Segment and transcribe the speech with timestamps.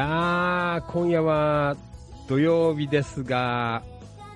[0.00, 1.76] やー、今夜は
[2.26, 3.82] 土曜日ですが、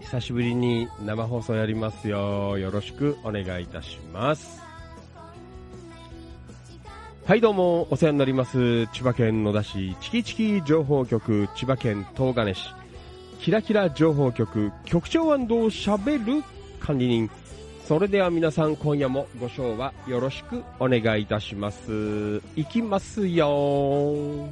[0.02, 2.58] 久しぶりに生放送やりますよ。
[2.58, 4.60] よろしくお願いいたします。
[7.24, 8.86] はいどうも、お世話になります。
[8.88, 12.68] 千葉県野田市、チキチキ情報局、千葉県東金市、
[13.40, 16.44] キラキラ情報局、局長喋る
[16.78, 17.30] 管理人。
[17.88, 22.42] それでは皆さん今夜もご賞はよろしくお願いいたします。
[22.54, 24.48] いきますよ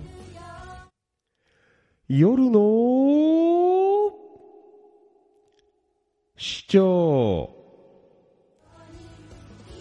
[2.15, 4.13] 夜の
[6.37, 7.49] 市長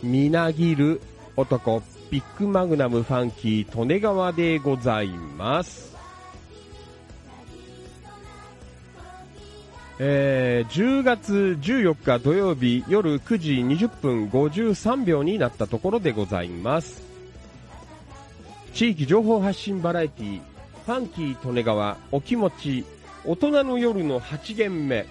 [0.01, 1.01] みなぎる
[1.35, 5.93] 男ビッグマグナムファンキー利根川でございます。
[9.99, 17.03] えー、10月14日土曜日夜9時20分53秒になったところでございます。
[18.73, 20.50] 地域情報発信バラエティ
[20.85, 22.85] ファンキー利根川お気持ち
[23.23, 25.05] 大人の夜の8限目。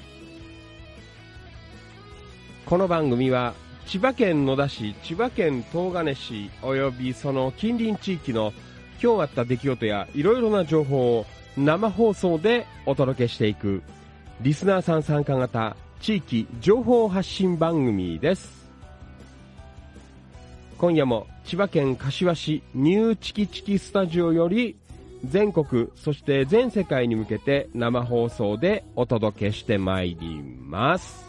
[2.67, 3.55] この番組は
[3.87, 8.53] 千葉県野田市千葉県東金市およびその近隣地域の
[9.01, 13.85] 今日あった出来事やいろいろな情報を生放送でお届けしていく
[14.41, 18.69] リスナーさん参加型地域情報発信番組です。
[20.79, 24.77] 今夜も千葉県柏市ニューチキチキスタジオより
[25.25, 31.29] 全国、そして全世界に向けて生放送でお届けしてまいります。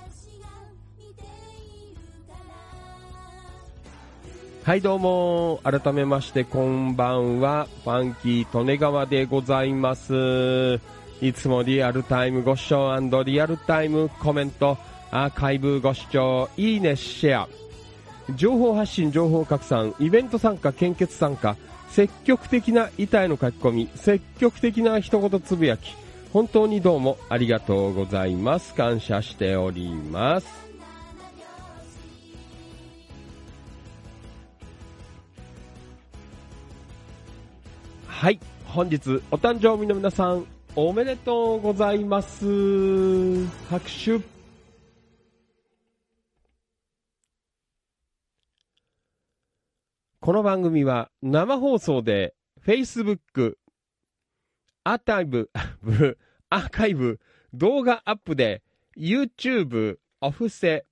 [4.63, 10.79] はいどうも、改めましてこんばんは、ファンキー利根川でございます。
[11.19, 12.95] いつもリアルタイムご視聴
[13.25, 14.77] リアルタイムコメント、
[15.09, 17.49] アーカイブご視聴、いいね、シェア。
[18.35, 21.57] 情報発信、情報拡散、イベント参加、献血参加、
[21.91, 25.93] 積極的な板への書き込み、積極的な一言つぶやき、
[26.31, 28.73] 本当にどうもありがとうございます。
[28.73, 30.47] 感謝しております。
[38.07, 40.45] はい、本日お誕生日の皆さん、
[40.77, 43.45] おめでとうございます。
[43.69, 44.40] 拍手。
[50.23, 53.55] この番組は生放送で Facebook、
[54.83, 55.49] アーカイブ、
[56.51, 57.19] アーカイブ、
[57.55, 58.61] 動画アップで
[58.95, 60.85] YouTube、オフセ、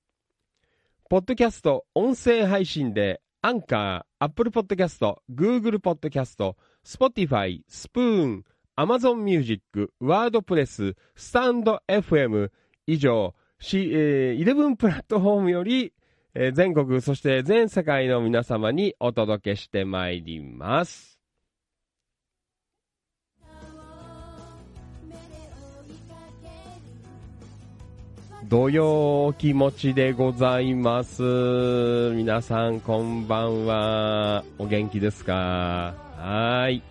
[1.11, 8.43] ポッドキャスト、音声配信でアンカー、アップルポッドキャスト、Google ポッドキャスト、Spotify、スプーン、
[8.77, 12.49] Amazon Music、ワードプレス、スタンド FM
[12.87, 15.93] 以上、C えー、11プラットフォームより
[16.35, 21.17] えー、全国、そして全世界の皆様にお届けしてまいります。
[28.47, 31.21] 土曜気持ちでございます。
[32.15, 34.43] 皆さんこんばんは。
[34.59, 35.95] お元気ですか？
[36.15, 36.81] はい。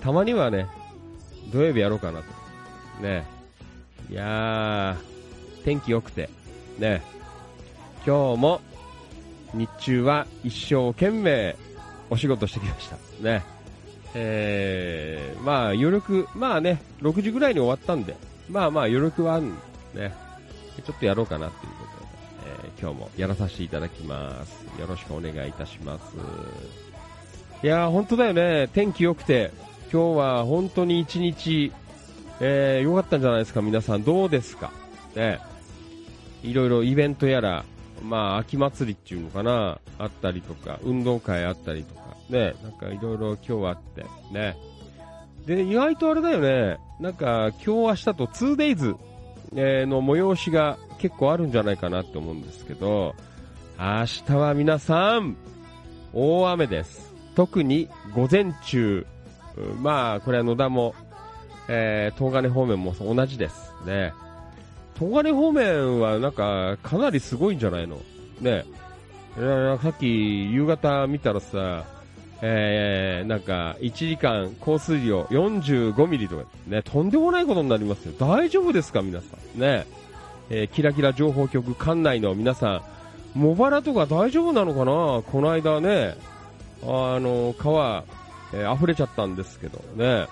[0.00, 0.66] たまにはね、
[1.50, 3.02] 土曜日やろうかなと。
[3.02, 3.24] ね。
[4.10, 6.28] いやー、天気良くて、
[6.78, 7.02] ね。
[8.08, 8.62] 今日も
[9.52, 11.54] 日中は一生懸命
[12.08, 12.96] お仕事してきました。
[13.22, 13.44] ね。
[14.14, 18.16] えー、まあ余力、まあね、6時ぐらいに終わったんで、
[18.48, 19.54] まあまあ余力はあるん
[19.94, 20.14] で、ね、
[20.86, 22.06] ちょっとやろうかなっていうことで、
[22.64, 24.64] えー、今日もやらさせていただきます。
[24.80, 26.14] よろしくお願いいたします。
[27.62, 28.68] いやー、本当だよね。
[28.68, 29.50] 天気良くて、
[29.92, 31.72] 今日は本当に一日、
[32.40, 34.02] えー、良かったんじゃないですか、皆さん。
[34.02, 34.72] どうですか？
[35.14, 35.40] ね。
[36.42, 37.66] いろいろイベントやら、
[38.02, 44.56] まあ、秋祭りっていうのかな、あったりとか、運動会あったりとか、ね、なんかいろいろ今日あって、ね。
[45.46, 48.96] で、意外とあれだよね、なんか今日明日と 2days、
[49.56, 53.14] えの催しが結構あるんじゃないかなって思うんですけど、
[53.78, 55.36] 明日は皆さん、
[56.12, 57.14] 大雨です。
[57.34, 59.06] 特に午前中、
[59.80, 60.94] まあ、これは野田も、
[61.68, 63.72] えー、東金方面も同じです。
[63.86, 64.12] ね。
[64.98, 68.00] 東金方面はなんかかなりすごいんじゃないの？
[68.40, 68.64] ね
[69.82, 71.84] さっき夕方見たらさ、
[72.42, 78.14] えー、なんか1時間降水量45ミリとかね、とんでもないことになりますよ。
[78.18, 79.02] 大丈夫ですか？
[79.02, 79.26] 皆さ
[79.56, 79.60] ん。
[79.60, 79.86] ね。
[80.50, 82.82] えー、キラキラ情報局館内の皆さん、
[83.38, 85.22] 茂原とか大丈夫なのかな？
[85.30, 86.16] この間ね、
[86.82, 88.02] あの、川、
[88.52, 90.26] えー、溢れちゃったんですけどね。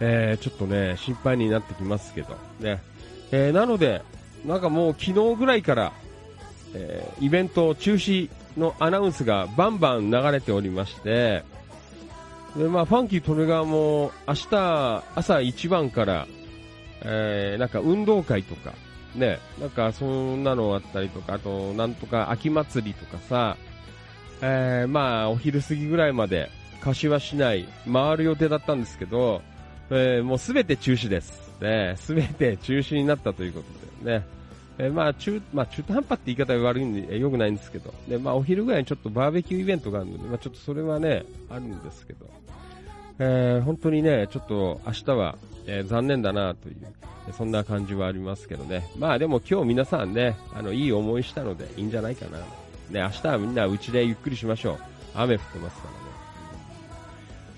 [0.00, 2.80] えー、ちょっとね、心配になってきますけど、ね。
[3.30, 4.02] えー、なので、
[4.46, 5.92] なんかもう昨日ぐらいから、
[6.74, 11.42] えー、イベント中止のアナウンスがバンバン流れておりまして、
[12.56, 16.26] で、まあ、ファンキー利根川も明日朝一番から、
[17.02, 18.72] えー、なんか運動会とか、
[19.14, 23.56] ね、なんかそんなのあったりとか、あと、なんとか秋祭りとかさ、
[24.40, 26.50] えー、まあ、お昼過ぎぐらいまで、
[26.80, 29.42] 柏市内回る予定だったんですけど、
[29.90, 31.48] えー、もうすべて中止です。
[31.60, 33.62] ね、すべて中止になったというこ
[34.00, 34.24] とでね。
[34.78, 42.30] えー、まあ中、まあ中途半端って言い方が悪いんで、良くないんですけど、で、まあお昼ぐらいにちょっとバーベキューイベントがあるので、まあちょっとそれはね、あるんですけど、
[43.18, 46.76] えー、本当にね、ちょっと明日は、えー、残念だなという、
[47.36, 48.88] そんな感じはありますけどね。
[48.98, 52.38] まあでも今日皆さんね、あの、いい思いしたのでいいんじゃないかな。
[52.38, 52.44] ね、
[53.02, 54.78] 明日はみんなうちでゆっくりしましょう。
[55.14, 55.97] 雨降ってますから。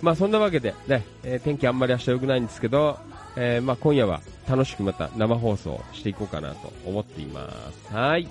[0.03, 2.99] まあそんなわけでね、えー、天気あんまり明日良くないんですけど、
[3.37, 7.95] えー、まあ今夜は楽しくまた生放送していこうかなと思っています。
[7.95, 8.29] はい。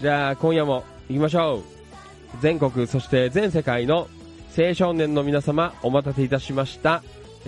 [0.00, 1.62] じゃあ今夜も行きましょう。
[2.40, 4.08] 全国、そして全世界の
[4.56, 7.02] 青少年の皆様お待たせいたしました。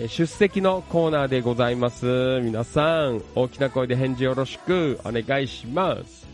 [0.07, 2.41] 出席のコーナーでございます。
[2.41, 6.27] 皆さん、大きな声で返事よろしくお願いします。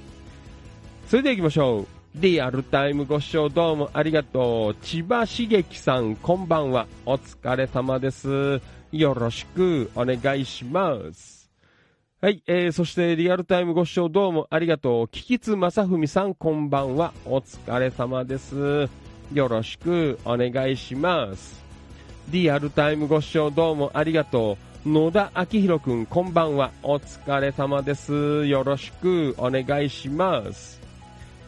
[1.08, 2.01] それでは行きましょう。
[2.16, 4.84] リアルタイムご視聴どうもありがとう。
[4.84, 6.86] 千葉茂樹さん、こんばんは。
[7.06, 8.60] お疲れ様です。
[8.92, 11.50] よろしくお願いします。
[12.22, 15.08] はい、えー、そしてリアルタイムご視聴どうもありがとう。
[15.08, 17.14] キキツ正文さんこんばんは。
[17.26, 18.90] お疲れ様です。
[19.34, 21.64] よろしくお願いします。
[22.30, 24.90] リアルタイムご視聴どうもありがとう。
[24.90, 26.72] 野田明宏くんこんばんは。
[26.84, 28.46] お疲れ様です。
[28.48, 30.81] よろしくお願いします。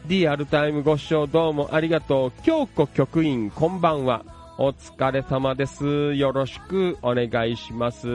[0.05, 2.43] リアルタイムご視聴どうもありがとう。
[2.43, 4.25] 京子局員こんばんは。
[4.57, 6.13] お疲れ様です。
[6.15, 8.07] よろしくお願いします。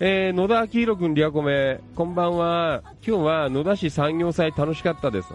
[0.00, 2.82] えー、野田明宏くん、リアコメ、こんばんは。
[3.06, 5.28] 今日は野田市産業祭楽しかったです。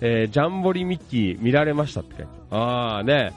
[0.00, 3.32] えー、ジャンボリミッキー見られましたって書いてあーね、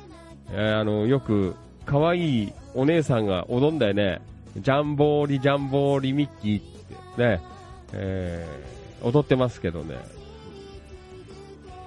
[0.52, 1.56] えー、あの、よく、
[1.88, 4.22] 可愛いお姉さんが踊んだよね。
[4.58, 6.64] ジャンボーリジャンボーリミッキーっ
[7.16, 7.42] てね、
[7.94, 9.96] えー、踊ってますけどね。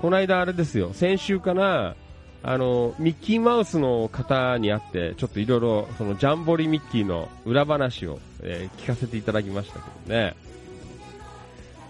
[0.01, 1.95] この間あれですよ、先週かな、
[2.43, 10.35] あの、ミッキーマウスの方に会って、ちょっといろいろ、そのジャンボリミッキーの裏話を、えー聞かせていただきましたけどね。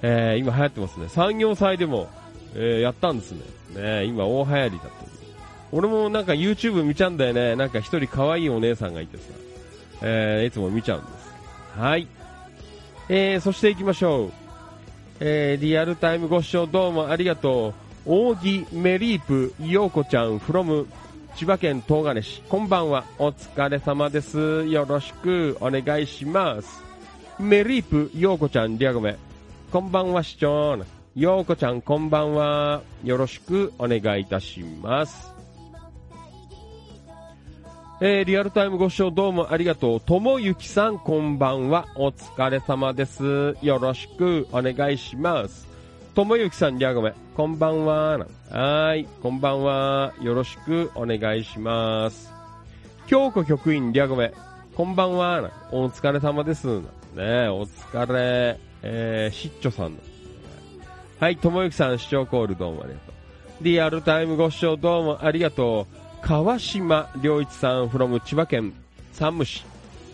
[0.01, 1.09] えー今流行ってますね。
[1.09, 2.09] 産業祭でも、
[2.55, 3.42] えーやったんですね。
[3.75, 4.90] ね今大流行りだと。
[5.71, 7.55] 俺もなんか YouTube 見ちゃうんだよね。
[7.57, 9.25] なんか一人可愛いお姉さんがいてさ、
[10.01, 11.79] えーいつも見ちゃうんです。
[11.79, 12.09] はい。
[13.11, 14.33] えー、そして行きましょう。
[15.21, 17.88] えーリアルタイムご視聴どうもありがとう。
[18.09, 20.87] 扇メリープようこちゃん from
[21.37, 22.42] 千葉県東金市。
[22.49, 23.05] こんばんは。
[23.18, 24.64] お疲れ様です。
[24.64, 26.83] よろしくお願いします。
[27.38, 29.18] メリープようこちゃんリアゴメ。
[29.71, 30.79] こんばんは市長。
[31.14, 32.81] ようこちゃんこんばんは。
[33.05, 35.35] よろしくお願いいたします。
[38.01, 40.01] えー、リアルタイムご視聴どうもありがとう。
[40.01, 41.87] ともゆきさんこんばんは。
[41.94, 43.55] お疲れ様です。
[43.61, 45.67] よろしくお願いします。
[46.18, 48.18] ともゆきさん、リアゴメ、こんばんは。
[48.50, 50.12] はい、こんばんは。
[50.20, 52.33] よろしくお願いします。
[53.07, 54.33] 京子局員、リアゴメ、
[54.74, 55.48] こんばんは。
[55.70, 56.66] お疲れ様です。
[57.14, 58.59] ね、お疲れ。
[58.83, 59.96] えー、しっちょさん。
[61.20, 63.64] はい、ともゆきさん、視聴コールどうもありがとう。
[63.64, 66.26] リアルタイムご視聴どうもありがとう。
[66.26, 68.72] 川島良一さん from 千葉県
[69.12, 69.64] 山武市。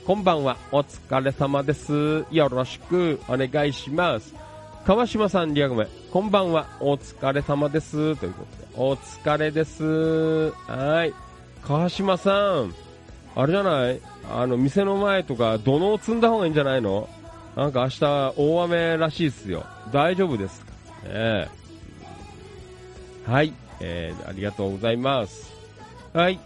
[0.04, 0.58] こんばんは。
[0.70, 2.26] お疲れ様です。
[2.30, 4.44] よろしくお願いします。
[4.84, 6.66] 川島さん、リアゴメ、こんばんは。
[6.78, 8.16] お疲れ様です。
[8.16, 10.50] ということで、お疲れです。
[10.70, 11.14] はい。
[11.62, 12.74] 川島さん、
[13.34, 14.00] あれじゃない？
[14.30, 17.08] あの、店の前とか、土のを積んだ方がいいんじゃないの？
[17.56, 19.64] なんか明日、大雨らしいっすよ。
[19.90, 20.72] 大丈夫ですか？
[21.08, 21.48] ね
[23.26, 23.54] はい。
[23.80, 25.50] えー、ありがとうございます。
[26.12, 26.38] はい。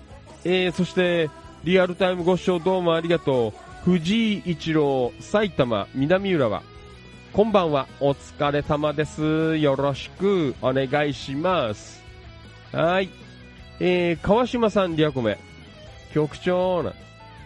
[0.44, 1.28] えー、そして、
[1.64, 3.52] リアルタイムご視聴どうもありがとう。
[3.84, 6.62] 藤井一郎、埼玉、南浦和。
[7.32, 7.86] こんばんは。
[8.00, 9.56] お疲れ様です。
[9.58, 12.02] よろしくお願いします。
[12.72, 13.10] はい。
[13.78, 15.38] えー、川島さん、リアコメ。
[16.12, 16.94] 局長な。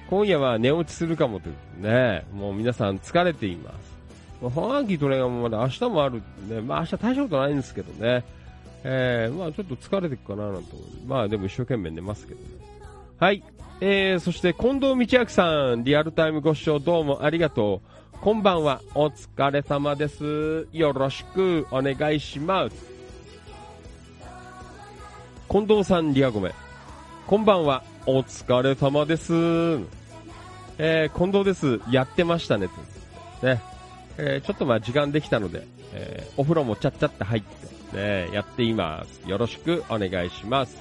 [0.09, 1.83] 今夜は寝落ちするかもという。
[1.83, 3.75] ねもう皆さん疲れています。
[4.41, 8.25] まあ、ファンキートレがまだ明日もあるんで、まあ明日大したことないんですけどね。
[8.85, 11.07] えー、まあちょっと疲れていくかななんて思う。
[11.07, 12.47] まあでも一生懸命寝ますけどね。
[13.19, 13.43] はい。
[13.81, 18.02] えー、そして近藤道明さん、リアルタイムご視聴どうもありがとう。
[18.23, 18.81] こんばんは。
[18.95, 20.69] お疲れ様です。
[20.73, 22.77] よろしくお願いします。
[25.51, 26.53] 近藤さん、リアゴメ。
[27.27, 27.83] こんばんは。
[28.07, 29.33] お疲れ様です。
[30.79, 31.81] えー、近藤です。
[31.91, 32.69] やってましたね。
[33.43, 33.61] ね。
[34.17, 39.29] えー、ちょっとまあ時間できたので、えー、お風呂もちゃっちゃって入って、ね、やっています。
[39.29, 40.81] よろしくお願いします。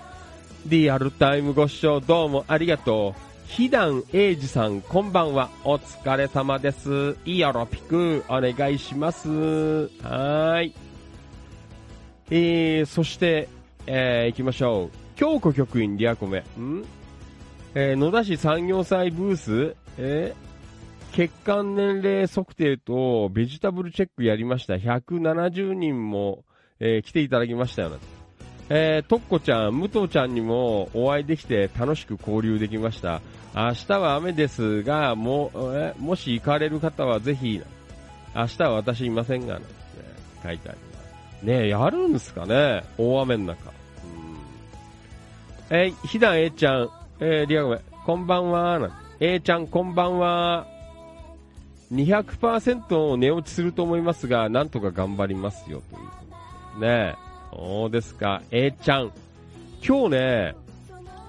[0.67, 3.30] リアルタイムご視聴どうもありがとう。
[3.51, 5.49] ひだんえいじさん、こんばんは。
[5.65, 7.17] お疲れ様です。
[7.25, 9.89] いよろぴく、お願いします。
[10.01, 10.73] はい。
[12.29, 13.49] えー、そして、
[13.87, 14.89] えー、行きましょう。
[15.17, 16.45] 京子局員リアコメ。
[16.57, 16.85] ん？
[17.75, 19.75] えー、野田市産業祭ブース？
[19.97, 24.75] えー、血管年齢測定とベジタブルチェックやりました。
[24.75, 26.45] 170人も、
[26.79, 27.97] えー来ていただきましたよな。
[28.73, 33.21] えー、とっこちゃん、武藤ちゃんにもお会いできて楽しく交流できました。
[33.53, 37.61] 明日は雨ですが、も、えもし行かれる方はぜひ、
[38.33, 39.65] 明日は私いませんが、ね、
[40.41, 41.45] 書いてあります。
[41.45, 43.71] ね、やるんですかね大雨の中。
[45.69, 45.77] うん。
[45.77, 50.65] えー、ひだんえちゃん、えー、リアゴメ、こんばんは、なんえいちゃん、こんばんは。
[51.91, 56.15] 200%寝落ちすると思いますが、なんとか頑張りますよ、というこ
[56.75, 57.30] とでねえ。
[57.51, 58.41] そうですか。
[58.51, 59.11] えいちゃん。
[59.85, 60.55] 今日ね、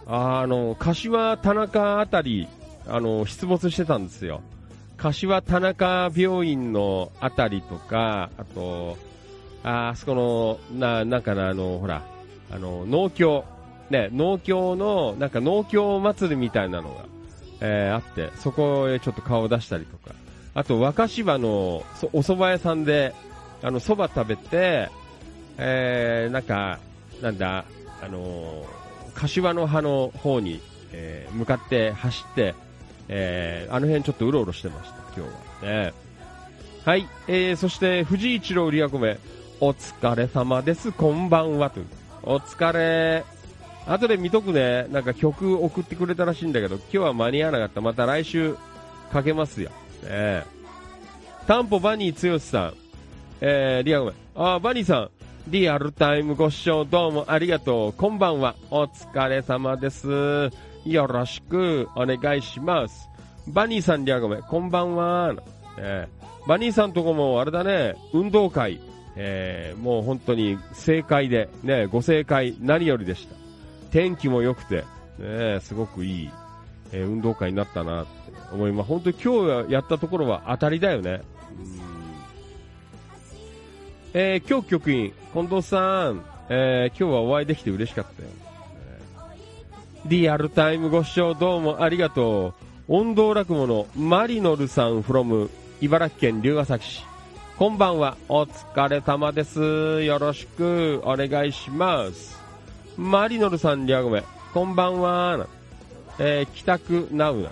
[0.06, 2.48] あの、柏田中あたり、
[2.87, 4.40] あの、出没してたんですよ。
[4.96, 8.96] 柏田中病院のあたりとか、あと、
[9.64, 12.02] ああそこの、な、なんかな、あの、ほら、
[12.50, 13.44] あの、農協、
[13.90, 17.04] ね、農協の、なんか農協祭りみたいなのが、
[17.61, 20.14] えーあって、そこへちょっと顔を出したりとか、
[20.54, 23.14] あと、若芝のそお蕎麦屋さんで、
[23.62, 24.88] あの、蕎麦食べて、
[25.58, 26.78] えー、なんか、
[27.20, 27.64] なんだ、
[28.02, 28.66] あのー、
[29.14, 30.60] 柏の葉の方に、
[30.92, 32.54] えー、向かって走って、
[33.08, 35.26] えー、あの辺ちょっとうろうろしてました、今
[35.60, 35.92] 日はね。
[36.84, 39.18] はい、えー、そして藤井一郎リアコメ、
[39.60, 41.80] お疲れ様です、こんばんはと。
[42.24, 43.24] お疲れ。
[43.86, 44.86] 後で見とくね。
[44.90, 47.80] なんか曲送ってくれたらしいんだけど、今日は間に合わなかった。
[47.80, 48.56] また来週
[49.12, 49.70] かけますよ。
[50.04, 50.44] ね
[51.46, 52.74] タンポバニー剛さん。
[53.40, 54.12] えー、リアコメ。
[54.36, 55.10] あ、バニーさん。
[55.48, 57.92] リアルタイムご視聴どうもありがとう。
[57.92, 58.55] こんばんは。
[58.70, 60.50] お疲れ様です。
[60.85, 63.11] よろしくお願いします。
[63.48, 65.35] バニーさん、リアゴメ、こんばんは。
[65.78, 68.81] えー、バニーさんとこもあれだね、運動会、
[69.16, 73.35] えー、もう本当に正解で、ね、ご正解何よりでした。
[73.90, 74.85] 天気も良くて、
[75.18, 76.31] ね、すごくいい、
[76.92, 78.12] えー、運動会になったなって
[78.52, 78.88] 思います。
[78.88, 81.20] 本当に今日やったところは当たりだよね。
[84.14, 88.28] えー、今日局員、近藤さん、えー、今日はお会いできて嬉しかったよ。
[90.04, 92.54] リアルタイムご視聴どうもありがと
[92.88, 92.94] う。
[92.94, 95.48] 音頭落語のマリノルさん from
[95.80, 97.04] 茨城県龍ケ崎市。
[97.56, 100.02] こんばんは、お疲れ様です。
[100.02, 102.38] よろしくお願いします。
[102.98, 105.46] マリノルさん、リアゴメ、こんばんは。
[106.18, 107.48] えー、帰宅ナウな。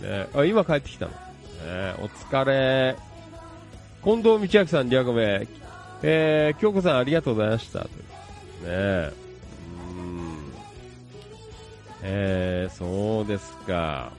[0.00, 1.10] ね、あ今帰ってきたの。
[1.10, 1.16] ね、
[1.98, 2.94] お疲れ。
[4.04, 5.48] 近藤道明さん、リアゴメ、
[6.02, 7.80] えー、京子さんありがとうございました。
[7.80, 7.86] ね
[8.64, 9.12] え。
[9.98, 10.36] うん。
[12.02, 14.12] えー、そうですか。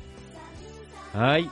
[1.14, 1.50] はい。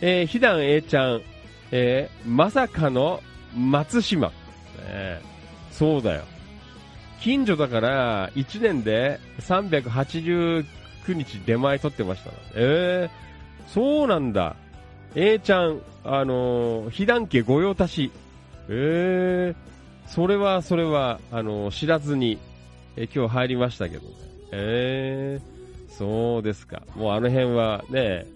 [0.00, 1.22] えー、ひだん A ちゃん、
[1.70, 3.20] えー、まさかの
[3.56, 4.28] 松島。
[4.28, 5.20] ね、
[5.70, 6.24] そうだよ。
[7.20, 10.64] 近所だから、1年で389
[11.08, 12.30] 日出前取ってました。
[12.54, 14.56] えー、そうなんだ。
[15.14, 18.10] A ちゃん、あのー、被弾家御用達。
[18.68, 22.38] ええー、それは、それは、あの、知らずに、
[22.96, 24.02] え今日入りましたけど。
[24.52, 26.82] ええー、そうですか。
[26.94, 28.26] もうあの辺はね、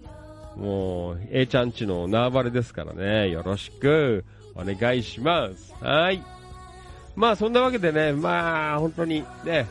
[0.55, 5.73] もう、A ちゃんちの縄張れですからね、よろしくお願いします。
[5.83, 6.21] はい。
[7.15, 9.67] まあそんなわけでね、まあ本当にね、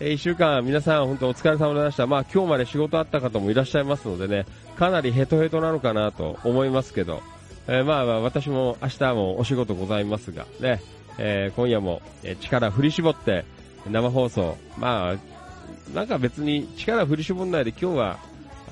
[0.00, 2.06] 一週間皆さん本当お疲れ様でした。
[2.06, 7.22] まあ今日まで仕事あった方もいらっしゃいますのでね、かなりヘトヘトなのかなと思いますけど、
[7.70, 10.82] えー、まあまあ私も明日もお仕事ございますがね、
[11.18, 12.02] えー、今夜も、
[12.40, 13.44] 力振り絞って
[13.88, 18.18] 生放送、まあ、なんか別に力振り絞んないで今日は、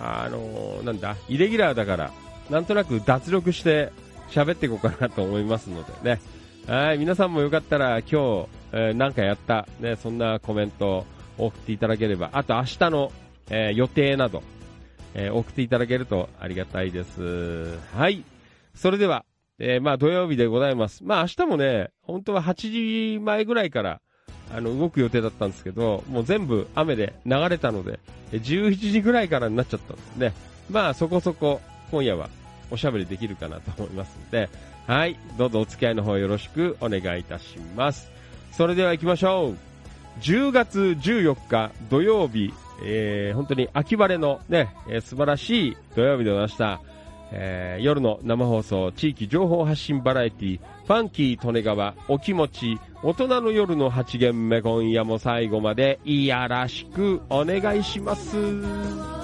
[0.00, 2.10] あのー、なんだ、イレギュラーだから、
[2.50, 3.92] なんとなく脱力して
[4.30, 6.20] 喋っていこうかなと思いますのでね。
[6.66, 13.12] はい、皆さんもよかったら今日、えー、なんかやった、ね、そんなコメントを送っていただければ、あと明日の、
[13.48, 14.42] えー、予定など、
[15.14, 17.78] えー、送っていただけるとありがたいです。
[17.94, 18.24] はい。
[18.78, 19.24] それでは、
[19.58, 21.02] えー、まあ土曜日でございます。
[21.02, 24.00] まあ明日もね、本当は8時前ぐらいから、
[24.54, 27.98] あの、動く予定だったんですけど、もう全部雨で流れたので、
[28.30, 30.32] 11時ぐらいからになっちゃったんですね。
[30.70, 31.60] まあそこそこ
[31.90, 32.30] 今夜は
[32.70, 34.48] おしゃべりできるかなと思いますので、
[34.86, 38.08] はい、どうぞお付き合いの方よろしくお願いいたします。
[38.52, 39.56] それでは行きましょう。
[40.20, 46.80] 10月14日土曜日、えー、本当に秋晴れのね、えー、素晴らしい土曜日でございました。
[47.32, 59.17] えー、夜の生放送、地域情報発信バラエティ、ファンキー利根川、お気持ち、大人の夜の8限目、今夜も最後までいやらしくお願いします。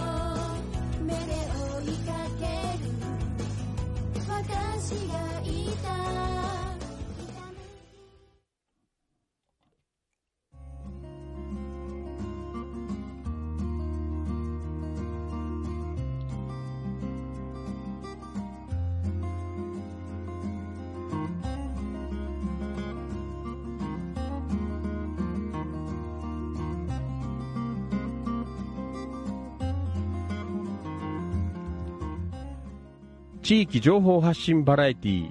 [33.44, 35.30] 地域情報発信バラエティ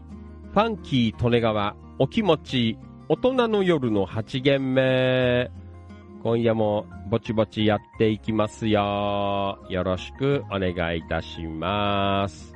[0.54, 2.78] ファンキー利根川お気持ち
[3.10, 5.49] 大人の夜の8限目。
[6.21, 9.58] 今夜もぼちぼちやっていきますよ。
[9.67, 12.54] よろしくお願いいたします。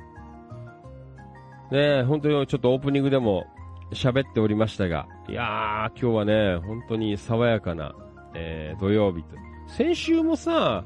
[1.72, 3.44] ねえ本当にちょっとオープニングでも
[3.90, 7.96] 喋っておりましたがいやー今日はね本当に爽やかな、
[8.32, 9.34] えー、土曜日と。
[9.66, 10.84] 先週もさ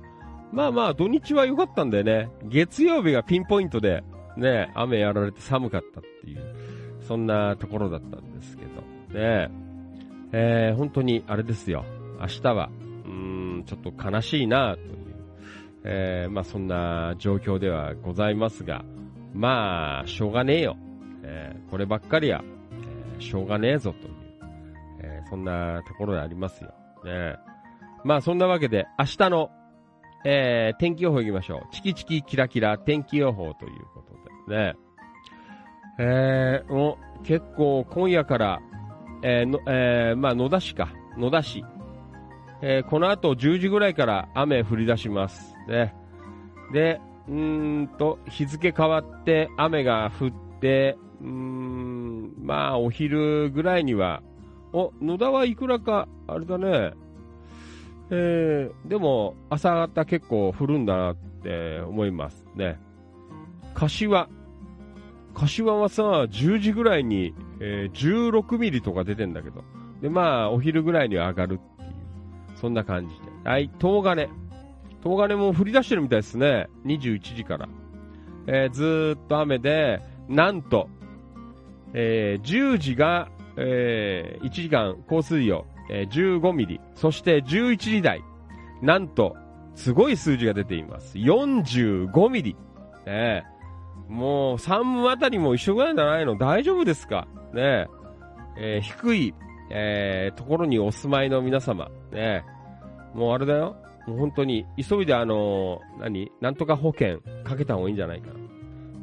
[0.51, 2.31] まあまあ土日は良かったんだよね。
[2.45, 4.03] 月曜日がピンポイントで
[4.37, 6.42] ね、雨やられて寒かったっていう、
[7.01, 9.51] そんなところだったんですけど、ね、
[10.33, 11.85] えー、本当にあれですよ、
[12.21, 12.71] 明日は、
[13.05, 14.97] うーん、ちょっと悲しいなという、
[15.85, 18.85] えー、まあそんな状況ではございますが、
[19.35, 20.77] まあ、しょうがねえよ。
[21.23, 22.42] えー、こればっかりは、
[23.16, 24.14] えー、しょうがねえぞという、
[25.03, 26.73] え、そんなところでありますよ。
[27.05, 27.37] ね
[28.05, 29.51] まあ、そんなわけで、明日の、
[30.25, 31.75] え、天気予報行きましょう。
[31.75, 34.12] チキチキキラキラ天気予報ということ
[34.49, 34.75] ね。
[35.99, 38.61] えー、もう結構今夜から、
[39.23, 40.93] えー、の、えー、まあ、野田市か。
[41.17, 41.65] 野田市。
[42.63, 45.55] えー、この後10時ぐらいから雨降り出します。
[45.69, 45.95] ね。
[46.73, 54.23] で、うんと、日付変わって雨が降って、うん、まあ、お昼ぐらいには、
[54.73, 56.93] お、野田はいくらか、あれだね、
[58.11, 62.79] えー、でも、朝方結構降るんだなって思いますね。
[63.75, 64.29] 柏。
[65.35, 69.65] 柏はさ、10時ぐらいに、えー、16ミリとか出てんだけど。
[70.01, 71.93] で、まあ、お昼ぐらいには上がるっていう。
[72.57, 73.49] そんな感じで。
[73.49, 74.29] はい、東金。
[75.03, 76.69] 東金も降り出してるみたいですね。
[76.85, 77.69] 21時から。
[78.47, 80.89] えー、ずーっと雨で、なんと、
[81.95, 86.81] えー、10時が、えー、1時間降水量、えー、15ミリ。
[86.95, 88.23] そして11時台。
[88.81, 89.37] なんと、
[89.75, 91.19] すごい数字が出ています。
[91.19, 92.57] 45ミリ。
[93.07, 93.45] ね
[94.12, 96.37] もう、山武あたりも一緒ぐらいじゃないの？
[96.37, 97.27] 大丈夫ですか？
[97.55, 97.88] ね
[98.59, 99.35] えー、低い、
[99.70, 101.90] えー、ところにお住まいの皆様。
[102.12, 102.44] ね
[103.14, 103.77] もうあれだよ。
[104.07, 106.31] もう本当に、急いであのー、何？
[106.40, 108.35] なんとか保険かけた方がいいんじゃないかな。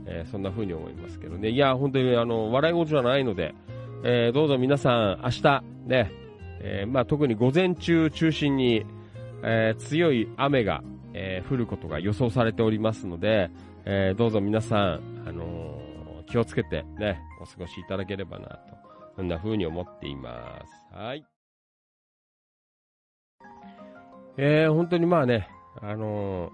[0.06, 1.50] えー、そんな風に思いますけどね。
[1.50, 3.56] いや、本当にあの、笑い事じゃないので、
[4.04, 6.12] えー、どうぞ皆さん、明日、ね、
[6.62, 8.86] えー、まあ特に午前中中心に、
[9.44, 13.50] えー、強い雨が、えー、降ることが予想されておりますので、
[13.92, 18.56] えー、どうぞ皆さん、あのー、気をつけてね、お過ごしいただければなと、
[19.16, 20.96] そんな風に思っています。
[20.96, 21.26] はい。
[24.38, 25.50] えー、本当にまあね、
[25.82, 26.52] あの、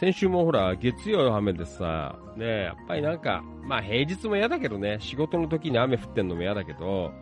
[0.00, 7.12] 先週もほら、月曜雨でさ、ねやっぱりなんか、まあ平日も嫌だけどね、仕事の時に雨降ってんのも嫌だけど、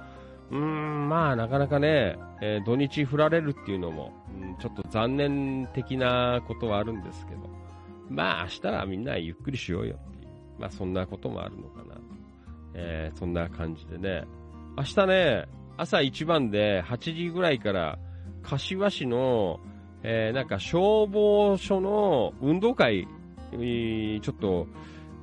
[0.52, 7.61] うーん、まあなかなかね、えー、土日降られるっていうのも、うん、ちょっと残念的なことはあるんですけど、
[8.12, 12.00] まあ明日はみんなゆっくりしようよっていう、まあそんなこともあるのかなと。
[12.74, 14.24] えー、そんな感じでね、
[14.76, 17.98] 明日ね、朝一番で8時ぐらいから、
[18.42, 19.60] 柏市の、
[20.02, 23.06] えー、なんか消防署の運動会
[23.52, 24.66] にちょっと、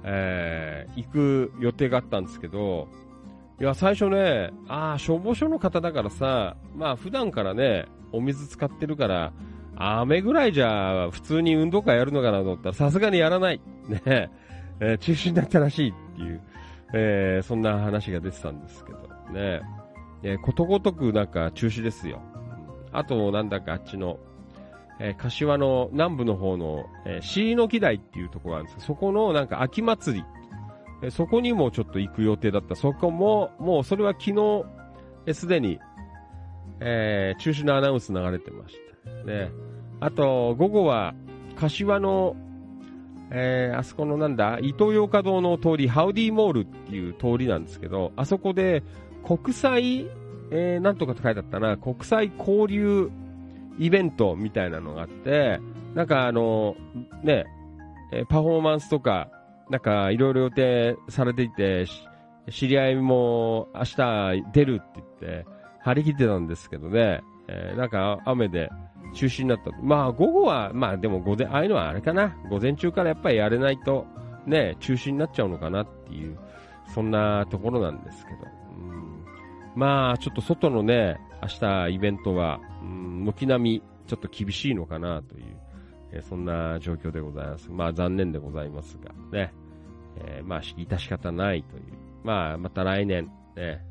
[0.04, 2.88] えー、行く予定があったんですけど、
[3.60, 9.34] いや、最初ね、ああ、消防署の方だからさ、まあ普段からね、お水使ってるから、
[9.80, 13.62] 雨ぐらいじゃ普通に運動会やるのかなと思ったら、さすがにやらない。
[13.88, 14.30] ね、
[14.82, 16.42] えー、中止になったらしいっていう、
[16.94, 19.00] えー、そんな話が出てたんですけど、
[19.32, 19.62] ね、
[20.22, 22.22] えー、ことごとくなんか中止ですよ。
[22.92, 24.20] あと、なんだかあっちの、
[25.00, 30.26] えー、柏の南部の方の、えー、椎の木台っていうところがあるんですけど、そこのなんか秋祭り、
[31.04, 32.76] えー、そこにもちょっと行く予定だった。
[32.76, 34.65] そこも、もうそれは昨日、
[35.34, 35.80] す、で、に、
[36.82, 39.24] えー、中止のアナウンス流れてました。
[39.26, 39.52] ね。
[39.99, 41.13] あと、午後は、
[41.55, 42.35] 柏の、
[43.31, 48.83] えー、あそこのなんだ、伊東洋華堂の通り、ハウディモールっていう通りなんですけど、あそこで
[49.23, 50.09] 国際
[50.51, 53.12] えー、なんとかって書いてあったな、国際交流
[53.77, 55.59] イベントみたいなのがあって、
[55.93, 56.75] なんかあの、
[57.23, 57.45] ね、
[58.12, 59.29] えパフォーマンスとか、
[59.69, 61.85] なんかいろいろ予定されていて、
[62.49, 65.07] 知り合いも明日出るって言っ
[65.43, 65.45] て、
[65.81, 68.69] 張り切ってたんですけどね、えー、なんか雨で
[69.13, 69.72] 中止になった。
[69.82, 74.06] まあ午後は、まあでも午前、ああいうのはあれかな、午前中からやっぱりやれないと、
[74.45, 76.38] ね、中止になっちゃうのかなっていう、
[76.93, 78.38] そんなところなんですけど。
[78.43, 79.19] うん
[79.76, 85.43] まあ、ちょっと外のね、明日イベントは、うん、軒並みちょっと厳しいのかなという、
[86.12, 87.69] えー、そんな状況でございます。
[87.72, 89.54] まあ残念でございますが、ね。
[90.17, 91.84] えー、まあ、致し方ないという。
[92.24, 93.82] まあ、また来年、ね、え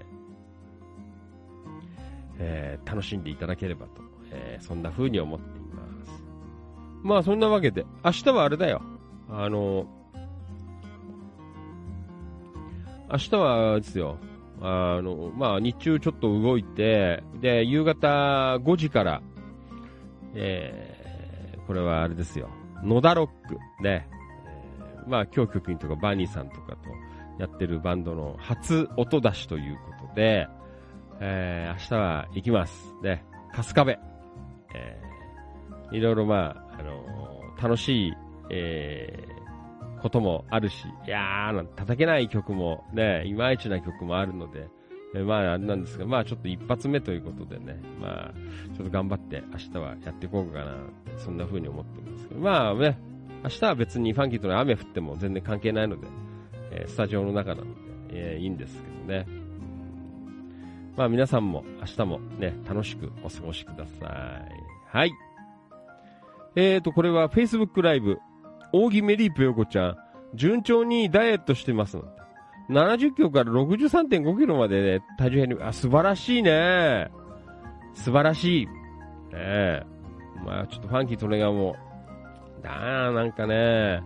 [0.00, 0.14] ー
[2.38, 4.02] えー、楽しんでいただければと、
[4.34, 6.22] えー、そんな風に思っています。
[7.02, 8.82] まあ、そんなわけで、明日はあれだよ。
[9.30, 9.86] あの、
[13.10, 14.18] 明日はですよ、
[14.60, 19.22] あの、まあ、日中ちょっと動いて、で、夕方5時から、
[20.34, 22.48] えー、これはあれですよ、
[22.82, 24.08] 野田ロックね、
[24.46, 26.78] えー、まあ、今日局員とかバニーさんとかと
[27.38, 30.48] やってるバンドの初音出しということで、
[31.20, 32.94] えー、明日は行きます。
[33.02, 34.13] ね、春日部。
[35.92, 38.12] いろいろまあ、あのー、楽しい、
[38.50, 44.68] えー、こともあるし、いやー、叩けない曲もね、いまいちな曲もあるので、
[45.14, 48.34] えまあ、あれなんですが、まあ、ちょっと一発目ということでね、まあ、
[48.76, 50.76] ちょっと頑張って明日はやっていこうかな、
[51.16, 52.98] そんな風に思ってますけど、まあね、
[53.44, 56.08] 明日は別にファンキーとの雨降っても全然関係ないので、
[56.72, 57.70] え、スタジオの中なので、
[58.10, 59.26] えー、いいんですけどね。
[60.96, 64.96] まあ皆さんも明日もね、楽しくお過ごしください。
[64.96, 65.12] はい。
[66.56, 68.18] えーと、これは Facebook ライブ、
[68.72, 69.96] 扇メリープヨコちゃん、
[70.34, 71.98] 順調にダイエットしてます。
[72.70, 77.10] 70キロから63.5キロまでね、体重減り、あ、素晴らしいね。
[77.94, 78.66] 素晴らしい。
[78.66, 78.72] ね
[79.34, 79.82] え。
[80.44, 81.76] まあちょっとファンキートレガーも、
[82.62, 84.02] だー、なんかね、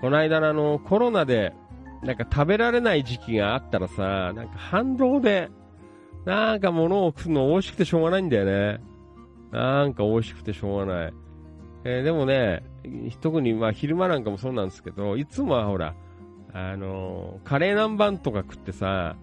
[0.00, 1.54] この間のあの、コロナで、
[2.02, 5.50] なんか食べられない時期があったらさ、なんか反動で、
[6.24, 8.80] なんか物を食うの美味しくてしょうがないんだよね。
[9.50, 11.14] なんか美味しくてしょうがない。
[11.84, 12.62] えー、でもね、
[13.20, 15.94] 特にまあ昼間なんかもそうなんですけど、いつもはほら、
[16.52, 19.16] あのー、カレー南蛮とか食ってさ、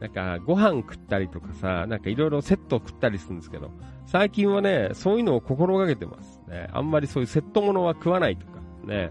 [0.00, 3.70] なんかご飯食ったりとかさ、なんかいろいろセット食ったりするんですけど、
[4.06, 6.68] 最近はね、そういうのを心がけてますね。
[6.72, 9.10] あんまりそういうセットものは食わないとか、ね、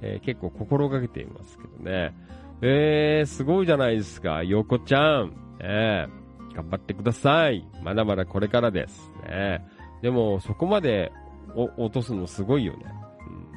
[0.00, 2.14] えー、結構心がけていますけどね。
[2.62, 5.34] えー、すごいじゃないですか、ヨコちゃん。
[5.60, 6.06] え、
[6.54, 7.68] 頑張ってください。
[7.82, 9.12] まだまだこれからです。
[9.26, 9.64] ね、
[10.00, 11.12] でも、そこまで
[11.54, 12.84] 落とすのすごいよね。
[13.26, 13.52] うん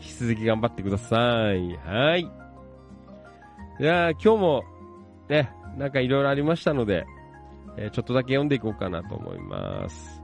[0.00, 1.76] 引き続き頑張ってください。
[1.76, 2.30] はい。
[3.78, 4.64] じゃあ、今日も、
[5.28, 7.06] ね、なんかいろいろありましたので、
[7.76, 10.22] えー、ちょっとだけ読んでいこうかなと思います。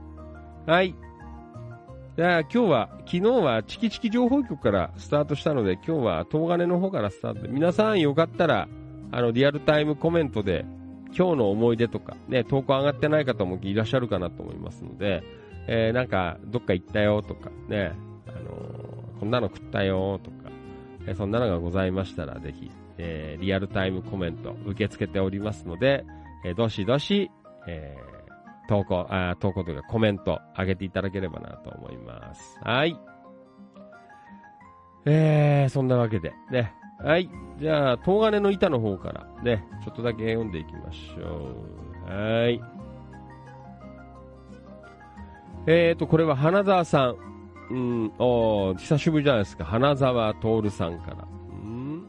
[0.65, 0.95] はい。
[2.17, 8.67] じゃあ、今日は、昨日はチキチキ情報局からスタートしたので、今日は東金の方からスタート、皆さんよかったら、
[9.11, 10.65] あの、リアルタイムコメントで、
[11.17, 15.23] 今日の思い出とか、ね、投稿上がってない方もいらっしゃるかなと思いますので、
[15.67, 17.93] えー、なんか、どっか行ったよとか、ね、
[18.27, 20.49] あのー、こんなの食ったよとか、
[21.05, 26.05] えー、そんなのがございましたら、ぜひ、えー、リアルタイムコメント受け付けておりますので、
[26.45, 27.29] えー、どしどし、
[27.67, 32.59] えー、投稿、あ投稿というかコメント上げていただければなと思います。
[32.61, 32.97] はい。
[35.05, 36.73] えー、そんなわけで、ね。
[36.99, 37.29] はい。
[37.59, 41.55] じゃあ、東金の板の方からね、ちょっとだけ読んでいきましょ
[42.09, 42.11] う。
[42.11, 42.76] はい。
[45.69, 47.15] えーと、これは花沢さん。
[47.69, 49.65] うん、お久しぶりじゃないですか。
[49.65, 51.27] 花沢徹さんから。
[51.49, 52.07] うん。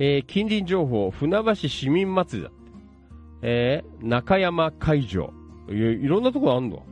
[0.00, 2.72] えー、近隣情報、船橋市民祭りだって。
[3.42, 5.32] えー、中山会場。
[5.68, 6.84] いいろんなところあんの？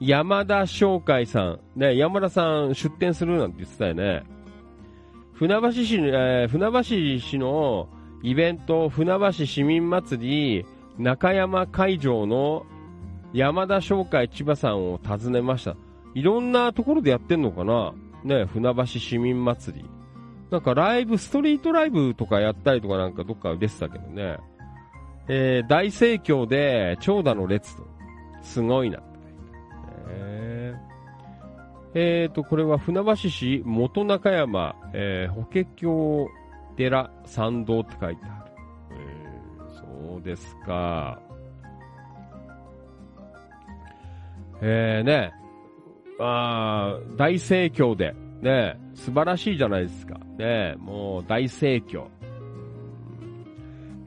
[0.00, 1.60] 山田商会さん。
[1.76, 4.24] ね、山田さん出店するなんて言ってたよね。
[5.34, 6.82] 船橋市、えー、船橋
[7.24, 7.88] 市の
[8.24, 10.66] イベント、船橋市民祭り、
[10.98, 12.66] 中山会場の
[13.32, 15.76] 山田商会千葉さんを訪ねました。
[16.14, 17.92] いろんなところでやってんのかな？
[18.24, 19.84] ね、船橋市民祭り。
[20.50, 24.38] なんかライブ、ストリートライブとかやったりとかなんかどっか出てたけどね。
[25.28, 27.86] えー、大盛況で長蛇の列と。
[28.40, 29.00] すごいな。
[30.08, 30.78] えー、
[31.94, 36.30] えーと、これは船橋市元中山、えー、法華経
[36.76, 38.52] 寺参道って書いてある。
[38.92, 41.20] えー、そうですか。
[44.60, 45.32] えー、ね、
[46.20, 50.18] あ大盛況で、ね、素晴らしいじゃないですか。
[50.38, 52.06] ね、もう大盛況。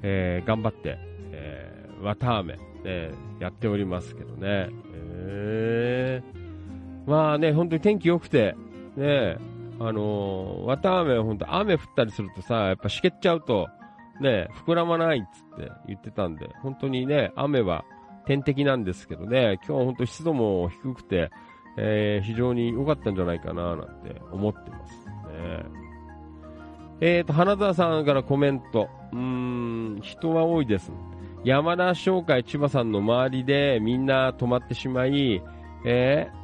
[0.03, 0.97] えー、頑張って、
[1.31, 4.69] えー、綿あめ、ね、やっておりますけどね。
[4.93, 8.55] えー、まあね、本当に天気良くて、
[8.95, 9.37] ね、
[9.79, 13.67] あのー、綿あめは本当雨降ったりするとさ、やっぱしけっちゃうと、
[14.19, 17.83] ね、膨らまないっつって言ってたんで、本当にね、雨は
[18.25, 21.31] 天敵なんですけどね、今日は本当湿度も低くて、
[21.77, 25.81] えー、非常に良かったんじゃないかな、なんて思ってますね。
[27.03, 28.87] えーと、花澤さんからコメント。
[29.11, 30.91] うーん、人は多いです。
[31.43, 35.41] 山田商会千葉さんの周りでみんな止まってしまい、
[35.83, 36.41] えー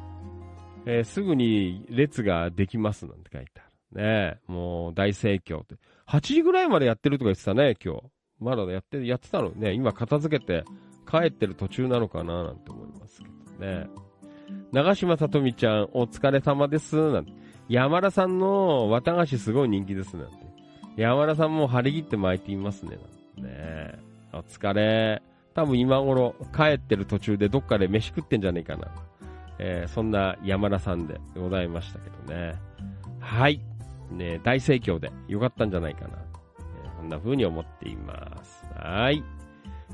[0.86, 4.02] えー、すぐに列ができますなんて書いてある。
[4.02, 5.76] ねもう大盛況って。
[6.08, 8.02] 8時ぐらいまでやってるとか言ってたね、今日。
[8.40, 9.74] まだやって、やってたのね。
[9.74, 10.64] 今片付けて
[11.08, 13.28] 帰ってる途中なのかななんて思いますけ
[13.58, 13.88] どね。
[14.72, 16.96] 長島さとみちゃん、お疲れ様です。
[16.96, 17.32] なんて。
[17.68, 20.16] 山田さんの綿菓子すごい人気です。
[20.16, 20.32] なんて。
[20.96, 22.98] 山田さんも張り切って巻いていますね。
[23.36, 23.98] なんてね
[24.32, 25.22] お疲れ。
[25.54, 28.88] 多分今頃帰ってる途中でどっかで飯食ってんじゃねえかな。
[29.58, 32.54] えー、そんな山田さんでございましたけどね。
[33.20, 33.60] はい。
[34.10, 36.18] ね大盛況でよかったんじゃないかな。
[36.84, 38.66] えー、こんな風に思っています。
[38.74, 39.22] はい。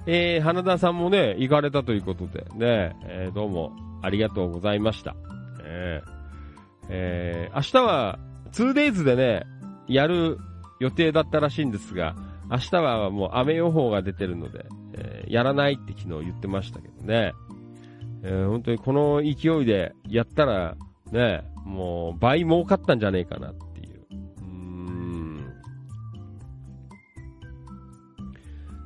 [0.06, 5.16] えー、花田さんもね、行かれたということで、ね、えー、どうもありがとうございました。
[5.62, 6.10] えー、
[6.90, 8.18] えー、明日は
[8.52, 9.44] 2days でね、
[9.88, 10.38] やる
[10.78, 12.14] 予定だったらしいんですが、
[12.50, 17.32] 明日はもう雨予報が出てるので、えー、やらないって昨日言ってましたけどね。
[18.22, 20.76] えー、本当にこの勢いでやったら、
[21.12, 23.54] ね、もう倍儲かったんじゃねえかなっ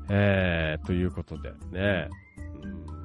[0.09, 2.09] えー、ということでね。
[2.62, 2.98] うん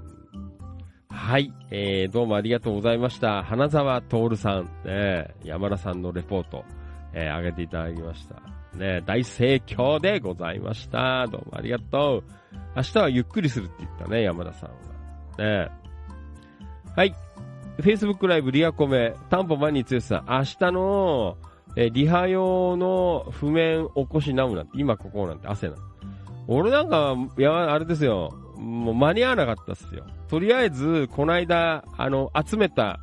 [1.15, 3.43] はい、えー、どうもありがとうございました。
[3.43, 6.65] 花沢徹さん、ね、山田さんのレポート、
[7.13, 8.35] えー、上げていただきました。
[8.77, 11.27] ね、大盛況でございました。
[11.27, 12.31] どうもありがとう。
[12.75, 14.75] 明日はゆっくりするって言ったね、山田さんは。
[15.37, 15.69] ね。
[16.95, 17.15] はい。
[17.77, 21.37] Facebook ライブリアコメ、タンポマニースさん、明日の、
[21.77, 25.81] えリハ用の譜面起こしなむなんて、今ここなんて汗なんて
[26.47, 28.33] 俺なんか、いや、あれですよ。
[28.57, 30.05] もう間に合わなかったっすよ。
[30.27, 32.99] とりあえず、この間、あの、集めた、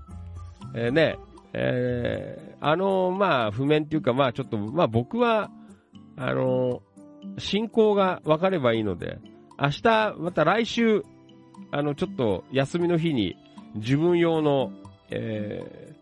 [0.75, 1.19] えー、ね、
[1.53, 5.51] えー、あの、まあ、譜面っていうか、まあ、ちょっと、まあ、僕は、
[6.17, 6.83] あの、
[7.39, 9.19] 進行が分かればいいので、
[9.59, 11.03] 明日、また来週、
[11.71, 13.37] あの、ちょっと休みの日に
[13.75, 14.73] 自分用の、
[15.11, 15.95] え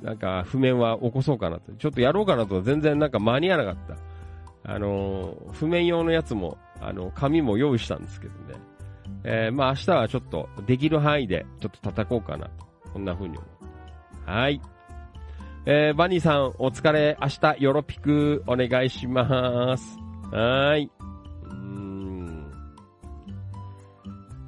[0.00, 1.72] ー、なんか譜面は起こそうかなと。
[1.72, 3.96] ちょっとやろうかなと全然なんか間に合わなかった。
[4.64, 8.60] あの譜面用のやつも、あの、紙も用意したんですけどね。
[9.24, 12.66] えー、まあ明日はちょっとできる範囲でちょっと叩こうかなと。
[12.92, 13.46] こんな風に思
[14.26, 14.30] う。
[14.30, 14.60] はい。
[15.64, 17.16] えー、バニーさん、お疲れ。
[17.20, 19.98] 明日、よろぴく、お願いします。
[20.32, 20.90] はい。
[21.44, 22.52] うーん。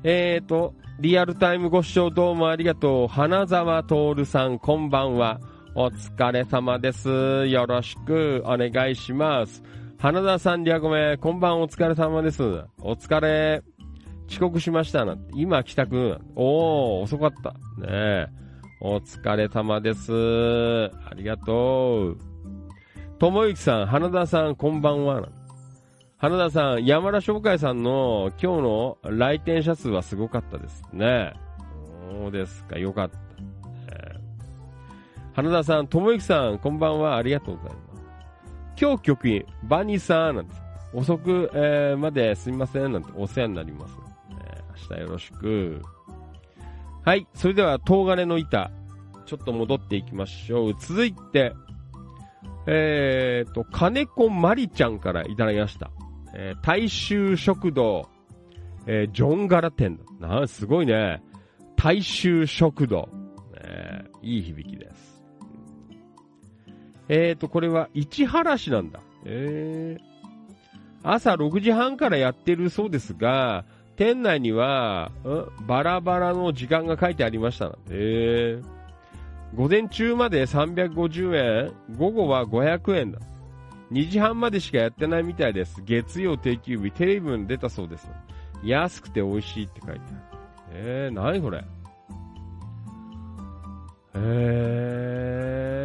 [0.02, 3.08] えーと、リアルタイムご視聴どうもありがとう。
[3.08, 5.40] 花沢徹さん、こんばんは。
[5.76, 7.46] お疲れ様です。
[7.46, 9.62] よろしくお願いします。
[9.98, 12.42] 花田さん、リアコメ、こんばんお疲れ様です。
[12.78, 13.62] お疲れ。
[14.28, 15.16] 遅刻しましたな。
[15.34, 16.18] 今帰宅。
[16.36, 17.52] おー、遅かった。
[17.52, 17.56] ね
[17.88, 18.26] え。
[18.80, 20.12] お疲れ様です。
[21.08, 22.18] ありがとう。
[23.18, 25.28] ともゆきさん、花田さん、こんばんは。
[26.18, 31.32] 花田さん、山田商会さんの今日の来店者数はすごかったですね。
[32.10, 33.24] そうですか、よかった。
[35.34, 37.16] 花田さん、ともゆきさん、こんばんは。
[37.16, 37.93] ありがとうございます。
[38.80, 40.54] 今日局員、バニーさん、なんて、
[40.92, 43.94] 遅く、えー、まですみません、なんてお世話になります。
[44.44, 45.82] えー、明日よろしく。
[47.04, 47.26] はい。
[47.34, 48.70] それでは、東金の板。
[49.26, 50.74] ちょっと戻っていきましょう。
[50.78, 51.54] 続いて、
[52.66, 55.90] えーと、金子まりちゃんからいただきました。
[56.34, 58.08] えー、大衆食堂、
[58.86, 60.00] えー、ジョンガラ店。
[60.20, 61.22] な、すごいね。
[61.76, 63.08] 大衆食堂。
[63.56, 65.13] えー、いい響きです。
[67.08, 69.00] えーと、これは市原市なんだ。
[69.24, 70.02] えー、
[71.02, 73.64] 朝6時半からやってるそうですが、
[73.96, 75.12] 店内には、
[75.66, 78.60] バラバラの時間が書いてありましたへえ。
[79.54, 83.20] 午前中まで350円、午後は500円だ。
[83.92, 85.80] 2時半までしかやってないみたいです。
[85.84, 88.10] 月曜定休日、テレビに出たそうです。
[88.64, 90.16] 安くて美味しいって書いてある。
[90.72, 91.62] えー、なにこれ？
[94.16, 95.83] えー、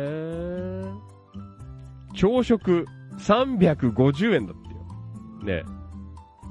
[2.14, 2.86] 朝食
[3.18, 4.56] 350円だっ
[5.44, 5.64] てよ。
[5.64, 5.64] ね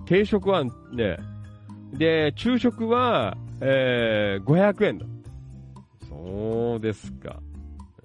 [0.07, 1.19] 定食はね、
[1.93, 5.07] で、昼食は、えー、500円だ。
[6.09, 7.41] そうですか。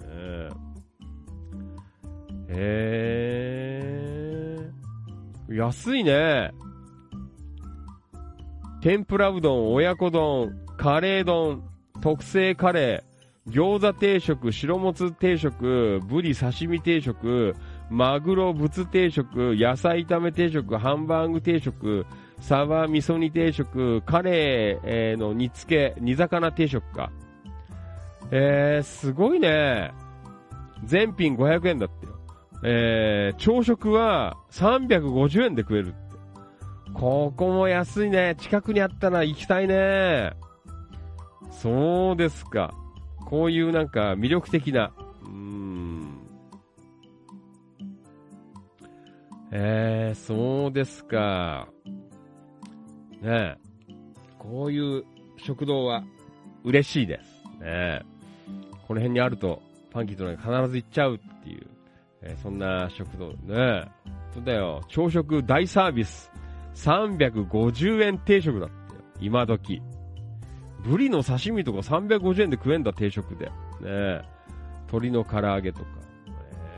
[0.01, 0.55] えー、
[2.49, 6.51] えー、安いね。
[8.81, 11.63] 天ぷらうどん、親子丼、カレー丼、
[12.01, 13.12] 特製カレー、
[13.49, 17.53] 餃子定食、白もつ定食、ブリ刺身定食、
[17.89, 22.05] マグロぶつ定食、野菜炒め定食、ハンバーグ定食、
[22.39, 27.11] サバ味噌煮定食、カレーの煮付け、煮魚定食か。
[28.31, 29.91] えー、すごいね。
[30.85, 32.13] 全品500円だってよ。
[32.63, 35.97] えー、朝食は350円で食えるって。
[36.93, 38.35] ここも安いね。
[38.39, 40.31] 近くにあったら行きたいね。
[41.51, 42.73] そうですか。
[43.33, 44.93] こういうなんか魅力的な。
[45.23, 46.19] うーん。
[49.51, 51.67] えー、そうですか。
[53.23, 53.57] ね
[54.37, 55.03] こういう
[55.37, 56.03] 食堂は
[56.63, 57.59] 嬉しいです。
[57.59, 58.03] ね
[58.87, 61.65] この辺にあると、パンキーとね、必ず行っちゃうっていう、
[62.21, 63.89] えー、そんな食堂ね。
[64.31, 64.83] そうだよ。
[64.87, 66.31] 朝食大サービス。
[66.75, 68.75] 350円定食だって。
[69.19, 69.81] 今時。
[70.83, 73.45] ブリの刺身とか350円で食えんだ、定食で。
[73.81, 74.21] ね
[74.87, 75.85] 鶏の唐揚げとか。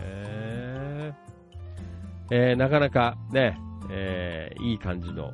[0.02, 3.58] えー、えー、なかなかね、
[3.90, 5.32] えー、いい感じの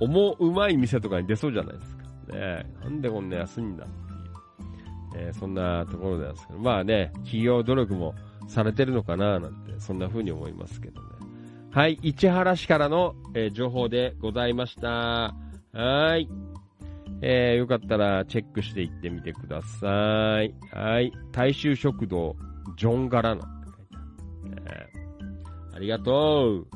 [0.00, 2.04] 思うまい店とかに出そうじゃないですか。
[2.32, 8.14] ねなんでこんな安いんだっていう、えー、そんなところなんですけど、まあね、企業努力も
[8.46, 11.08] されてるのかななんて、そんな風に思いますけどね。
[11.70, 15.34] はい、市原市からの、えー、情報でございました。
[15.72, 16.28] はい。
[17.20, 20.54] えー、よかったらチェックしていってみてください。
[20.72, 21.12] はい。
[21.32, 22.36] 大衆食堂、
[22.76, 23.42] ジョンガラナ
[25.74, 25.78] あ。
[25.78, 26.66] りがとう。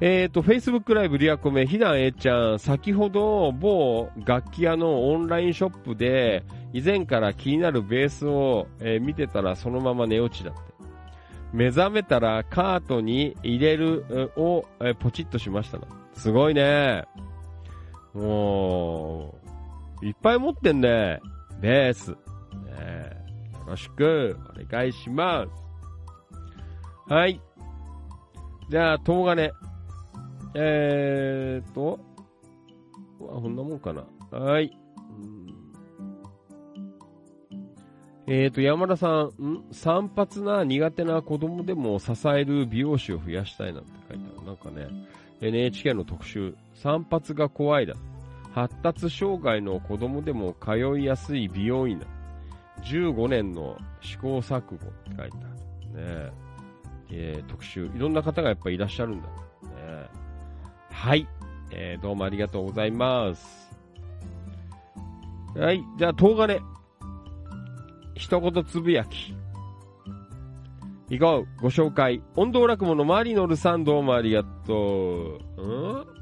[0.00, 6.44] えっ、ー、と、Facebook ライブリアコメ、ひなえちゃん、先ほど某楽器屋のオンラインショップで、
[6.74, 10.60] 以前から気になるベースを、えー、見てたらそのまま寝落ちだって。
[11.52, 15.78] 目覚めたらカートに入れるを、えー、ポチッとしました
[16.14, 17.04] すごいね。
[18.16, 19.34] も
[20.00, 21.20] う、いっぱい持ってんね。
[21.60, 22.10] ベース。
[22.10, 22.16] ね、
[23.52, 25.46] よろしくお願いしま
[27.06, 27.12] す。
[27.12, 27.40] はい。
[28.70, 29.52] じゃあ、東金。
[30.54, 32.00] えーと、
[33.18, 34.06] こんなもんかな。
[34.30, 34.70] はい。
[38.26, 39.64] えーと、山田さん、ん？
[39.72, 44.46] 散髪な苦手な子供でも支える美容師を増やしたいなんて書いてある。
[44.46, 44.88] なんかね、
[45.42, 47.94] NHK の特集、散髪が怖いだ。
[48.52, 52.06] 発達障害の子供でも通いやすい美容院だ。
[52.84, 55.26] 15年の試行錯誤って書いてあ
[55.98, 56.26] る。
[56.26, 56.32] ね
[57.10, 57.86] えー、特集。
[57.86, 59.28] いろんな方がやっぱいらっしゃるんだ。
[59.28, 59.32] ね、
[60.90, 61.26] はい。
[61.70, 63.70] えー、どうもありがとうございます。
[65.56, 65.82] はい。
[65.98, 66.60] じゃあ、東金。
[68.14, 69.34] 一言つぶやき。
[71.08, 71.62] いこう。
[71.62, 72.22] ご紹介。
[72.34, 75.62] 音頭落語のマリノルさんどうもありがとう。
[75.62, 76.15] ん？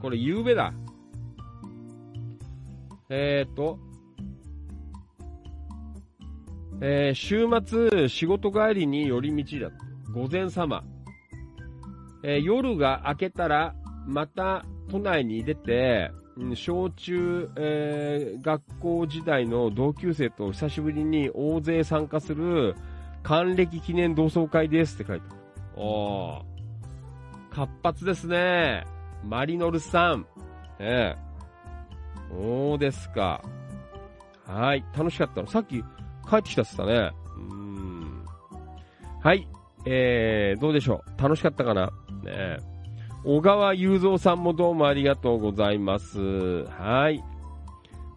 [0.00, 0.72] これ、ゆうべだ。
[3.08, 3.78] えーと、
[6.80, 9.72] えー、週末、仕事帰りに寄り道だ。
[10.12, 10.84] 午前様。
[12.22, 13.74] えー、夜が明けたら、
[14.06, 16.10] また都内に出て、
[16.54, 22.76] 小中、えー、学校時代の同級生と久しぶりに大勢参加する
[23.24, 25.82] 還暦記念同窓会ですって書いてある。
[25.82, 26.42] おー。
[27.50, 28.86] 活発ですね。
[29.24, 30.26] マリノルさん。
[30.78, 31.28] ええ
[32.30, 33.42] そうですか。
[34.46, 34.84] はい。
[34.96, 35.46] 楽しかったの。
[35.46, 35.82] さっき
[36.28, 37.10] 帰ってきたっつったね。
[37.36, 38.24] うん。
[39.20, 39.48] はい。
[39.86, 41.22] えー、どうでしょう。
[41.22, 41.90] 楽しかったかな
[42.22, 42.58] ね
[43.24, 46.64] 小川雄三さんもどうもありがとうございます。
[46.64, 47.22] はい。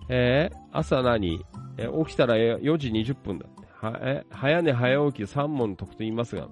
[0.09, 1.43] えー、朝何？
[1.77, 3.61] え、起きたら4時20分だって。
[3.81, 6.47] はえ早寝早起き3問解くと言いますが、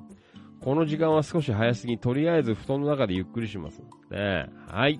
[0.63, 3.81] この時間は少し早すぎ、とりあえず布団の中でゆっくりします。
[4.11, 4.99] ねはい。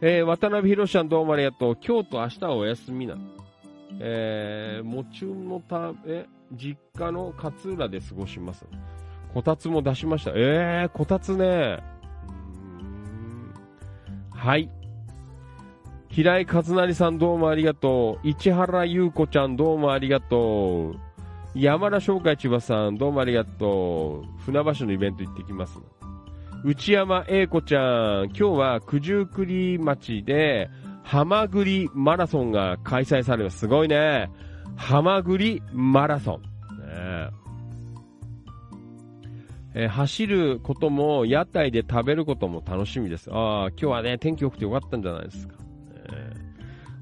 [0.00, 1.76] えー、渡辺博さんどうもありがとう。
[1.86, 3.16] 今日と明日はお休みな。
[4.00, 8.66] えー、もちゅんのため、実家の勝浦で過ごします。
[9.34, 10.32] こたつも出しました。
[10.34, 11.78] えー、こたつね。
[14.30, 14.70] はい。
[16.08, 18.28] 平井和成さんどうもありがとう。
[18.28, 21.11] 市原優子ちゃんどうもありがとう。
[21.54, 24.42] 山田商会千葉さんどうもありがとう。
[24.42, 25.78] 船橋のイベント行ってきます。
[26.64, 30.70] 内山英子ちゃん、今日は九十九里町で、
[31.02, 33.58] ハマグリマラソンが開催されます。
[33.58, 34.30] すごいね。
[34.76, 36.42] ハマグリマラソン。
[36.42, 37.30] ね
[39.74, 43.30] えー、走ることも、屋台で食べることも楽しみです。
[43.30, 45.61] ああ、今日はね、天気良くてよかったんじゃないですか。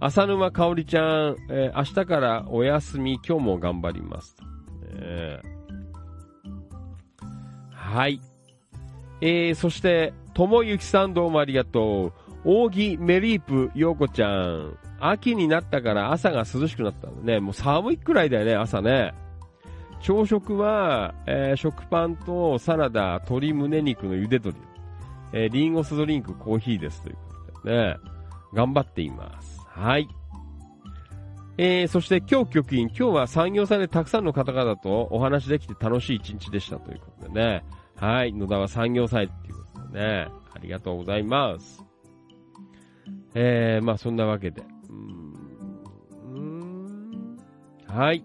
[0.03, 4.35] 浅沼かおりちゃん、えー、明日からお休み、今日も頑張ります。
[4.95, 8.19] えー、はい。
[9.21, 12.15] えー、そして、ともゆきさんどうもありがと
[12.47, 12.51] う。
[12.67, 14.79] 扇メリープようこちゃん。
[15.01, 17.39] 秋になったから朝が涼しくなったのね。
[17.41, 19.13] もう寒いくらいだよね、朝ね。
[20.01, 24.57] 朝食は、えー、食パンとサラダ、鶏胸肉の茹で鶏、
[25.35, 27.17] えー、リンゴ酢ドリンク、コーヒーですという
[27.53, 27.97] ことでね、
[28.55, 29.60] 頑張っています。
[29.81, 30.09] はい。
[31.57, 37.65] えー、そして今日局員、今日は産業祭でたくさんの方々とお話できて楽しい一日でしたということでね。
[37.97, 38.35] はい。
[38.35, 40.29] 野田は産業祭っていうことでね。
[40.55, 41.83] ありがとうございます。
[43.35, 44.63] えー、まあそんなわけで。
[44.91, 44.93] う
[46.39, 47.39] ん。
[47.87, 48.23] はい。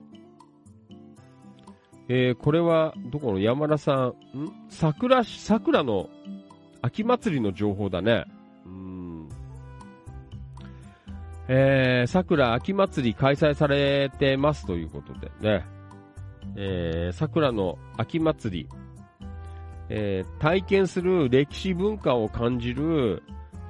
[2.10, 4.52] えー、これは、どこの山田さん、ん？
[4.68, 6.10] 桜、桜の
[6.82, 8.26] 秋祭りの情報だね。
[8.66, 9.05] うん。
[11.48, 15.66] えー、桜秋祭り開催されてますということでね。
[16.56, 18.70] えー、桜の秋祭り、
[19.90, 23.24] えー、体験する歴史文化を感じる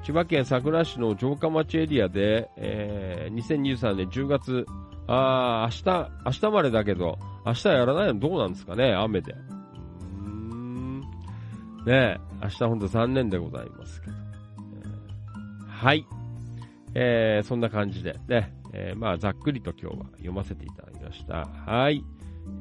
[0.03, 4.65] 千葉県佐倉市の城下町エリアで、えー、2023年10月、
[5.07, 9.34] あ明日、明日までだけど、明日やらないのどうなんですかね雨で。
[9.34, 9.38] ね
[11.88, 14.13] え、明日ほんと残念でございますけど。
[14.13, 16.05] えー、はい。
[16.96, 21.46] えー、そんな感じでね、えー、まあ、ざっくりと今日は読ませていただきました。
[21.46, 22.04] はい。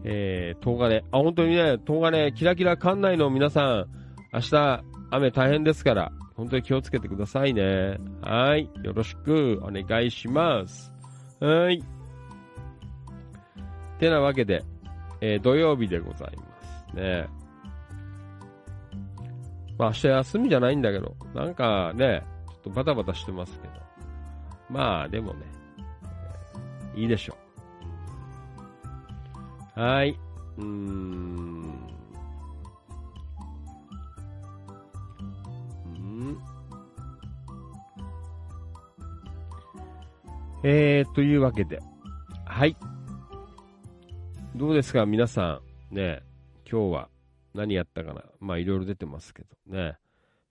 [0.02, 1.04] えー、東金。
[1.12, 3.86] あ、本当にね、東金、キラキラ館内の皆さん、
[4.32, 7.98] 明日、雨大変ですから、本当に気をつけてくださいね。
[8.22, 8.68] はい。
[8.82, 10.92] よろしくお願いします。
[11.40, 11.84] はい。
[14.00, 14.64] てなわけで、
[15.20, 16.44] えー、土曜日でございま
[16.90, 17.28] すね。
[19.78, 23.83] まあ明日休みじゃないんだけど、なんかね、ちょっとバタバタしてますけど。
[24.74, 25.46] まあでもね、
[26.96, 27.36] いいでしょ
[29.76, 29.80] う。
[29.80, 30.18] はい。
[30.58, 30.68] うーん。
[35.86, 36.38] うん
[40.64, 41.78] えー、というわけで、
[42.44, 42.76] はい。
[44.56, 45.06] どうですか？
[45.06, 45.60] 皆さ
[45.92, 46.24] ん、ね、
[46.68, 47.08] 今日は
[47.54, 48.24] 何やったかな？
[48.40, 49.96] まあいろいろ出てますけどね。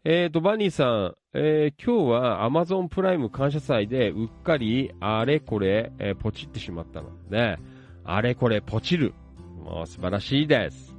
[0.06, 7.58] えーと、バニーさん、えー、今日は Amazon プライム感謝祭でうっかりあれこれ、えー、ポチってしまったので、
[8.04, 9.14] あれこれポチる。
[9.64, 10.94] もう素晴らしいです。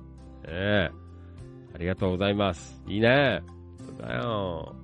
[0.44, 2.80] えー、ありがとうございます。
[2.88, 3.42] いいね。
[3.76, 4.74] そうだよ。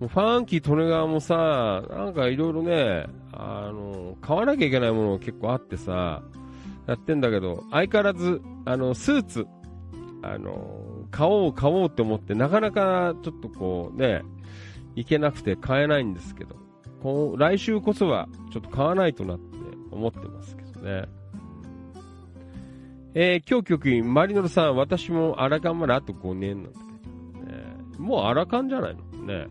[0.00, 3.04] もうファンキー・トネガーもさ、なんかいろいろね、
[3.34, 6.22] あの、買わなきゃいけないもの結構あってさ、
[6.86, 9.46] やってんだけど、相変わらず、あの、スーツ、
[10.22, 14.22] あの、買おう買おうって思って、なかなかちょっとこうね、
[14.96, 16.56] いけなくて買えないんですけど、
[17.02, 19.44] こう来週こそはちょっと買わないとなって
[19.90, 21.04] 思ってますけどね。
[23.12, 27.64] えー、今日局員、マリノルさん、私もアラカンまであと5年なんだけど、ね、
[27.98, 29.48] もうアラカンじゃないのね。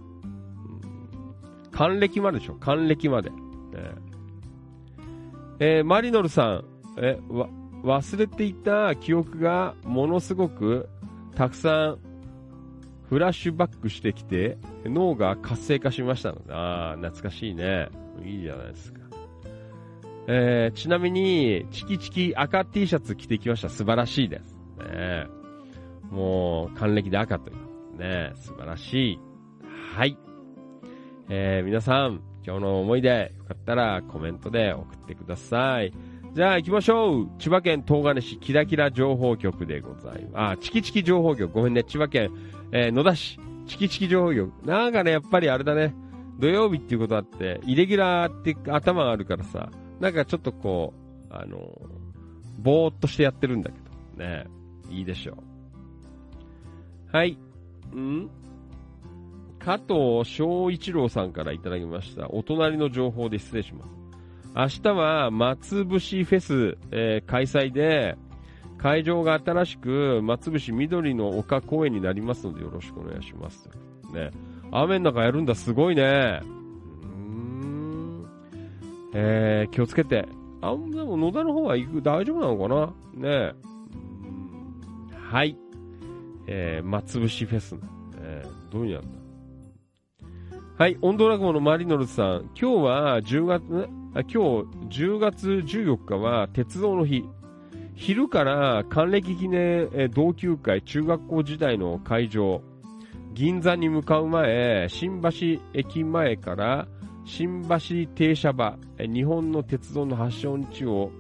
[1.66, 3.30] うん、還暦まででしょ還暦まで。
[3.32, 3.36] ね、
[5.60, 6.66] えー、マリノルさん、
[7.00, 7.50] え、わ、
[7.84, 10.88] 忘れていた記憶がものすごく
[11.36, 12.00] たくさん
[13.10, 17.90] フラッシュバックしてきて脳が活性化しましたので、ああ、懐かしいね。
[18.24, 19.00] いいじゃないですか。
[20.28, 23.70] えー、ちなみに、チキチキ赤 T シャツ着てきました。
[23.70, 24.56] 素晴らしいです。
[24.78, 25.26] ね、
[26.12, 27.98] もう、還暦で赤という。
[27.98, 29.20] ね、素晴らしい。
[29.96, 30.18] はい。
[31.30, 35.92] えー、皆さん、今日の思い出、よかったらコメントで送ってください。
[36.34, 37.30] じゃあ行きましょう。
[37.40, 40.54] 千葉県東金市キラキラ情報局でございます。
[40.54, 41.52] あ、チキチキ情報局。
[41.54, 41.84] ごめんね。
[41.84, 42.32] 千葉県、
[42.72, 44.66] えー、野田市、チキチキ情報局。
[44.66, 45.94] なんかね、やっぱりあれだね。
[46.38, 49.70] 土曜日っていうことあって、イレギュラーって頭があるからさ、
[50.00, 50.94] なんかちょっとこ
[51.30, 51.62] う、あのー、
[52.60, 53.78] ぼーっとしてやってるんだけ
[54.18, 54.24] ど。
[54.24, 54.46] ね。
[54.90, 55.34] いいでしょ
[57.12, 57.16] う。
[57.16, 57.38] はい。
[57.96, 58.30] ん？
[59.60, 62.30] 加藤翔一郎さんからいただきました。
[62.30, 63.99] お隣の情報で失礼します。
[64.56, 68.18] 明日は松伏フェス、えー、開催で、
[68.78, 73.70] 会場が新しく松伏緑の丘公園になりますのでよろしくお願いします。
[74.14, 74.32] ね。
[74.72, 76.42] 雨の中やるんだ、すごいね。
[76.42, 78.26] うーん。
[79.14, 80.26] えー、気をつけて。
[80.62, 83.30] あ、でも野田の方は行く、大丈夫なのかな？
[83.30, 83.54] ね
[85.30, 85.58] はい。
[86.48, 87.76] えー、松伏フェス。
[88.22, 89.10] えー、どういうやんだ？
[90.78, 92.50] はい、オンドラゴンのマリノルさん。
[92.60, 94.38] 今日は10月、今日
[94.90, 97.24] 10月14日は鉄道の日。
[97.94, 102.62] 昼から還暦記念同級会中学校時代の会場。
[103.34, 106.88] 銀座に向かう前、新橋駅前から
[107.24, 111.12] 新橋停車場、日本の鉄道の発祥の地を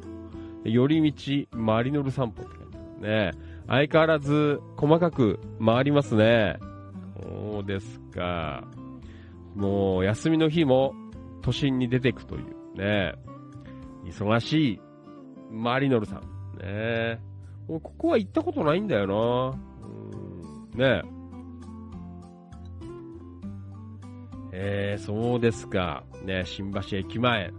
[0.64, 3.32] 寄り道マリノル散歩って書いてあるね。
[3.68, 6.58] 相変わらず細かく回りますね。
[7.22, 8.64] そうですか。
[9.56, 10.96] もう休みの日も
[11.44, 13.14] 都心に出てくというね、
[14.06, 14.82] 忙しい
[15.52, 16.58] マリノルさん。
[16.60, 17.20] ね
[17.68, 19.60] ここは行ったことないんだよな。
[19.84, 21.02] うんね
[24.52, 26.04] えー、そうですか。
[26.24, 27.52] ね新橋駅前。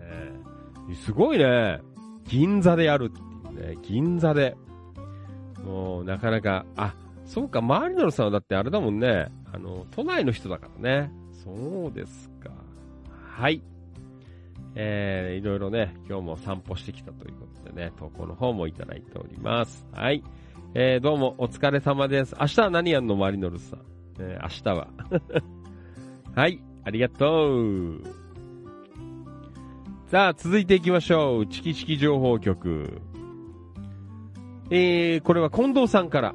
[0.00, 1.80] えー、すごいね。
[2.24, 3.78] 銀座でやるっていうね。
[3.82, 4.56] 銀座で。
[5.64, 6.94] もう、なかなか、あ、
[7.24, 9.30] そうか、マリノルさんはだってあれだもんね。
[9.52, 11.12] あの、都内の人だからね。
[11.44, 12.50] そうですか。
[13.36, 13.62] はい。
[14.74, 19.86] えー、いろいろね、今日も散歩してきたということでね、投稿の方もいただいております。
[19.92, 20.22] はい。
[20.74, 22.34] えー、どうもお疲れ様です。
[22.40, 23.80] 明日は何やんのマリノルさん？
[24.18, 24.88] えー、明日は。
[26.34, 28.02] はい、ありがとう。
[30.06, 31.46] さあ、続いていきましょう。
[31.46, 33.02] チキチキ情報局。
[34.70, 36.34] えー、これは近藤さんから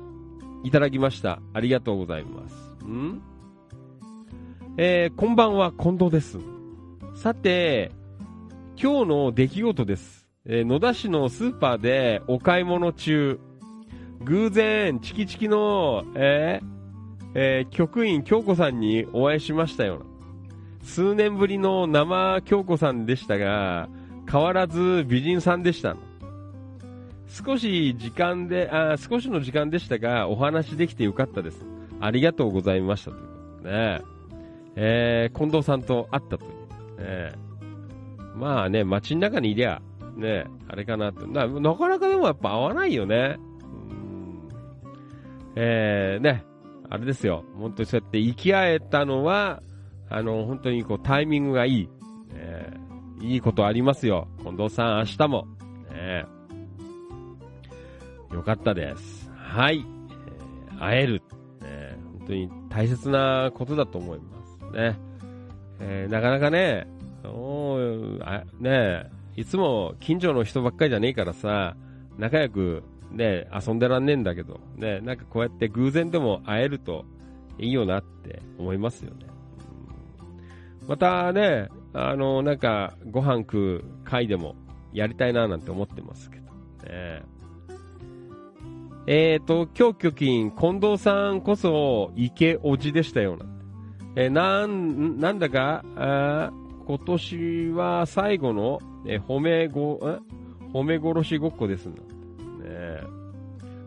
[0.63, 1.41] いただきました。
[1.53, 2.85] ありがとうございます。
[2.85, 3.21] ん？
[4.77, 6.37] えー、こんばんは、近藤です。
[7.15, 7.91] さて、
[8.79, 10.27] 今日の出来事です。
[10.45, 13.39] えー、野田市のスーパーでお買い物中、
[14.23, 20.05] 偶然、チキチキの、えー、えー、局員京子さんにお会いしましたよ。
[20.83, 23.89] 数年ぶりの生京子さんでしたが、
[24.31, 25.97] 変わらず美人さんでした
[27.25, 31.65] 少し時間で、あ少しの時間でしたが、お話できてよかったです。
[31.99, 33.09] ありがとうございました。
[33.09, 33.27] というこ
[33.63, 34.01] とね。
[34.75, 37.01] えー、近藤さんと会ったという。
[37.01, 37.46] ね、
[38.37, 39.81] まあね、街の中にいりゃ、
[40.15, 41.25] ね、あれかなって。
[41.25, 43.37] ななかなかでもやっぱ合わないよね。
[43.39, 44.49] うん
[45.55, 46.43] えー、ね、
[46.89, 47.43] あれですよ。
[47.57, 49.61] 本当にそうやって生き合えたのは、
[50.09, 51.89] あの、本当にこうタイミングがいい。
[52.33, 54.27] えー、いいことありますよ。
[54.43, 55.47] 近藤さん、明日も。
[55.91, 56.25] ね、
[58.31, 59.31] よかったです。
[59.35, 59.85] はい。
[60.69, 61.21] えー、会える。
[61.61, 64.99] ね、本当に大切なことだと思いますね。
[65.79, 66.87] えー、なかなかね、
[67.29, 71.75] おあねいつも近所の人ばっかりじゃねえからさ、
[72.17, 77.05] 仲良くね、遊んでらんねえんだけど、ね、なんかこうやって偶然でも会えると
[77.59, 79.27] いいよなって思いますよね。
[80.87, 84.55] またね、あの、なんかご飯食う会でも
[84.93, 86.43] やりたいななんて思ってますけど。
[86.43, 87.23] ね、
[89.05, 93.45] えっ、ー、と、今日巨金、近藤さんこそ池おじでしたよな。
[94.15, 95.83] えー、なん、なんだか、
[96.87, 100.19] 今年は最後の、え褒めご、え？
[100.71, 101.95] 褒め殺しごっこですね。
[102.63, 103.01] ね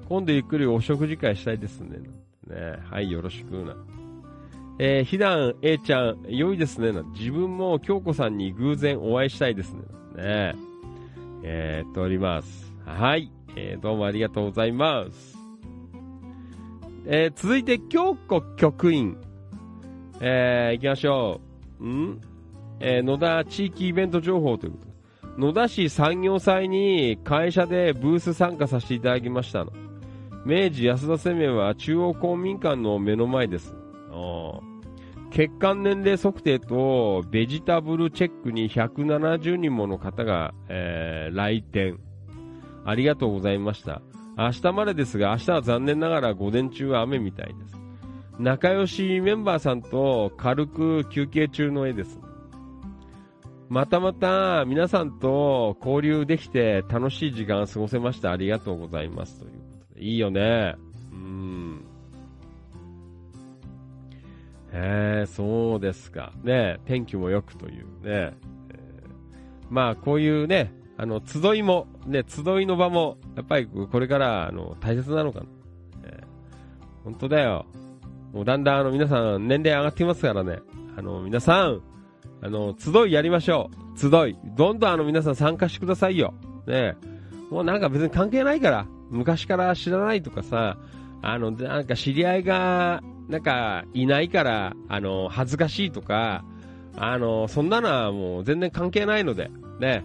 [0.07, 1.99] 今度ゆっくりお食事会したいですね。
[2.47, 3.75] ねはい、よろしくな。
[4.79, 6.93] えー、ひだん A ちゃん、良いですね。
[7.15, 9.81] 自分も京子さんに偶然お会いしたいですね。
[10.17, 10.55] ね
[11.43, 12.71] えー、っております。
[12.85, 15.39] はい、えー、どうもありがとうございます。
[17.07, 19.17] えー、続いて、京子局員。
[20.21, 21.41] えー、行きましょ
[21.81, 21.89] う。
[21.89, 22.21] ん？
[22.81, 24.91] えー、野田地域イベント情報ということで。
[25.39, 29.73] 野田市産業祭に会社でブース参加させていただきましたの。
[30.45, 33.75] 明治安田生命は中央公民館の目の前です。
[35.31, 42.01] 血管年齢測定とベジタブルチェックに170人もの方が、えー、来店。
[42.85, 44.03] ありがとうございました。
[44.37, 47.79] 明日までですが、明日は残念ながら午前中は雨みたいです。
[48.39, 52.19] 仲良しメンバーさんと軽く休憩中の絵です。
[53.71, 58.33] またまた皆さんと交流できて楽しい時間過ごせました。
[58.33, 59.39] ありがとうございます。
[59.39, 59.57] というこ
[59.95, 60.05] とで。
[60.05, 60.75] いいよね。
[61.13, 61.85] うん。
[64.73, 66.33] へえ、そうですか。
[66.43, 67.91] ね天気も良くというね。
[68.05, 68.33] えー、
[69.71, 75.47] まあ、こういうね、あの、集いも、ね、集いの場も、やっぱりこれから、あの、大切なのかな。
[76.07, 76.25] えー、
[77.05, 77.67] 本当だよ。
[78.33, 80.59] もうだんだんあの皆さん年齢上がってきますからね。
[80.97, 81.83] あの、皆さん、
[82.43, 83.99] あの、集いやりましょう。
[83.99, 84.37] 集い。
[84.57, 86.35] どんどんあの皆さん参加してくださいよ。
[86.67, 86.97] ね
[87.51, 88.87] もうなんか別に関係ないから。
[89.11, 90.79] 昔から知らないとかさ、
[91.23, 96.45] あの、なんか知り合いが、なんかいないから、あの、恥ずかしいとか、
[96.97, 100.05] あの、そんなのはもう全然関係ないので、ね。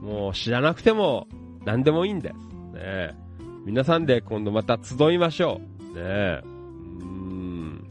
[0.00, 1.26] もう知らなくても
[1.64, 2.34] 何でもいいんです。
[2.74, 3.16] ね
[3.64, 5.82] 皆さんで今度また集いましょう。
[5.94, 7.88] ねえうん。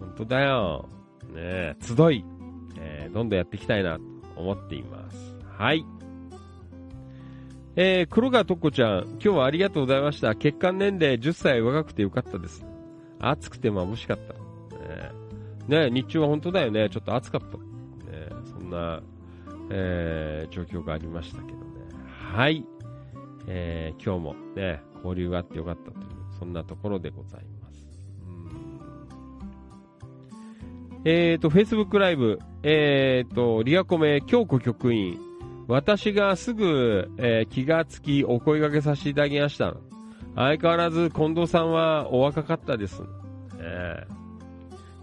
[0.00, 0.88] 本当だよ。
[1.34, 2.24] ね集い。
[3.08, 4.02] え、どんどんやっていきたいなと
[4.36, 5.34] 思っています。
[5.56, 5.84] はい。
[7.76, 10.34] えー、黒川とっこちゃん、今日はありがとうございました。
[10.34, 12.64] 血管年齢10歳若くてよかったです。
[13.20, 14.34] 暑くて眩しかった。
[15.68, 16.88] ね、ね日中は本当だよね。
[16.90, 17.56] ちょっと暑かった。
[17.56, 19.00] ね、そんな、
[19.70, 21.64] えー、状況がありましたけどね。
[22.32, 22.64] はい。
[23.46, 26.06] えー、今日もね、交流があってよかったという、
[26.38, 27.88] そんなところでございます。
[31.04, 35.18] えっ、ー、と、Facebook ライブ、えっ、ー、と、リアコメ京子局員、
[35.68, 39.76] 私がすぐ、えー、気がつきお声掛けさせていただきました。
[40.34, 43.02] 相変わらず近藤さんはお若かったです。
[43.58, 44.06] え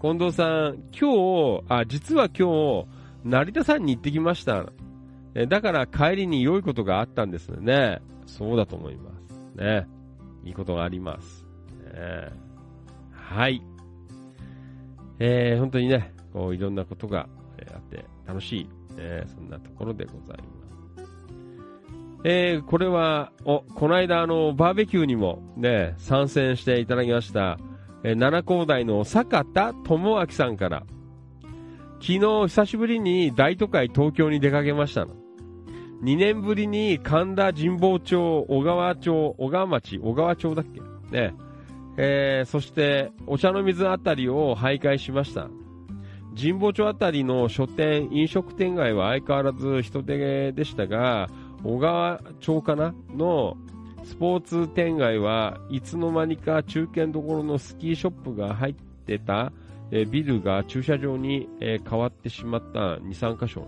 [0.00, 2.86] 近藤さん、今日、あ、実は今日、
[3.24, 4.66] 成田山に行ってきました。
[5.34, 8.00] え、だから帰りに良いことがあったんですね。
[8.26, 9.56] そうだと思います。
[9.56, 9.86] ね。
[10.44, 11.44] いいことがあります。
[11.92, 12.30] ね、
[13.12, 13.62] はい。
[15.18, 17.28] えー、本当にね、こういろんなことが、
[17.58, 20.66] えあって楽しい、え、そんなところでございます。
[22.24, 27.58] えー、これは、お、この間あの、バーベキューにもね、参戦していただきました、
[28.02, 30.84] えー、七高台の坂田智明さんから、
[32.00, 35.14] 昨日久しぶりに大都会東京に出かけましたの。
[36.02, 40.80] 2年ぶりに神田神保町、小川町、小川町、小川町だっけ？
[41.10, 41.34] ね、
[41.96, 45.48] えー、そしてお茶の水あたりを徘徊しました。
[46.38, 51.28] 神保町あたりの書店、飲食店街は相変わらず人手でしたが、
[51.64, 53.56] 小川町かなの
[54.04, 58.74] スポーツ店街はいつの間にか中堅どころのスキーショップが入っ
[59.06, 59.52] てた、
[59.90, 63.66] えビルが駐車場に、え変わってしまった2、3箇所。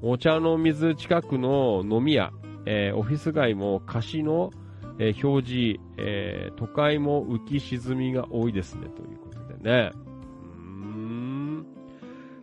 [0.00, 2.30] お茶の水近くの飲み屋、
[2.66, 4.50] えー、オフィス街も貸しの
[5.02, 9.92] えー、表示、えー、都会も浮き沈みが多いですね、ということでね。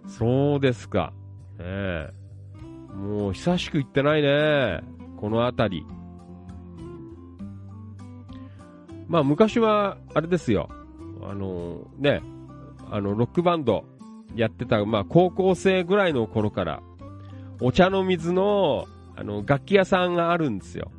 [0.07, 1.13] そうですか。
[1.59, 2.09] ねえ。
[2.95, 4.81] もう久しく行ってないね。
[5.17, 5.85] この辺り。
[9.07, 10.69] まあ昔は、あれですよ。
[11.23, 12.21] あの、ね、
[12.89, 13.85] あの、ロックバンド
[14.35, 16.81] やってた、まあ高校生ぐらいの頃から、
[17.61, 18.85] お茶の水の、
[19.15, 20.91] あの、楽器屋さんがあるんですよ。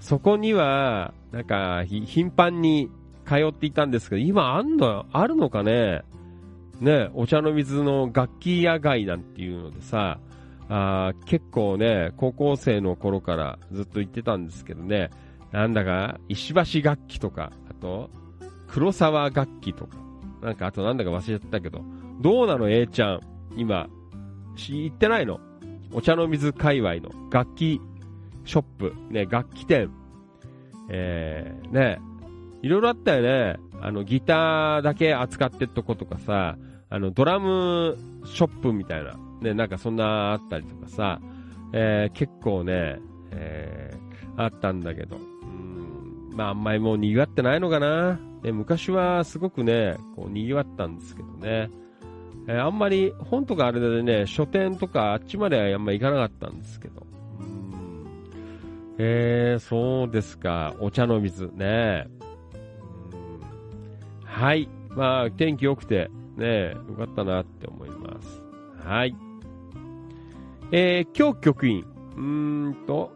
[0.00, 2.90] そこには、なんか、頻繁に
[3.26, 6.02] 通っていたんですけど、今あんの、あるのかね？
[6.80, 10.18] ね、お茶の水の楽器屋街なんていうのでさ、
[10.68, 15.10] あ結構ね、高校生の頃からずっと行ってたんですけどね、
[15.52, 18.08] なんだか、石橋楽器とか、あと、
[18.68, 19.96] 黒沢楽器とか、
[20.42, 21.82] なんかあとなんだか忘れちゃったけど、
[22.20, 23.20] どうなの A ちゃん、
[23.56, 23.88] 今、
[24.56, 25.40] し、行ってないの？
[25.92, 27.80] お茶の水界隈の楽器
[28.44, 29.90] ショップ、ね、楽器店、
[30.88, 31.98] えー、ね、
[32.62, 33.58] いろいろあったよね。
[33.80, 36.56] あの、ギターだけ扱ってっとことかさ、
[36.90, 41.20] あの、ドラムショップみたいな、ね、なんかそんなあったりとかさ、
[41.72, 42.98] えー、結構ね、
[43.30, 48.18] えー、あったんだけど、うん、まああんまりもう賑わってないのかな。
[48.42, 51.70] ね、昔はすごくね、こう賑わったんですけどね。
[52.48, 57.06] えー、あんまり本とかあれでね、書店とかあっちまではあんま行かなかったんですけど。
[57.38, 58.06] うん
[58.98, 60.74] えー、そうですか。
[60.80, 62.08] お茶の水ね。
[64.24, 64.68] はい。
[64.96, 66.10] まあ、天気良くて、
[66.40, 68.42] ね、よかったなって思います。
[68.84, 69.14] はい。
[70.72, 71.84] えー、今日局員。
[72.16, 73.12] うーんと、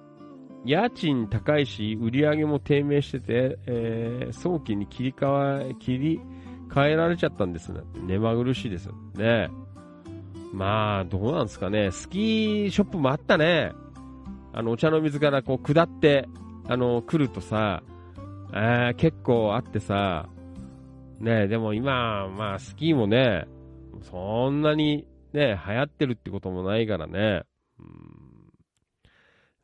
[0.65, 6.21] 家賃高いし、売り上げも低迷してて、えー、早期に切り替え、切り
[6.69, 7.81] 替えられちゃったんですね。
[8.01, 9.51] 目まぐるしいですよね。
[10.53, 11.91] まあ、どうなんですかね。
[11.91, 13.73] スキーショップもあったね。
[14.53, 16.29] あの、お茶の水からこう下って、
[16.69, 17.83] あの、来るとさ、
[18.53, 20.29] えー、結構あってさ、
[21.25, 23.47] ねでも今、まあ、スキーもね、
[24.03, 27.43] そんなにね、流行ってるってこともないからね。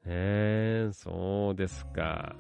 [0.06, 2.34] うん、ねそうですか。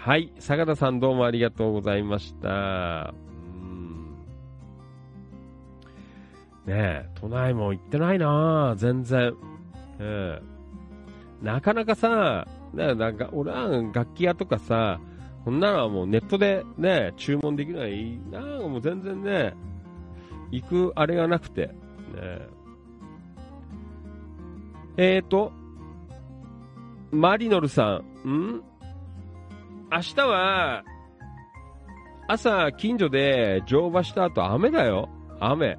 [0.00, 3.14] はい、坂田さんどうもありがとうございました。
[3.14, 4.16] うん
[6.66, 9.34] ねえ、都内も行ってないな全然。
[10.00, 10.52] ええ
[11.42, 15.00] なかなかさ、なんか、俺は楽器屋とかさ、
[15.44, 18.18] こんなのはもうネットでね、注文できない。
[18.30, 19.54] なんかもう全然ね、
[20.50, 21.66] 行くあれがなくて。
[21.66, 21.74] ね、
[24.96, 25.52] えーと、
[27.10, 28.62] マリノルさん、ん？
[29.90, 30.84] 明日は、
[32.28, 35.08] 朝近所で乗馬した後雨だよ。
[35.40, 35.76] 雨。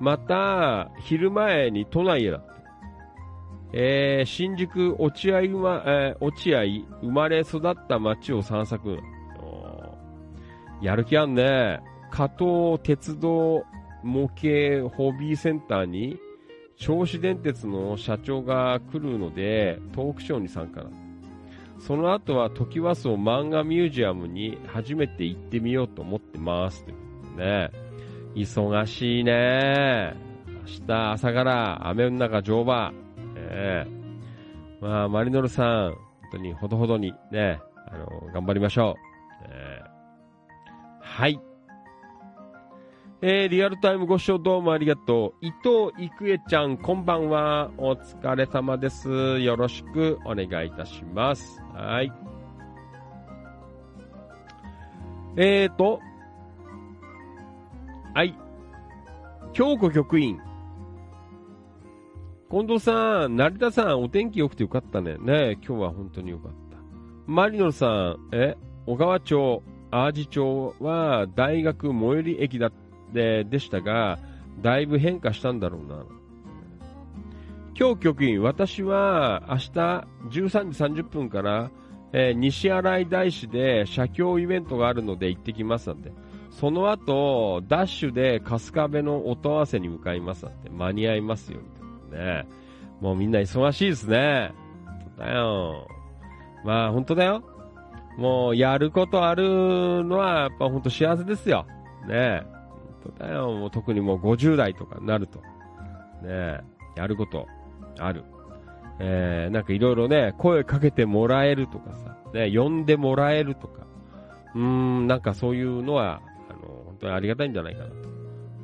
[0.00, 2.40] また、昼前に都内へだ。
[3.72, 6.62] えー、新宿落合,、まえー、落合
[7.00, 8.98] 生まれ育った街を散策。
[10.82, 11.80] やる気あんね。
[12.10, 13.64] 加藤鉄道
[14.02, 16.18] 模型ホビーセンターに
[16.78, 20.84] 銚子電鉄の社長が来るのでトークショーに参加。
[21.78, 26.84] その後はトキワ荘漫画ミュージアムに初めて行ってみようと思ってます。
[27.36, 27.70] ね。
[28.34, 30.14] 忙しいね。
[30.66, 32.92] 明日朝から雨の中乗馬。
[34.80, 38.96] まあ、マリノルさん、本当にほどほどにね、あの、頑張りましょ
[39.46, 39.48] う。
[39.48, 39.82] ね、
[41.00, 41.40] はい。
[43.22, 45.46] えー、リアルタイムご視聴どうもありがとう。
[45.46, 47.70] 伊藤郁恵ちゃん、こんばんは。
[47.78, 49.40] お疲れ様です。
[49.40, 51.62] よろしくお願いいたします。
[51.72, 52.12] はい。
[55.36, 56.00] えーと、
[58.14, 58.34] はい。
[59.52, 60.38] 京子局員、
[62.56, 65.18] 近藤さん、成田さん、お天気良くてよかったね。
[65.18, 66.78] ね今日は本当によかった。
[67.26, 72.72] マリノルさん、え、小川町、淡路町は大学最寄り駅だ
[73.12, 74.18] ででしたが、
[74.62, 76.06] だいぶ変化したんだろうな。
[77.78, 81.70] 今日局員、私は明日13時30分から、
[82.14, 86.10] えー、西新井大師で写経イベントがあるので行ってきますなんて。
[86.48, 90.70] その後、ダッシュで春日部の音合わせに向かいますなんて。
[90.70, 91.60] 間に合いますよ。
[92.16, 92.46] ね。
[93.00, 94.52] もうみんな忙しいですね。
[95.18, 95.86] だよ。
[96.64, 97.42] まあ本当だよ。
[98.16, 101.66] もうやることあるのはやっぱ本当幸せですよ。
[102.08, 102.42] ね
[103.04, 103.52] 本当だよ。
[103.52, 105.40] もう特にもう50代とかになると。
[106.22, 106.60] ね
[106.96, 107.46] やること
[107.98, 108.24] ある。
[108.98, 113.86] えー、なんかいろいろね、声かけてもらえるとかさ、ね、呼んでもらえるとか、
[114.54, 117.90] うーん、なんかそういうのは、あの、本当にありがたいんじゃないかな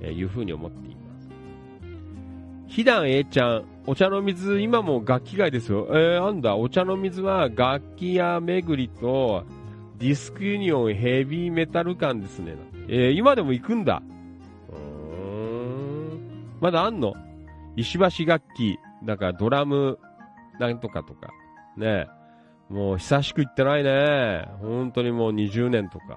[0.01, 0.92] というふうに思ってい。
[2.73, 5.89] ひだん A ちゃん、お茶の水、今も楽器街ですよ。
[5.91, 9.45] えー、なんだ、お茶の水は楽器屋巡りと、
[9.99, 12.57] ディスクユニオンヘビーメタル感ですね。
[12.89, 14.03] えー、今でも行くんだ。
[14.71, 14.77] うー
[16.15, 16.57] ん。
[16.63, 17.13] まだあんの？
[17.77, 19.99] 石橋楽器、なんかドラム、
[20.59, 21.29] なんとかとか、
[21.77, 22.07] ね。
[22.71, 24.49] もう久しく行ってないね。
[24.63, 26.17] 本当にもう20年とか。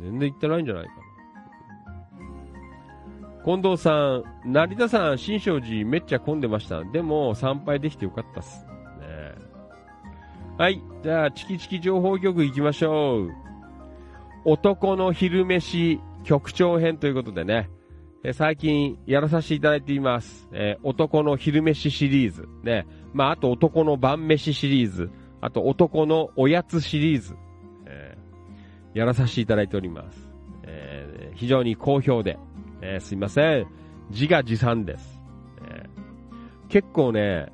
[0.00, 0.90] 全然行ってないんじゃないか。
[3.46, 6.82] 近藤さん、成田さん、新勝寺めっちゃ混んでました。
[6.82, 8.66] でも、参拝できてよかったっす。
[8.98, 9.34] ね、
[10.58, 10.82] はい。
[11.04, 13.30] じゃあ、チキチキ情報局行きましょう。
[14.44, 17.70] 男の昼飯局長編ということでね。
[18.24, 20.48] え最近やらさせていただいています。
[20.50, 22.48] えー、男の昼飯シリーズ。
[22.64, 22.84] ね。
[23.12, 25.08] まあ、あと男の晩飯シリーズ。
[25.40, 27.36] あと男のおやつシリーズ。
[27.86, 30.32] えー、やらさせていただいております。
[30.64, 32.40] えー、非常に好評で。
[32.94, 33.66] えすいません。
[34.10, 35.20] 自画自賛です。
[35.68, 35.86] え
[36.68, 37.52] 結構ね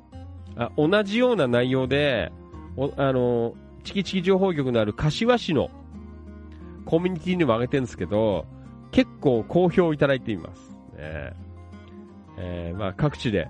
[0.55, 2.31] あ、同じような内容で、
[2.97, 5.69] あのチキチキ情報局のある柏市の
[6.85, 8.45] コミュニティにも上げてるんですけど、
[8.91, 10.71] 結構好評いただいています。
[10.95, 11.33] ね
[12.37, 13.47] えー、まあ各地で、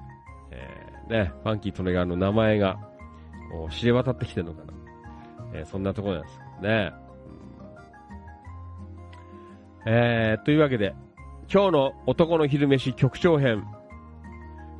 [0.52, 2.80] えー、ね、ファンキー・トネガの名前が、
[3.52, 4.74] こう、知れ渡ってきてるのかな。
[5.54, 6.94] えー、そんなところなんですけどね。
[9.86, 10.96] えー、というわけで、
[11.54, 13.64] 今日の男の昼飯局長編。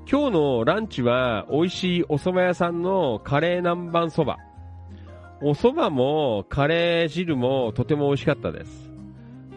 [0.10, 4.40] 今日のランチは美味しいお蕎麦屋さんのカレー南蛮そば。
[5.40, 8.92] お蕎麦もカレー汁もとても美味しかったです。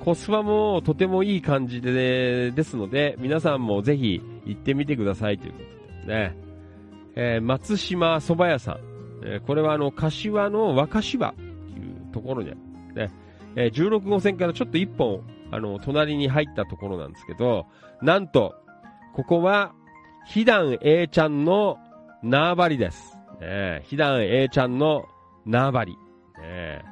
[0.05, 5.59] コスパもとてもいい感じで、ですので、皆さんもぜひ行ってみてくださいというこ
[6.03, 6.37] とでね。
[7.15, 8.79] えー、松島蕎麦屋さん。
[9.25, 12.59] えー、これはあの、柏の若芝っていうところにある。
[12.95, 13.11] ね。
[13.57, 17.67] えー、16号線からちょっと一本、あの、隣に入ったところなんですけど、
[18.03, 18.55] なんと、
[19.15, 19.73] ここは、
[20.27, 21.79] ひだん A ちゃんの
[22.23, 23.17] 縄張りです。
[23.41, 25.07] ね、ひだん A ちゃんの
[25.47, 25.99] 縄張り。
[26.41, 26.83] ね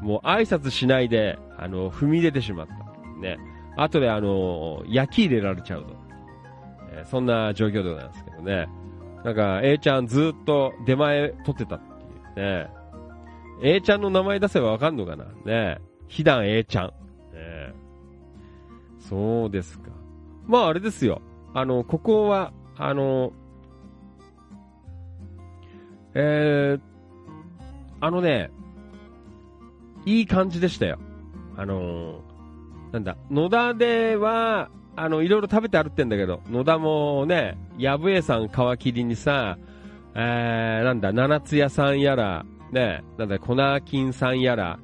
[0.00, 2.74] もう挨拶しないで、あの、踏み出てしまった。
[3.20, 3.38] ね。
[3.76, 5.96] 後であの、焼き入れられちゃうと。
[6.92, 8.68] えー、そんな状況でございますけどね。
[9.24, 12.68] なんか、A ちゃんずっと出前取ってたっていうね。
[13.62, 15.78] A ちゃんの名前出せばわかんのかなね。
[16.08, 16.92] ひだん A ちゃん。
[18.98, 19.90] そうですか。
[20.46, 21.20] まああれですよ。
[21.54, 23.32] あの、ここは、あの、
[26.14, 26.80] えー、
[28.00, 28.50] あのね、
[30.04, 30.98] いい感じでしたよ。
[31.56, 32.20] あの、
[32.92, 39.58] なんだ、野田では、あの、いろいろ食べてあるってんだけど、野田もね、やぶえさん皮切りにさ、
[40.14, 44.78] えー、なんだ、七つ屋さんやら、ね、なんだ、粉金さんやら、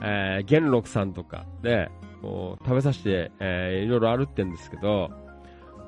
[0.00, 1.90] えー、元禄さんとか、ね、
[2.22, 5.10] 食べさせて、えー、いろいろあるってんですけど、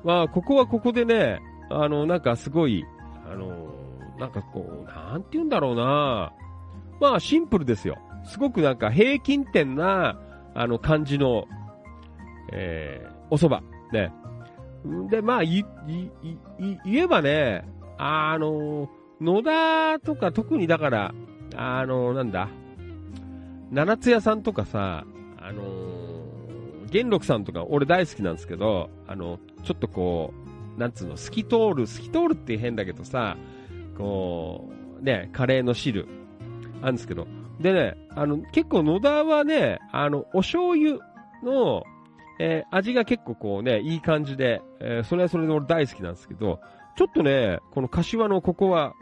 [0.03, 2.85] まあ、ここはここでね、あの、なんかすごい、
[3.25, 3.73] あの、
[4.19, 6.31] なんかこう、なんて言うんだろうな
[6.99, 7.97] まあ、シンプルですよ。
[8.23, 10.19] すごくなんか平均点な、
[10.53, 11.45] あの感じの、
[12.51, 13.63] えー、お蕎麦。
[13.91, 14.13] ね。
[15.09, 17.67] で、まあ、い、い、い、言えばね、
[17.97, 21.13] あの、野田とか特にだから、
[21.55, 22.49] あの、なんだ、
[23.71, 25.05] 七つ屋さんとかさ、
[25.37, 26.04] あの
[26.95, 30.33] 元禄さんとか俺大好きなんですけど、あの、ちょっとこ
[30.77, 33.35] う、なんつうの、透き通る、透き通るって変だけどさ、
[33.97, 34.69] こ
[35.01, 36.07] う、ね、カレーの汁、
[36.81, 37.27] あるんですけど、
[37.59, 40.99] でね、あの、結構野田はね、あの、お醤油
[41.43, 41.83] の、
[42.39, 46.61] えー、味が結構こうね、いい感じで、えー、それはそれで俺大好きなんですけど、
[46.97, 48.93] ちょっとね、この柏のここは、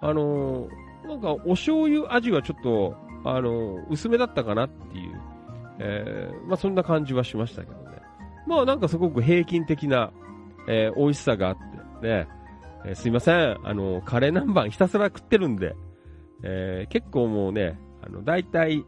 [0.00, 5.17] あのー、なんかお醤油味はちょっと、あの薄めだったかなっていう、
[5.80, 8.02] えまあそんな感じはしましたけどね。
[8.46, 10.10] まあなんかすごく平均的な、
[10.66, 11.56] え美味しさがあっ
[12.00, 12.28] て、ね、
[12.84, 15.74] えすいません、あのカレー南蛮ひたすら食ってるんで、
[16.42, 18.84] えー、結構もうね、あの、大体、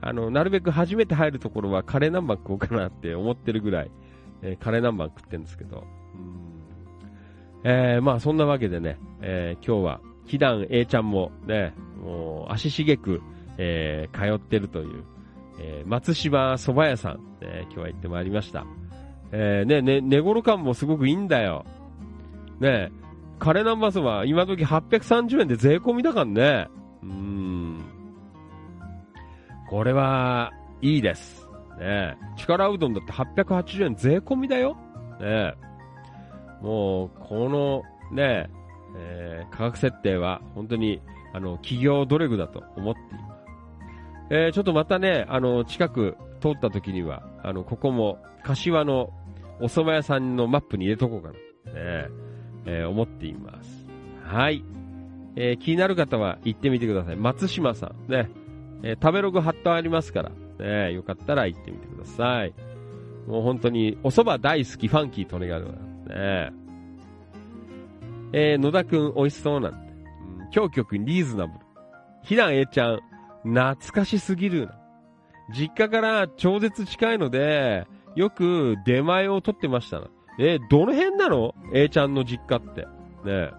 [0.00, 3.90] あの、なるべく初めて入るところはカレー南蛮食おうかなって思ってるぐらい、
[4.42, 5.84] えー、カレー南蛮食ってるんですけど、
[7.64, 7.70] うん。
[7.70, 13.22] えー、まあそんなわけでね、えー、今日は、ひだん A ちゃんもね、もう足しげく、
[13.58, 15.04] えー、通ってるという、
[15.58, 18.66] えー、松島蕎麦屋さん、ね、今日は行ってまいりました。
[19.32, 21.64] えー、ね、ね、寝頃感もすごくいいんだよ。
[22.60, 22.90] ね、
[23.38, 26.68] カレー南蛮そば、今時830円で税込みだからね。
[27.02, 27.84] うん。
[29.68, 31.46] これは、いいです。
[31.78, 34.76] ね力うどんだって880円税込みだよ。
[35.20, 35.54] ね
[36.62, 37.82] もう、この、
[38.14, 38.48] ね
[38.96, 41.02] えー、価格設定は、本当に、
[41.34, 43.35] あの、企業努力だと思っています。
[44.30, 49.12] えー、ちょっとまたね、あの、近く通った時には、あの、ここも、柏の
[49.60, 51.34] お蕎麦屋さんのマップに入れとこうかな。
[51.34, 52.08] ね
[52.66, 53.86] えー、思っています。
[54.24, 54.64] はい。
[55.36, 57.16] えー、気になる方は行ってみてください。
[57.16, 58.10] 松島さん。
[58.10, 58.30] ね。
[58.82, 60.30] え、食べログ貼ってありますから。
[60.58, 60.92] ね。
[60.92, 62.54] よかったら行ってみてください。
[63.26, 66.52] もう本当に、お蕎麦大好きファンキートネガルね。
[68.32, 69.92] えー、野田くん美味しそうなんで。
[70.42, 71.60] うん、京曲リーズナブル。
[72.22, 73.00] ひなえちゃん、
[73.46, 74.78] 懐かしすぎるな。
[75.54, 77.86] 実家から超絶近いので、
[78.16, 80.08] よく出前を取ってましたな。
[80.38, 82.82] え、どの辺なの ?A ちゃんの実家って。
[83.24, 83.50] ね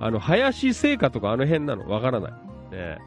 [0.00, 1.88] あの、林製菓とかあの辺なの？
[1.88, 2.32] わからない。
[2.32, 2.98] ね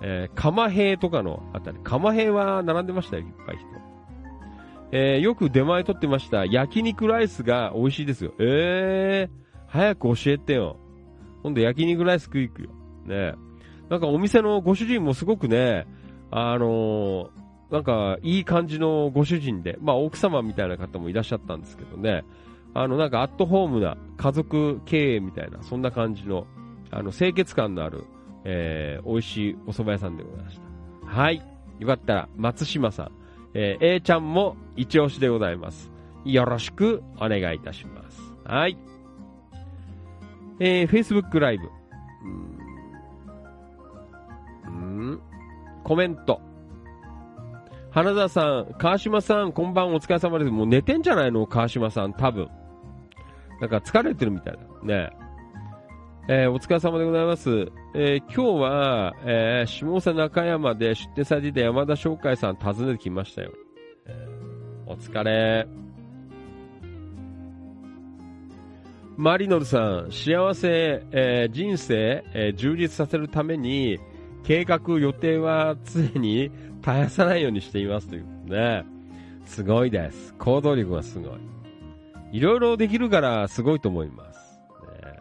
[0.00, 1.78] えー、釜兵とかのあたり。
[1.84, 3.66] 釜兵は並んでましたよ、いっぱい人。
[4.90, 6.46] えー、よく出前取ってました。
[6.46, 8.32] 焼肉ライスが美味しいですよ。
[8.38, 9.34] えー、
[9.66, 10.78] 早く教えてよ。
[11.42, 12.70] 今度焼肉ライス食い行くよ。
[13.04, 13.34] ねえ
[13.88, 15.86] なんかお店のご主人もすごくね、
[16.30, 22.24] あのー、なんかいい感じのご主人で、まあ奥様みたいな方もいらっしゃったんですけどね、
[22.74, 26.46] あのなんかアットホームな家族経営みたいな、そんな感じの、
[26.90, 28.04] あの清潔感のある、
[28.44, 31.06] えー、美味しいお蕎麦屋さんでございました。
[31.06, 31.42] はい。
[31.78, 33.10] よかったら、松島さん、
[33.54, 35.90] えー、A ちゃんも一押しでございます。
[36.24, 38.20] よろしくお願いいたします。
[38.44, 38.76] はい。
[40.60, 41.68] えー、Facebook ライブ。
[44.98, 45.20] ん。
[45.84, 46.40] コメント。
[47.90, 50.50] 花田さん、川島さん、こんばんお疲れ様です。
[50.50, 51.46] もう寝てんじゃないの？
[51.46, 52.48] 川島さん、多分。
[53.60, 54.60] なんか疲れてるみたいだ。
[54.82, 55.10] ね
[56.28, 57.72] えー、お疲れ様でございます。
[57.94, 63.52] えー、今日は、えー、下瀬中山で出店されていた山田翔海さん訪ねてきましたよ。
[64.06, 65.66] えー、お疲れ。
[69.16, 73.98] マリノルさん、幸せ、えー、人生、えー、充実させるために、
[74.48, 76.50] 計画、予定は常に
[76.80, 78.82] 絶やさないようにしていますというね。
[79.44, 80.32] すごいです。
[80.38, 81.38] 行動力がすごい。
[82.32, 84.58] いろいろできるからすごいと思います。
[85.02, 85.18] ね、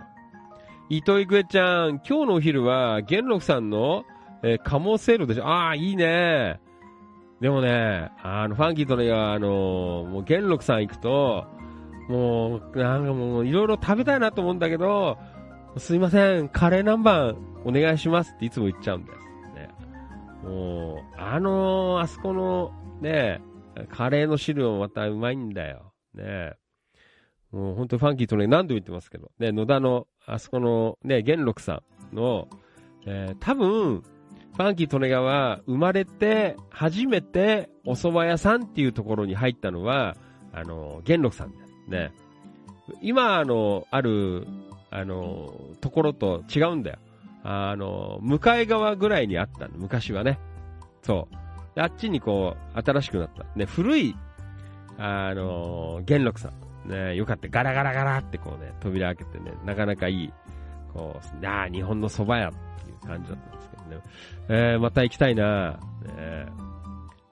[0.88, 4.06] 糸井くえちゃん、今日のお昼は元禄さんの、
[4.44, 5.46] えー、カモセールでしょ。
[5.46, 6.62] ああ、いいね。
[7.42, 11.46] でもね、あの、ファンキーとね、あのー、もう元禄さん行くと、
[12.08, 15.18] もう、なんかもう、いろいろ食べたいなと思うんだけど、
[15.80, 17.36] すいません、カレー南蛮
[17.66, 19.20] お願いしますっていつも言っちゃうんです。
[19.56, 19.70] ね、
[20.44, 22.72] もう、あのー、あそこの、
[23.02, 23.42] ね、
[23.90, 25.94] カレーの汁もまたうまいんだよ。
[26.14, 26.54] ね。
[27.52, 31.82] もう本当ファンキーとね、何度言ってますけど、ね、野田の、あそこの、ね、元禄さ
[32.12, 32.48] んの、
[33.06, 40.18] えー、多分、ファンキー・トネガは生まれて初めてお蕎麦屋さんっていうところに入ったのは、
[40.52, 41.52] あの、元禄さん
[41.90, 42.14] だよね。
[43.02, 44.48] 今、あの、ある、
[44.90, 46.98] あの、ところと違うんだよ。
[47.44, 50.40] あの、向かい側ぐらいにあったの、昔はね。
[51.02, 51.28] そ
[51.76, 51.80] う。
[51.80, 53.46] あっちにこう、新しくなった。
[53.56, 54.16] ね、古い、
[54.98, 56.90] あの、元禄さん。
[56.90, 57.48] ね、よかった。
[57.50, 60.34] ガラガラガラってこうね、扉開けてね、なかなかいい、
[60.94, 62.52] こう、ああ、日本の蕎麦屋っ
[62.84, 64.02] ていう感じだったんですけどね。
[64.50, 66.48] えー、また行きたいなね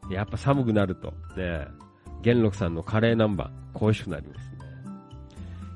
[0.10, 1.68] やっぱ寒くなると、ね、
[2.22, 4.58] 元禄さんのカレー南蛮、恋しくなりますね。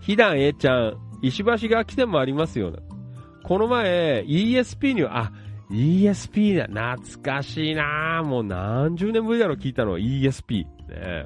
[0.02, 2.72] ひだんえいちゃん、石橋が来てもありますよ、
[3.44, 5.32] この前、ESP には、あ、
[5.72, 6.96] ESP だ。
[6.96, 9.98] 懐かしいなもう何十年ぶりだろ、聞いたの。
[9.98, 10.66] ESP。
[10.88, 11.26] ね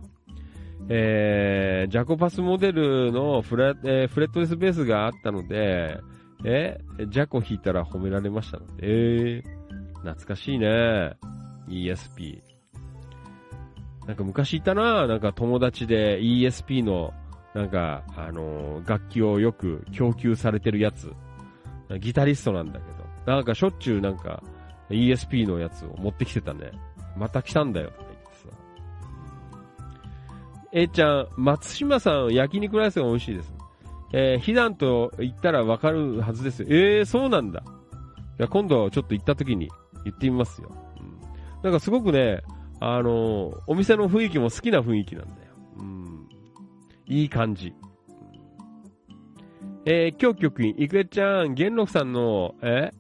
[0.90, 5.98] えー、ジャコパスモデルのフレ,、えー、フレットレスベースがあったので、
[6.44, 9.44] えジャコ弾いたら褒められましたので、えー、
[9.99, 11.14] 懐かしいね。
[11.70, 12.41] ESP。
[14.06, 17.14] なんか昔いたななんか友達で ESP の、
[17.53, 21.13] なんか、あのー、楽器をよく供給されてるやつ。
[21.99, 22.80] ギタリストなんだけ
[23.25, 24.41] ど、なんかしょっちゅうなんか
[24.89, 26.71] ESP のやつを持ってきてたね。
[27.15, 28.57] また来たんだよとか言ってさ。
[30.71, 33.53] えー、ちゃん、松島さん焼肉ライスが美味しいです。
[34.13, 36.67] えー、避難と言ったらわかるはずですよ。
[36.69, 37.63] えー、そうなんだ。
[38.39, 39.69] いや、今度ちょっと行った時に
[40.03, 40.71] 言ってみますよ。
[40.99, 41.19] うん。
[41.63, 42.41] なんかすごくね、
[42.80, 45.51] あのー、お店の雰囲気も好きな雰囲気なんだよ。
[45.80, 46.12] うん。
[47.05, 47.73] いい感じ。
[49.85, 52.91] えー、今日局員、いくえちゃん、元禄さんの、え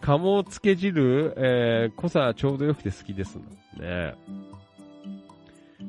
[0.00, 3.44] 鴨つけ汁、えー、濃さちょうどよくて好きですの。
[3.82, 4.14] ね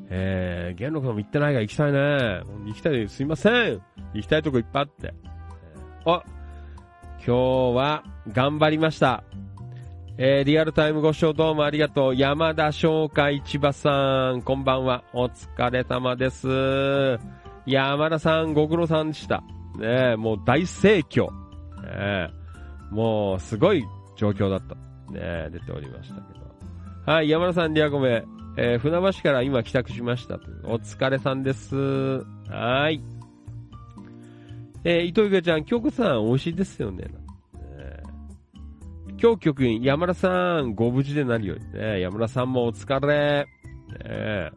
[0.10, 2.00] えー、元禄さんも行ってないから行きたいね。
[2.66, 3.82] 行きたいですいません。
[4.14, 5.14] 行きたいとこいっぱいあって。
[6.06, 6.24] あ、
[7.18, 7.34] 今日
[7.76, 9.24] は頑張りました。
[10.18, 12.16] えー、リアルタイムご視聴どうもありがとう。
[12.16, 15.04] 山田翔海千葉さん、こんばんは。
[15.14, 16.48] お疲れ様です。
[17.68, 19.44] 山田さん、ご苦労さんでした。
[19.78, 21.26] ねえもう大盛況。
[21.26, 21.30] ね
[21.84, 22.30] え
[22.90, 23.84] もうすごい
[24.16, 24.76] 状況だった。
[25.12, 27.12] ねえ出ておりましたけど。
[27.12, 28.24] はい、山田さん、リアコメ。
[28.58, 30.36] えー、船橋から今帰宅しました。
[30.64, 31.76] お疲れさんです。
[32.50, 33.02] はい。
[34.86, 37.04] えー、糸井ちゃん、京子さん、美味しいですよね。
[37.04, 37.12] ね
[39.22, 42.00] 今日局員、山田さん、ご無事でなるようにね。
[42.00, 43.46] 山田さんもお疲れ。
[43.46, 43.48] ね
[44.06, 44.52] え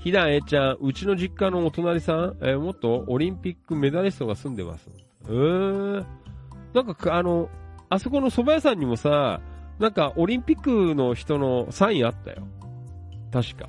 [0.00, 4.88] ひだえちゃん、うちの実家のお隣さん、えー、元オリンピックメダリストが住んでます。
[5.26, 6.04] えー。
[6.72, 7.50] なんか、あの、
[7.90, 9.40] あそこの蕎麦屋さんにもさ、
[9.78, 12.46] なんかオリンピックの人のサインあったよ。
[13.30, 13.68] 確か。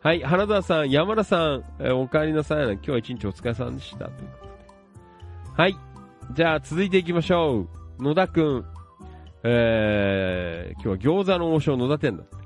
[0.00, 2.72] はい、花田さん、山田さん、えー、お帰りなさい。
[2.72, 4.06] 今日は一日お疲れ様でした。
[4.06, 4.46] ということ
[5.56, 5.62] で。
[5.62, 5.76] はい。
[6.32, 7.68] じゃあ、続いていきましょ
[8.00, 8.02] う。
[8.02, 8.64] 野田くん。
[9.44, 12.43] えー、今日は餃子の王将野田店だって。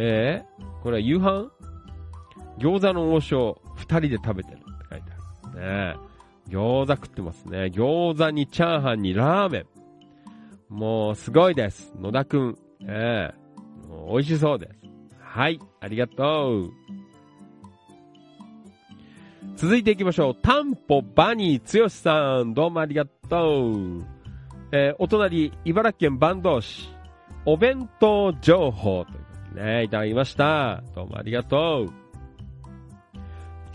[0.00, 1.50] えー、これは夕飯？
[2.58, 5.10] 餃子の王将、二人で食べてるって書いて
[5.44, 5.60] ある。
[5.60, 5.96] ね
[6.48, 7.64] 餃子食ってますね。
[7.64, 9.66] 餃子にチャーハンにラーメン。
[10.68, 11.92] もう、すごいです。
[12.00, 12.58] 野田くん。
[12.82, 14.78] ええー、美味しそうです。
[15.20, 16.70] はい、ありがとう。
[19.56, 20.34] 続いていきましょう。
[20.36, 24.04] タンポバニーつよしさん、どうもありがとう。
[24.70, 26.88] えー、お隣、茨城県坂東市、
[27.44, 30.82] お弁当情報というね、いただきました。
[30.94, 31.92] どうもありがとう。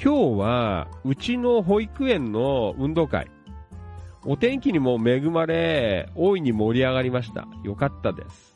[0.03, 3.29] 今日は、うちの保育園の運動会。
[4.25, 7.47] お天気にも恵まれ、大いに盛り上がりました。
[7.63, 8.55] よかったです。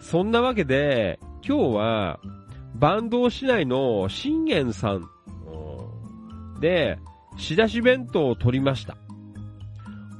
[0.00, 2.20] そんなわけで、今日は、
[2.80, 5.08] 坂東市内の信玄さん
[6.60, 6.98] で、
[7.36, 8.96] 仕出し弁当を取りました。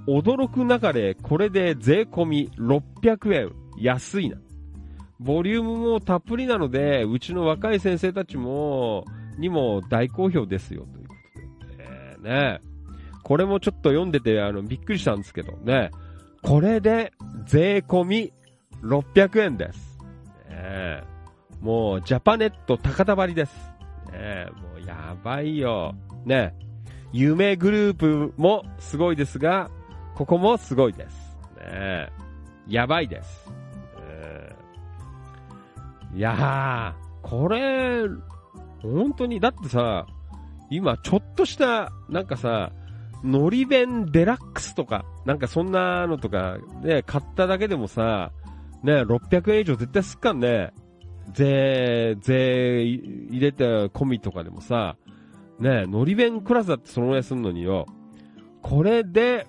[0.06, 3.52] 驚く中で、これで税込み600円。
[3.78, 4.38] 安いな。
[5.18, 9.05] ボリュームもたっぷりなので、うちの若い先生たちも、
[9.38, 11.84] にも大好評ですよ、ということで。
[11.84, 12.60] えー、ね
[13.22, 15.90] これもちょっと読んでて、あの、びっくりしたんですけどね。
[16.43, 17.12] これで、
[17.44, 18.32] 税込み
[18.82, 19.98] 600円です。
[20.48, 21.02] ね
[21.60, 23.55] もう、ジャパネット高田張りです。
[24.12, 25.94] ねもう、やばいよ。
[26.24, 26.55] ね
[27.12, 29.70] 夢グループもすごいですが、
[30.14, 31.36] ここもすごいです。
[31.59, 32.10] ね
[32.68, 33.51] やばいです。
[36.14, 38.02] いやー、これ、
[38.82, 40.06] 本当に、だってさ、
[40.70, 42.72] 今ちょっとした、なんかさ、
[43.24, 48.32] のり弁デラックスとか、なんかそんなのとか、ね、買っただけでもさ、
[48.82, 50.72] ね、600円以上絶対すっかんね。
[51.32, 54.96] 税、税入れて込みとかでもさ、
[55.58, 57.86] ね、のり弁クラスだってそのぐらいすんのによ。
[58.62, 59.46] これで、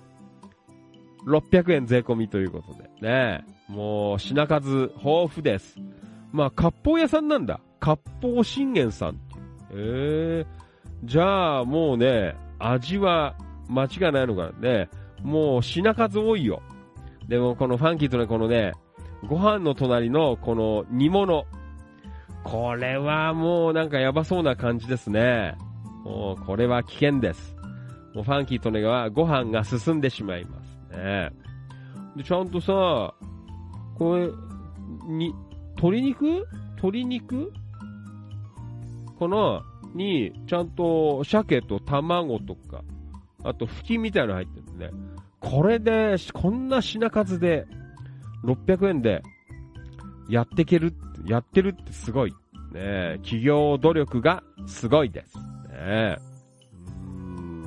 [1.26, 2.88] 600円税込みということで。
[3.00, 5.76] ね、もう品数豊富です。
[6.32, 7.60] まあ、割烹屋さんなんだ。
[7.80, 9.20] 割烹信玄さん。
[9.70, 10.46] ええー、
[11.04, 13.36] じゃあもうね、味は
[13.68, 14.88] 間違いないのかね。
[15.22, 16.62] もう品数多いよ。
[17.28, 18.72] でもこのファンキーとね、このね、
[19.28, 21.44] ご飯の隣のこの煮物。
[22.44, 25.56] これはもうなんかやばそうな感じですね。
[26.04, 27.56] もうこれは危険です。
[28.14, 31.30] もうファンキーとねはご飯が進んでしまいますね。
[32.16, 33.14] で、ちゃんとさ、
[33.96, 34.28] これ、
[35.06, 35.34] に、
[35.78, 36.46] 鶏肉？
[36.76, 37.52] 鶏肉？
[39.18, 39.62] この、
[39.94, 42.82] に、ちゃんと鮭と卵とか、
[43.44, 44.92] あと、ふきみたいなの入ってるんでね。
[45.40, 47.66] これで、こんな品数で、
[48.44, 49.22] 600円で、
[50.28, 50.94] やっていける、
[51.24, 52.34] やってるってすごい。
[52.72, 55.38] ね企業努力がすごいです。
[55.70, 56.18] ね
[56.84, 57.64] うん。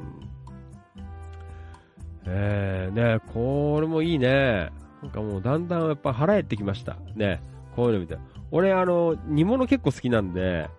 [2.25, 4.69] えー、ねこれもいいね。
[5.01, 6.97] なんかもうだんだんやっぱ腹減ってきました。
[7.15, 7.41] ね
[7.75, 8.17] こういうの見て。
[8.51, 10.69] 俺あの、煮物結構好きなんで、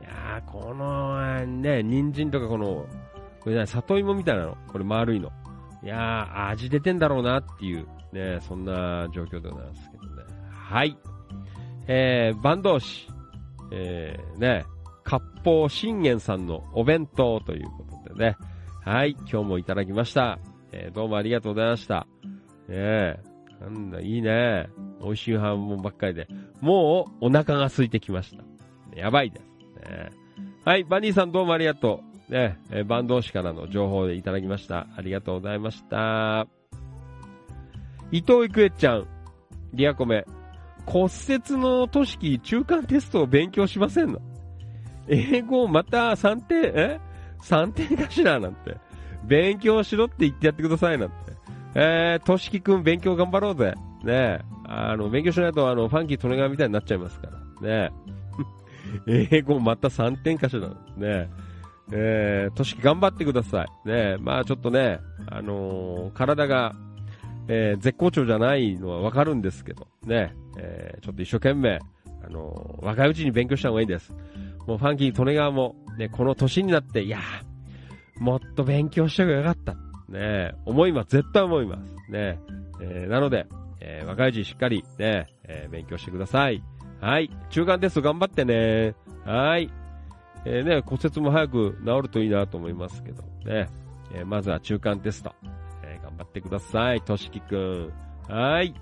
[0.00, 2.86] いやー、この、ね、人参とかこの、
[3.40, 4.56] これね、里芋みたいなの。
[4.68, 5.30] これ丸いの。
[5.82, 10.22] いやー、味出てんだろうなっていう、ね、そんな状況でございますけどね。
[10.50, 10.96] はい。
[11.88, 13.08] えー、坂東市、
[13.72, 14.64] えー、ね、
[15.04, 18.36] 割烹信玄さんのお弁当ということでね。
[18.84, 20.38] はい、今日もいただきました。
[20.72, 22.06] えー、どうもありがとうございました。
[22.68, 23.31] ね
[23.62, 24.68] なんだ、いいね。
[25.02, 26.28] 美味しい飯もばっかりで。
[26.60, 28.42] もう、お腹が空いてきました。
[28.98, 29.42] やばいです。
[29.88, 30.10] ね、
[30.64, 32.32] はい、バニーさんどうもありがとう。
[32.32, 34.86] ね、えー、バンド氏からの情報でいただきました。
[34.96, 36.46] ありがとうございました。
[38.10, 39.06] 伊藤郁恵ちゃん、
[39.74, 40.24] リアコメ、
[40.86, 44.20] 骨折の都市中間テストを勉強しませんの？
[45.08, 47.00] 英語また3点、え
[47.42, 48.38] ?3 点かしら？
[48.40, 48.76] なんて。
[49.24, 51.14] 勉強しろって言ってやってくださいなんて。
[51.74, 53.74] えー、としきくん勉強頑張ろうぜ。
[54.04, 57.28] ねあの、勉強しないとあの、ファンキー利根川みたいになっちゃいますか
[57.62, 57.88] ら。
[57.88, 57.90] ね
[59.06, 60.68] 英語また3点かしら。
[60.96, 61.30] ね
[61.92, 63.88] えー、としき頑張ってください。
[63.88, 66.74] ねまあちょっとね、あのー、体が、
[67.48, 71.80] えー、絶好調じゃないのはわかるんですけど、ね、えー、ちょっと一生懸命、
[72.24, 74.14] あのー、若いうちに勉強した方がいいです。
[74.66, 77.18] もうファンキー利根川も、ね、この年になって、いや
[78.18, 79.76] もっと勉強しとけばよかった。
[80.12, 81.08] ね、思います。
[81.16, 82.12] 絶対思います。
[82.12, 82.38] ね、
[82.80, 83.46] えー、なので、
[83.80, 86.62] えー、若いうちにしっかりね、えー、勉強してください。
[87.00, 87.30] はい。
[87.50, 88.94] 中間テスト頑張ってね。
[89.24, 89.70] はい。
[90.44, 93.68] えー、ね、骨折も早く治るといいなと思いますけど、ね。
[94.14, 95.34] えー、まずは中間テスト、
[95.82, 97.92] えー、頑張ってください、としきくん。
[98.28, 98.74] はい。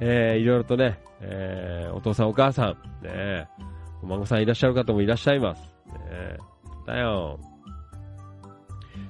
[0.00, 3.48] えー、いろいろとね、えー、お父さんお母さん、ね、
[4.02, 5.74] お孫さんいらっしゃる方もいらっしゃいます。
[5.86, 6.38] ね、
[6.86, 7.38] だよ。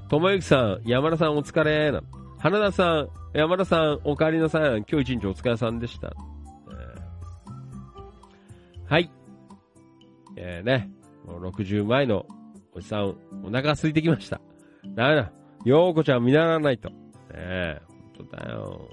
[0.08, 2.02] ともゆきさん、山田さんお疲れな。
[2.38, 4.84] 花田さん、山田さんお帰りなさい。
[4.90, 6.12] 今日一日お疲れさんでした。
[8.86, 9.10] はい。
[10.36, 10.90] えー、ね、
[11.26, 12.26] もう60前の
[12.74, 14.40] おじさん、お腹空いてきました。
[14.94, 15.32] だめだ。
[15.64, 16.90] ようこちゃん見習わないと。
[16.90, 16.96] ね
[17.32, 17.80] え、
[18.18, 18.88] ほんとだよ。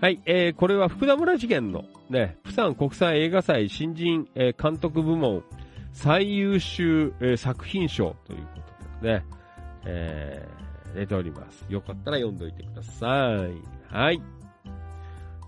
[0.00, 5.44] はい、えー、これは福田村事件の、ね、プサン国際映画祭新人、えー、監督部門
[5.92, 8.62] 最優秀、えー、作品賞というこ
[9.00, 9.24] とでね、
[9.84, 11.64] えー、出ております。
[11.68, 13.36] よかったら読んどいてくださ
[13.90, 13.94] い。
[13.94, 14.22] はい。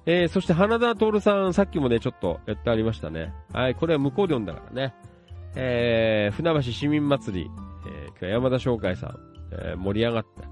[0.06, 3.32] えー、そして花田徹さん、さっきもね、ちょっとやってありましたね。
[3.52, 4.94] はい、これは向こうで読んだからね。
[5.56, 7.50] えー、船橋市民祭り、
[7.86, 9.16] えー、今日は山田商会さん、
[9.52, 10.42] えー、盛り上がって、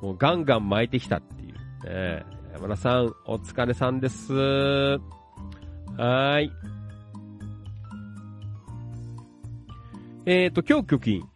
[0.00, 1.54] もうガンガン巻いてきたっていう。
[1.86, 4.32] えー、山田さん、お疲れさんです。
[4.32, 6.52] はーい。
[10.26, 11.33] えっ、ー、と、今日貯金。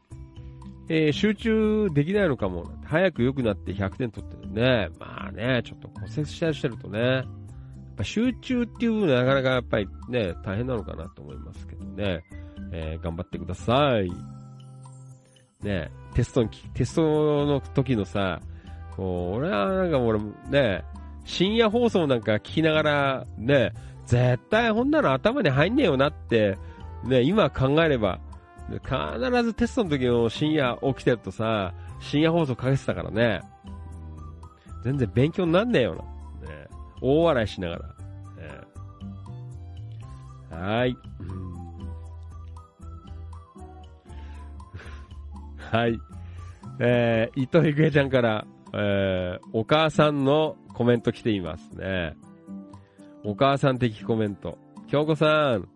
[0.88, 2.64] えー、集中できないのかも。
[2.84, 4.88] 早く良くなって100点取ってるね。
[4.98, 7.00] まあね、ちょっと骨折したりしてるとね。
[7.00, 7.24] やっ
[7.96, 12.22] ぱ集中っていう部分でなかなかやっぱりね、大変なのかなと思いますけどね。
[12.72, 14.10] えー、頑張ってください。
[15.62, 18.40] ねテストに、テストの時のさ、
[18.96, 20.20] こう、俺はなんか俺、
[20.50, 20.84] ね、
[21.24, 23.72] 深夜放送なんか聞きながら、ね、
[24.06, 26.56] 絶対こんなの頭に入んねえよなって、
[27.04, 28.20] ね、今考えれば、
[28.70, 33.40] 必ずテストの時の深夜起きてるとさ、深夜放送かけてたからね、
[34.84, 36.04] 全然勉強になんねえよな。
[37.00, 37.94] 大笑いしながら。
[38.38, 40.96] えー、はい。
[45.70, 46.00] はい。
[46.80, 52.16] えー、糸井ぐえちゃんから、えー、お母さんのコメント来ていますね。
[53.24, 54.58] お母さん的コメント。
[54.86, 55.68] 京子さん、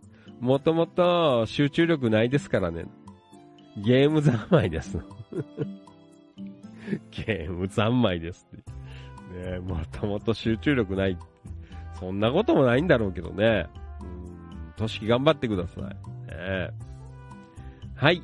[0.43, 2.87] もともと集中力ないですからね。
[3.77, 4.99] ゲーム三昧です。
[7.13, 9.51] ゲーム三昧ですって。
[9.53, 11.17] ねもともと集中力ない。
[11.95, 13.69] そんなこともないんだろうけどね。
[14.01, 15.85] うん、としき頑張ってください。
[15.85, 16.71] ね、
[17.95, 18.21] はい。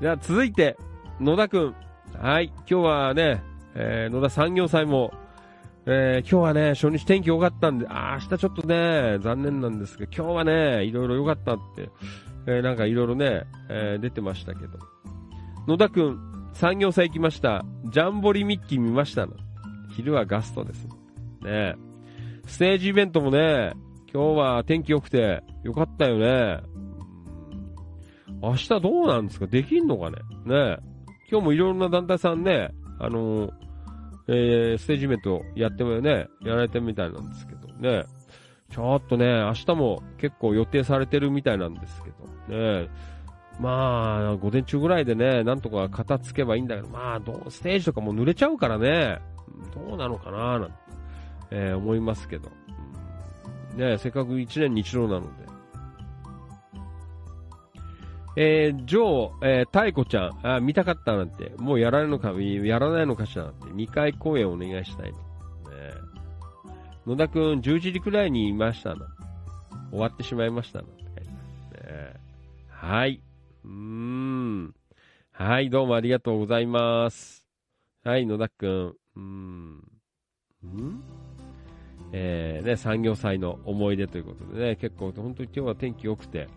[0.00, 0.76] では続いて、
[1.20, 1.74] 野田くん。
[2.20, 2.46] はい。
[2.48, 3.40] 今日はね、
[3.76, 5.14] えー、野田産業祭も、
[5.84, 11.90] えー、今日はね、初日天気良かったんで、あ明日ちょっとね、残念なんですけど、今日はね、いろいろ良かったって、
[12.46, 14.78] えー、なんかいろいろね、えー、出てましたけど。
[15.66, 17.64] 野田くん、産業祭行きました。
[17.92, 19.32] ジャンボリミッキー見ましたの。
[19.90, 20.86] 昼はガストです。
[21.42, 21.74] ね
[22.46, 23.72] ステージイベントもね、
[24.12, 26.60] 今日は天気良くてよかったよね。
[28.40, 29.46] 明日どうなんですか？
[29.46, 30.18] できんのかね？
[30.46, 30.76] ね
[31.30, 33.52] 今日もいろんな団体さんね、あのー、
[34.28, 38.04] えー、ステージイベントやってもね、やられてるみたいなんですけどね。
[38.70, 42.10] ちょっとね、明日も結構予定されてるみたいなんですけ
[42.48, 42.88] どね。
[43.60, 49.18] まあ、午前中ぐらいでね、なんとか片付けばいいんだけど、まあ、どう、ステージとかも濡れちゃうからね。
[49.74, 50.72] どうなのかななんて、
[51.50, 52.48] えー、思いますけど。
[53.76, 55.51] ねせっかく一年に一度なので。
[58.34, 65.12] えー、ジョー、えー、タイコちゃん、あ、見たかったなんて、もうやらないのか、やらないのかしらなんて、2回公演お願いしたい。
[65.12, 65.16] ね、
[67.06, 69.06] 野田くん、10時くらいにいましたな。
[69.90, 70.84] 終わってしまいましたな。
[70.84, 70.90] ね、
[72.68, 73.20] はい。
[73.64, 74.74] うーん。
[75.32, 77.46] はい、どうもありがとうございます。
[78.02, 78.94] はい、野田くん。
[79.16, 79.76] うん。
[79.76, 81.02] ん？
[82.12, 86.48] えー、ね、産業祭の思い出ということでね、結構本当に今日は天気良くて、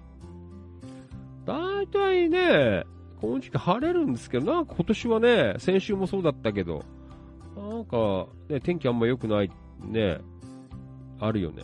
[1.45, 2.83] だいたいね、
[3.21, 6.83] この時期晴れるんですけど、なんか今年はね、先週もそうだったけど、
[7.55, 9.51] なんか、ね、天気あんま良くない、
[9.83, 10.19] ね、
[11.19, 11.63] あるよね。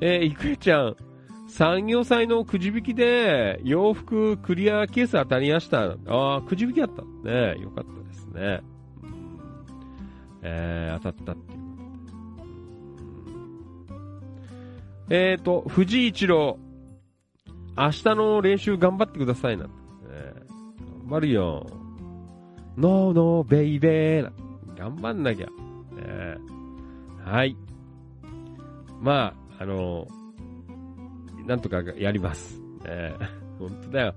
[0.00, 0.96] えー、いくえちゃん、
[1.48, 5.96] 産業祭のくじ引きで洋服クリアケース当たりました。
[6.06, 7.02] ああ、くじ引きだった。
[7.28, 8.26] ねよかったです。
[8.26, 8.62] ね。
[10.42, 11.62] えー、当たったっていう。
[15.10, 16.58] えーと、藤井一郎、
[17.76, 19.66] 明日の練習頑張ってくださいな。
[20.10, 20.34] え、
[21.00, 21.66] 頑張るよ。
[22.76, 24.30] ノーノーベイベー。
[24.76, 25.48] 頑張んなきゃ。
[25.98, 26.36] え、
[27.24, 27.56] はい。
[29.00, 30.06] まあ、あの、
[31.46, 32.60] なんとかやります。
[32.84, 33.26] えー、
[33.58, 34.14] 本当だよ。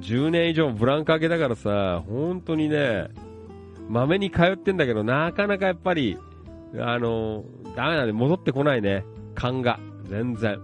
[0.00, 3.08] 10年以上ブランク明けだからさ、本当にね、
[3.88, 6.16] まめに通ってんだけど、なかなかやっぱり、
[6.78, 7.44] あの、
[7.74, 9.04] ダメなんで戻ってこないね。
[9.34, 9.78] 勘が。
[10.08, 10.60] 全然。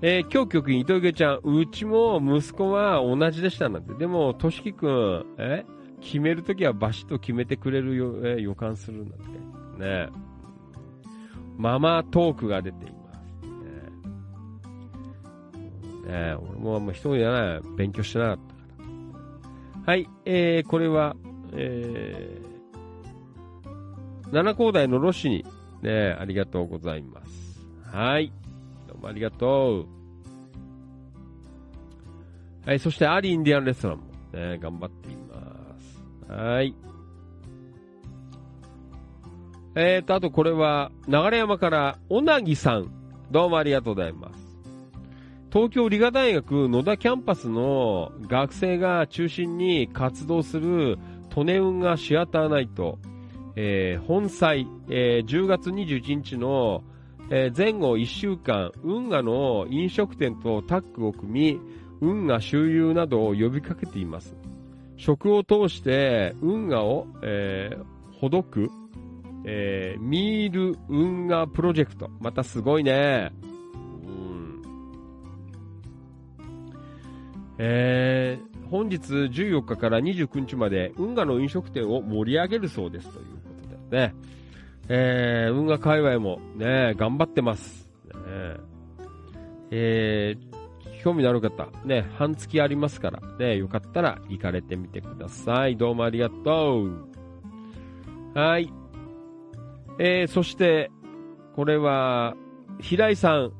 [0.00, 3.94] えー、今日局員、糸池ちゃん、うちも息子は同じでしたなんて。
[3.94, 5.64] でも、としきくん、え
[6.00, 9.16] 決めるときはバシッと決めてくれるよ、えー、予感するなんて。
[9.78, 10.08] ね
[11.56, 13.18] ママトークが出ています。
[16.06, 18.60] ねね俺もあんま一人じゃない、勉強してなかったか
[19.86, 19.92] ら。
[19.92, 21.16] はい、えー、これは、
[21.54, 25.44] えー、七高台のロシに、
[25.82, 27.66] ねありがとうございます。
[27.82, 28.32] はい。
[28.98, 29.98] うもありがとう。
[32.68, 36.32] はい、そしてアリインディアンレストランも、ね、頑張っています。
[36.32, 36.74] はい。
[39.74, 42.90] えーと、あとこれは、流山から、小なぎさん。
[43.30, 44.48] どうもありがとうございます。
[45.52, 50.98] 東京理科大学野田キャンパスの学生が中心に活動する
[51.34, 52.98] 利根運河シアターナイト、
[53.56, 56.82] えー、本祭、えー、10月21日の、
[57.30, 61.60] えー、前後1週間、運河の飲食店とタッグを組み、
[62.00, 64.34] 運河周遊などを呼びかけています。
[64.96, 68.70] 食を通して運河を、えー、ほどく、
[69.44, 72.10] えー、ミール運河プロジェクト。
[72.18, 73.30] またすごいね。
[73.42, 74.62] うん。
[77.58, 83.30] えー、本日14日から29日まで運河の飲食店を盛り上げるそうですというこ
[83.90, 84.14] とでね。
[84.88, 87.90] えー、運河界隈もね、頑張ってます。
[88.06, 88.56] ね、
[89.70, 95.76] えー、興味のある方、ね、半月ありますから、ね、よかったら行かれてみてください。
[95.76, 97.08] どうもありがとう。
[98.34, 98.72] はい。
[99.98, 100.90] えー、そして、
[101.54, 102.34] これは、
[102.80, 103.52] 平井さん。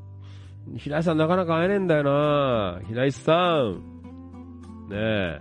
[0.76, 3.80] 平井さんなかなか会えねえんだよな平井さん。
[4.88, 5.40] ねえ。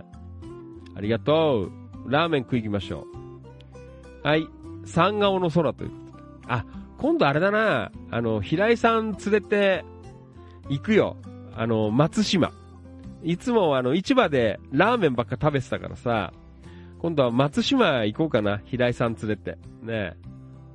[0.96, 1.68] ありがと
[2.06, 2.10] う。
[2.10, 3.06] ラーメン食い行きましょ
[4.24, 4.26] う。
[4.26, 4.48] はい。
[4.88, 6.22] 三顔の空ということで。
[6.48, 6.64] あ、
[6.98, 9.84] 今度あれだなあの、平井さん連れて
[10.68, 11.16] 行くよ。
[11.54, 12.52] あの、松島。
[13.22, 16.32] いつもあの、市場でラーメンばっか食べてたからさ、
[17.00, 18.60] 今度は松島行こうかな。
[18.64, 19.58] 平井さん連れて。
[19.82, 20.16] ね。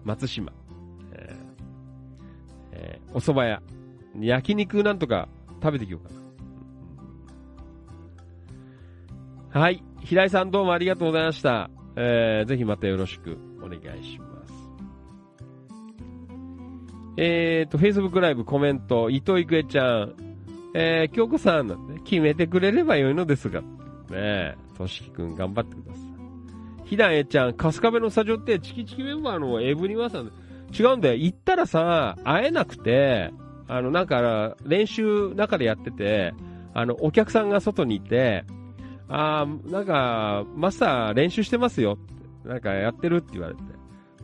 [0.03, 0.51] 松島、
[1.13, 1.35] え
[2.71, 3.61] えー、お蕎麦屋、
[4.19, 5.29] 焼肉なんとか
[5.61, 6.13] 食べてきようか
[9.53, 9.61] な。
[9.61, 9.83] はい。
[10.01, 11.69] 平井さんどうもありがとうございました。
[11.95, 14.53] えー、ぜひまたよろしくお願いします。
[17.17, 20.15] えーと、Facebook ライブコメント、糸井くえちゃん、
[20.73, 23.67] えー、京子さん、決めてくれればよいのですが、ね
[24.11, 26.03] え、としきくん頑張ってください。
[26.85, 30.31] ひだえちゃん、春日部のスタジオってチキチキメンバーのエブリワさん、
[30.77, 31.15] 違うんだよ。
[31.15, 33.31] 行ったらさ、会えなくて、
[33.67, 36.33] あの、なんか、練習中でやってて、
[36.73, 38.43] あの、お客さんが外にいて、
[39.15, 41.99] あー、なんか、マスター練習してますよ
[42.43, 43.61] って、なんかやってるって言われて。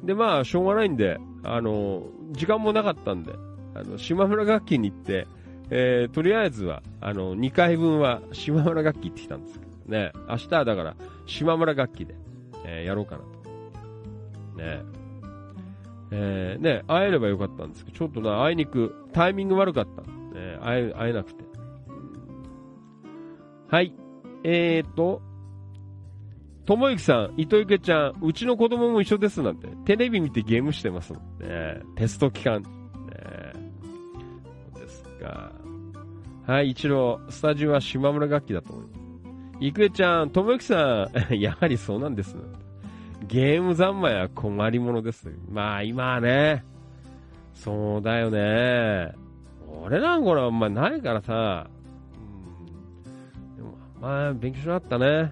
[0.03, 3.33] で、まあ、しょうがないんで、あの、時間もなかったんで、
[3.75, 5.27] あの、島村楽器に行って、
[5.69, 10.11] えー、とりあえずは、あの、2回分は島村楽器行ってきたんですけどね。
[10.27, 10.95] 明日はだから、
[11.27, 12.15] 島村楽器で。
[12.65, 13.27] えー、やろうかなと。
[14.57, 14.81] ね
[16.11, 20.01] えー、ね会えればよかったんですけど、ちょっとな、会いに行く、タイミング悪かった。
[20.01, 21.43] ね会え、会えなくて。
[23.69, 23.93] はい。
[24.43, 25.21] えーと、
[26.65, 31.81] ともゆきさん、糸池ちゃん、うちの子供も一緒ですなんて、テレビ見てゲームしてますもんね。
[31.95, 32.61] テスト期間。
[32.61, 32.67] ね
[34.73, 35.51] そうですか。
[36.45, 38.99] はい、一郎、スタジオは島村楽器だと思います。
[39.61, 42.37] いくえちゃん、ともゆきさん、 やはりそうなんです。
[43.27, 45.29] ゲーム三昧は困り者です。
[45.49, 46.63] まあ今はね、
[47.53, 49.11] そうだよね。
[49.83, 51.67] 俺なんかあんまないからさ、
[53.99, 55.07] まあ勉強しなかったね。
[55.07, 55.31] なん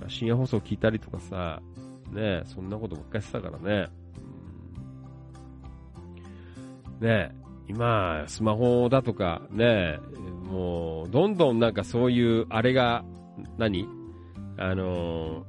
[0.00, 1.60] か深夜放送聞いたりとかさ、
[2.12, 3.88] ねそんなことばっかりしてたからね。
[7.00, 7.34] うん、ね
[7.68, 9.98] 今、スマホだとか、ね
[10.50, 13.04] もう、どんどんなんかそういう、あれが
[13.58, 13.86] 何？
[14.56, 15.44] あのー、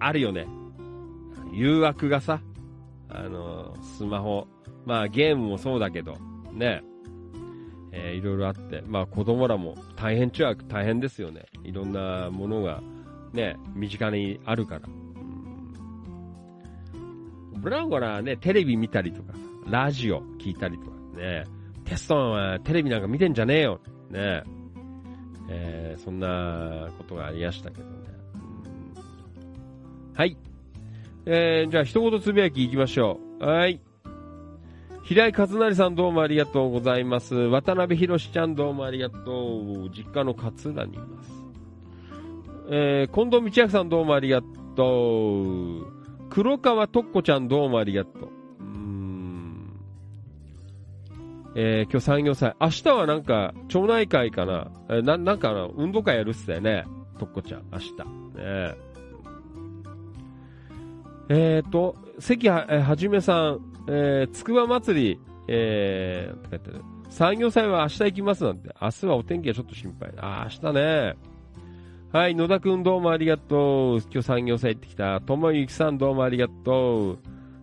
[0.00, 0.48] あるよね。
[1.52, 2.40] 誘惑がさ、
[3.08, 4.46] あのー、スマホ、
[4.84, 6.16] まあゲームもそうだけど、
[6.52, 6.82] ね、
[7.92, 11.46] えー、いろいろあって、まあ子供らも大変っちゃ大変ですよね。
[11.64, 12.82] いろんなものが、
[13.32, 14.82] ね、身近にあるから。
[17.56, 19.34] ブランコらね、テレビ見たりとか、
[19.66, 21.44] ラジオ聞いたりとかね、
[21.84, 23.80] テストはテレビなんか見てんじゃねえよ。
[24.10, 24.42] ね、
[25.48, 27.90] えー、そんなことがありましたけどね。
[30.14, 30.36] はい。
[31.26, 33.44] えー、じゃあ一言つぶやき行きましょう。
[33.44, 33.80] はい。
[35.02, 37.34] 平井和成さんどうもありがとうございます。
[37.34, 39.90] 渡辺博ちゃんどうもありがとう。
[39.90, 41.30] 実家の勝浦にいます。
[42.70, 44.42] えー、近藤道明さんどうもありが
[44.76, 46.28] とう。
[46.28, 48.28] 黒川とっこちゃんどうもありがとう。
[48.60, 49.72] うん。
[51.56, 52.54] えー、今日産業祭。
[52.60, 54.70] 明日はなんか、町内会かな。
[54.88, 56.84] えー、な、なんか運動会やるっすよね。
[57.18, 57.90] とっこちゃん、明日。
[58.36, 58.74] ね
[61.32, 66.82] えーと、関は、えはじめさん、えー、つくば祭り、えー、ってる。
[67.08, 68.74] 産業祭は明日行きますなんて。
[68.80, 70.12] 明日はお天気がちょっと心配。
[70.18, 71.16] あ、明日ね。
[72.12, 74.00] はい、野田くんどうもありがとう。
[74.12, 75.20] 今日産業祭行ってきた。
[75.20, 77.18] ともゆきさんどうもありがとう。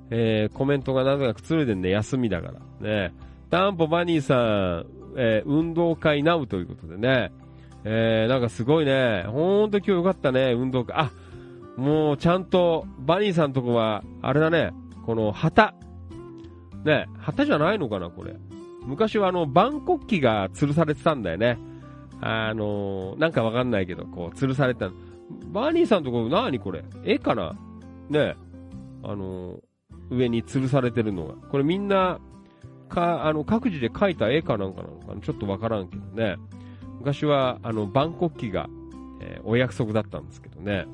[0.09, 3.07] えー、コメントがなぜかくつろいでんね、休みだから。
[3.07, 3.13] ね。
[3.49, 4.85] タンポバニーさん、
[5.17, 7.31] えー、運動会ナウということでね。
[7.83, 9.23] えー、なんかすごいね。
[9.27, 10.95] ほんと今日よかったね、運動会。
[10.97, 11.11] あ、
[11.77, 14.71] もうちゃんと、バニーさんとこは、あれだね、
[15.05, 15.73] この旗。
[16.83, 18.35] ね、旗じゃないのかな、これ。
[18.83, 21.57] 昔はあの、万国旗が吊るされてたんだよね。
[22.21, 24.91] あのー、なんかわかんないけど、こう、吊るされてた。
[25.51, 26.83] バーニーさんとこ、何これ？
[27.03, 27.55] 絵かな？
[28.09, 28.35] ね
[29.03, 29.59] あのー、
[30.09, 31.33] 上に吊るされてるのが。
[31.33, 32.19] これみんな、
[32.87, 35.21] か、あの、各自で描いた絵かなんかなのかな？
[35.21, 36.37] ちょっとわからんけどね。
[36.99, 38.69] 昔は、あの、万国旗が、
[39.19, 40.85] えー、お約束だったんですけどね。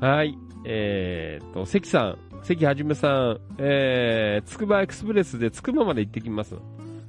[0.00, 0.38] はい。
[0.64, 6.54] えー、と、関さん、関はじめさん、えー、つくばエクスプレスでつくばまで行ってきます。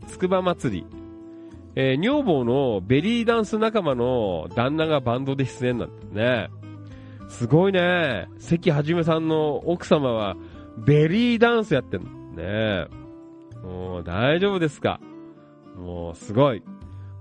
[0.07, 0.85] つくば祭り。
[1.75, 6.49] えー、女房のベリーダンス仲間の旦那がバンドで出演なんですね。
[7.29, 8.27] すごいね。
[8.39, 10.35] 関はじめさんの奥様は
[10.75, 12.09] ベリーダンスやってんの。
[12.31, 12.87] ね
[13.61, 14.99] もう大丈夫ですか
[15.75, 16.63] もうすごい。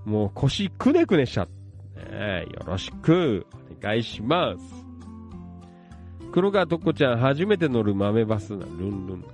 [0.05, 2.11] もう腰くねくねしちゃって。
[2.11, 3.45] ねよろしく
[3.79, 4.86] お願いします。
[6.37, 9.25] 黒川とっこちゃん初めて乗る豆バスな、ルンルン。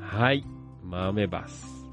[0.00, 0.44] はい、
[0.82, 1.88] 豆バス。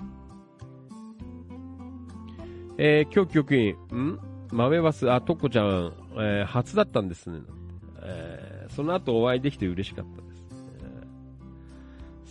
[2.79, 4.19] えー、今日局員、ん？
[4.51, 7.41] 豆バス、あ、とっこちゃん、えー、初だったんですね。
[8.01, 10.47] えー、その後お会いできて嬉しかったです、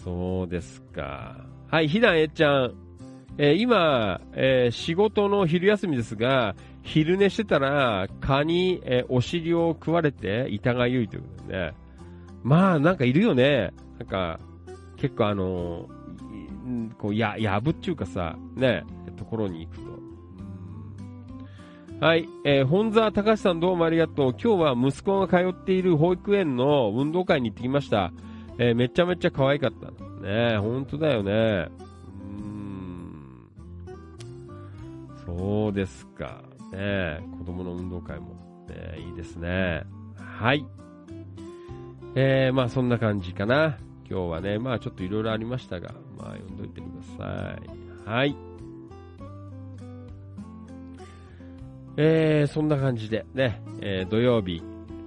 [0.02, 1.36] そうですか。
[1.68, 2.74] はい、ひなえちゃん。
[3.36, 11.74] えー、今、えー、仕事の昼休みですが、昼寝してたら、蚊に、えー、お尻を食われて、痛がゆいということでね。
[12.42, 13.72] まあ、なんかいるよね。
[13.98, 14.38] なんか、
[14.96, 15.88] 結構あの
[16.98, 18.84] こう、や、やぶっていうかさ、ね、
[19.16, 19.94] ところに行くと。
[22.00, 24.30] はい、えー、本沢隆さんどうもありがとう。
[24.32, 28.12] 今日は息子が通っている保育園の運動会に行ってきました。
[28.58, 29.90] えー、めちゃめちゃ可愛かった。
[30.20, 31.68] ね本当だよね。
[35.26, 36.42] そうですか。
[36.72, 38.34] ね子供の運動会も、
[38.68, 39.84] ね、いいですね。
[40.16, 40.66] はい。
[42.14, 43.78] えー、まあそんな感じかな。
[44.08, 47.56] 今日はね、まあちょっといろいろありましたが、まあ読んどいてくださ
[48.06, 48.08] い。
[48.08, 48.36] はい。
[51.96, 54.62] えー、そんな感じでね、えー、土曜日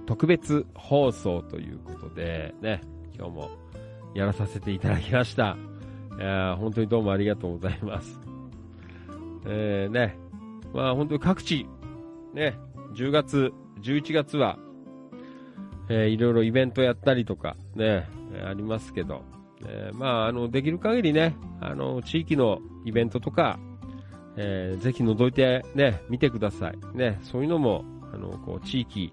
[0.06, 2.80] 特別放送ということでね、
[3.14, 3.50] 今日も
[4.14, 5.56] やらさせていただきました。
[6.18, 8.27] いや本当にどうもありがとうございます。
[9.46, 10.18] えー、ね、
[10.72, 11.66] まあ本当に各地、
[12.34, 12.58] ね、
[12.94, 13.52] 10月、
[13.82, 14.58] 11月は、
[15.88, 18.08] えー、いろいろイベントやったりとか、ね、
[18.44, 19.22] ありますけど、
[19.66, 23.58] えー、まあ、あの、できる限りね、あの、地域のイベントとか、
[24.36, 26.96] えー、ぜひ覗いてね、見てください。
[26.96, 29.12] ね、そういうのも、あの、こう、地域、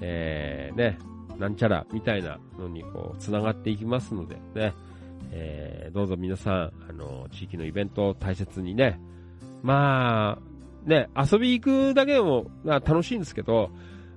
[0.00, 0.98] えー、ね、
[1.38, 4.74] なんちゃらみたいなのに、こう、繋がっていきますので、ね、
[5.30, 8.98] えー、どうぞ皆さん、あの、地域のイベントを大切にね、
[9.66, 13.70] まあ、ね、遊び行くだけでも、まあ、楽しいんですけど、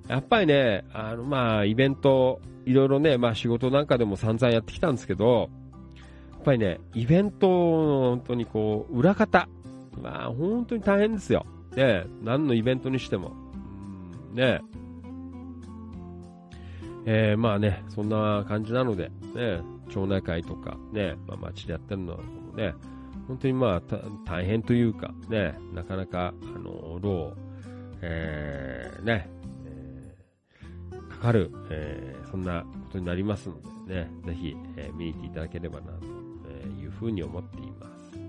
[0.07, 5.49] やっぱりね、あの、まあ、イベント、いろいろね、まあ、仕事なんかでも散々やってきたんですけど、
[6.33, 9.49] やっぱりね、イベントの本当にこう、裏方、
[9.99, 11.47] まあ、本当に大変ですよ。
[11.75, 13.33] ね、何のイベントにしても。
[14.33, 14.61] うんね、
[17.05, 22.23] えー、まあね、そんな感じなので、ね、町内会とか、ね、まあ、町でやってるのも
[22.55, 22.75] ね、
[23.29, 23.81] 本当にまあ、
[24.25, 27.31] 大変というか、ね、なかなか、あの、労、
[28.01, 29.29] えー、ね、
[29.65, 33.55] えー、かかる、えー、そんなことになりますの
[33.87, 36.05] で、ね、ぜひ、えー、見に行っていただければな、と
[36.81, 38.19] いうふうに思っています。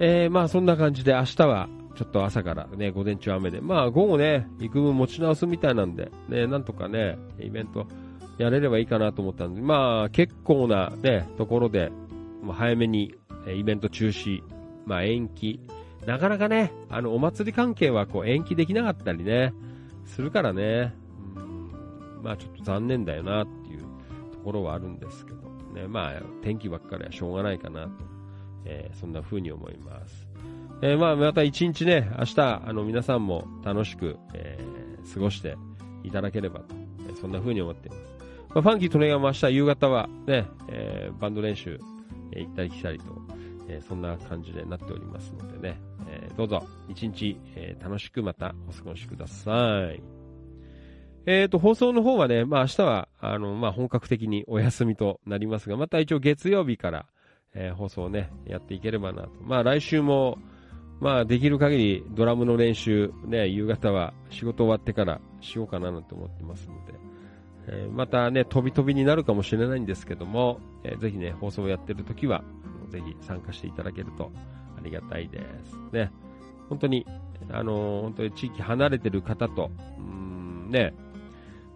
[0.00, 7.86] えー、まあ、そんな感じで明日は、ちょっと朝からね、午前中雨で、まあ午後ね、幾分持ち直すみたいなんで、ね、なんとかね、イベント
[8.38, 11.90] やれればいいかなと思ったんで、まあ結構なね、ところで、
[12.42, 13.14] ま、早めに
[13.54, 14.42] イベント中止、
[14.84, 15.60] まあ延期。
[16.06, 19.52] なかなかね、あの、お祭り関係はこう延期できなかったりね、
[20.04, 20.94] するからね、
[21.36, 23.80] うん、まあちょっと残念だよなっていう
[24.32, 25.38] ところはあるんですけど、
[25.74, 27.90] ね、まあ天気ばっかりはしょうがないかなと、
[28.64, 30.26] えー、そんな風に思います。
[30.82, 35.56] えー、まあまた一日ね、明日、あの皆さんも楽しく、えー、過ごして
[36.04, 36.74] いただければと、
[37.08, 38.02] えそんな風に思っています。
[38.50, 41.80] まあ、ファンキートレガも明日夕方はね、え、バンド練習
[42.32, 43.04] え行ったり来たりと、
[43.68, 50.16] えそんな感じでなっておりますのでね、えどうぞ一日、え楽しくまたお過ごしください。
[51.26, 57.06] えっ、ー、と、放送の方はね、まあ明日は、あの、まあ本格的にお休みとなりますが、また一応月曜日から、
[57.52, 59.30] えー、放送をね、やっていければなと。
[59.42, 60.38] まあ来週も、
[61.00, 66.92] まあできる限りドラムの練習、ね、夕方は仕事終わってからしようかななんて思ってますので、
[67.68, 72.44] えー、またね、飛び飛びになるかもしれないんですけども、えー、ぜひね、放送をやってる時は、
[72.90, 74.30] ぜひ参加していただけると
[74.78, 75.76] ありがたいです。
[75.92, 76.12] ね。
[76.68, 77.06] 本当に、
[77.50, 80.94] あのー、本当に地域離れてる方と、うん、ね、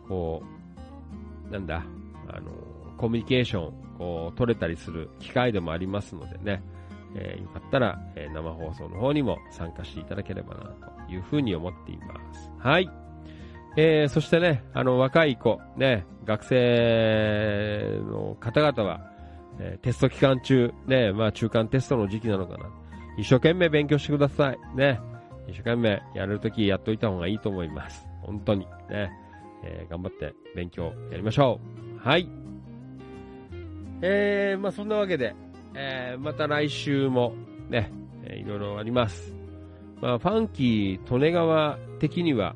[0.09, 0.43] こ
[1.49, 1.85] う、なんだ、
[2.29, 2.51] あの
[2.97, 6.63] コミュニケーション、こう、取れたりする機会でもありますのでね、
[7.15, 10.61] えー、よかったら、え、生放送の方にも参加していただければな、
[11.07, 12.51] というふうに思っています。
[12.59, 12.89] はい。
[13.77, 19.01] えー、そしてね、あの、若い子、ね、学生の方々は、
[19.59, 22.67] えー、テスト期間中、ね、まあ中間テストの時期なのかな。
[23.19, 24.59] 一生懸命勉強してください。
[24.77, 25.01] ね。
[25.49, 28.07] 一生懸命やるときやっといた方がいいと思います。
[28.23, 28.67] 本当に。
[28.89, 29.11] ね。
[29.63, 31.61] えー、頑張って勉強やりましょ
[31.97, 32.09] う。
[32.09, 32.29] はい。
[34.03, 35.35] えー、まあそんなわけで、
[35.75, 37.35] えー、また来週も
[37.69, 37.93] ね、
[38.25, 39.35] えー、いろいろあります。
[40.01, 42.55] まあファンキー、利根川的には、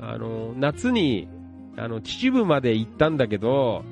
[0.00, 1.28] あの、夏に、
[1.76, 3.84] あの、秩父まで行ったんだけど、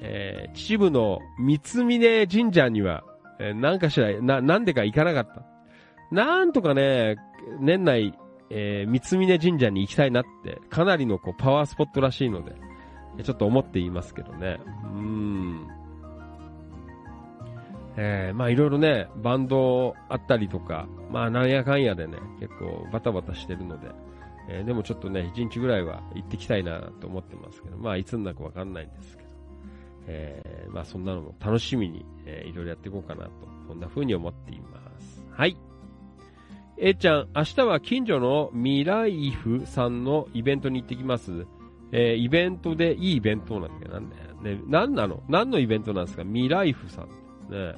[0.00, 3.04] えー、秩父の三峯神社には、
[3.38, 5.44] えー、なんかしら、な、なんでか行かなかった。
[6.10, 7.16] なんとかね、
[7.60, 8.18] 年内、
[8.50, 12.56] えー、三峯神社に行きたいなって、かなりのこうパワースポットらしいので、
[13.22, 14.58] ちょっと思っていますけどね。
[14.84, 15.68] うん。
[17.96, 23.88] えー、まあいろいろね、バンドあったりとか、まあなんやかんやでね、結構バタバタしてるので、
[24.48, 29.28] えー、でもちょっとね、一日ぐらいは行ってきたいなと思ってますけど、まあいつになるかわかんないんですけど、
[30.08, 33.30] えー、まあそんなのも楽しみに、えー、いろいろやっていこうかなと、
[33.68, 35.24] そんな風に思っています。
[35.30, 35.56] はい。
[36.76, 41.46] えー、ちゃん、明日は近所のミライフさんのイベントに行ってきます。
[41.92, 43.84] えー、イベントでいいイベントなんだけ？
[43.84, 44.22] ど、なんだよ。
[44.56, 45.22] ね、何なの？
[45.28, 46.24] 何のイベントなんですか？
[46.24, 47.06] ミライフさん。
[47.52, 47.74] ね。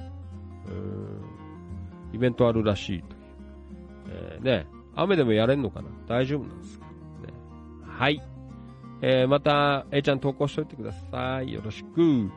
[0.69, 1.20] うん。
[2.15, 3.20] イベントあるらしいという。
[4.09, 4.66] えー、ね。
[4.97, 5.89] 雨でもやれんのかな？
[6.07, 6.93] 大丈夫なんですか、ね、
[7.87, 8.23] はい。
[9.03, 11.53] えー、また、えー、ちゃん投稿しといてください。
[11.53, 12.31] よろしく。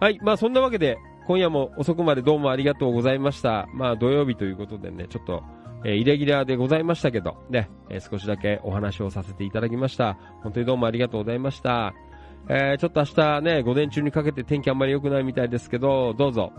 [0.00, 0.18] はい。
[0.22, 3.68] まあそんなわけで、今夜も遅くまでどうもありがとうございました。
[3.72, 5.42] まあ土曜日ということでね、ちょっと、
[5.84, 10.18] えー、イレギュラーでございましたけど、ね、えー、少しだけお話をさせていただきました。
[10.42, 11.94] 本当にどうもありがとうございました。
[12.48, 16.52] えー、ちょっと明日ね、午前中にかけて天気あんまり良くないみたいですけど、どうぞ、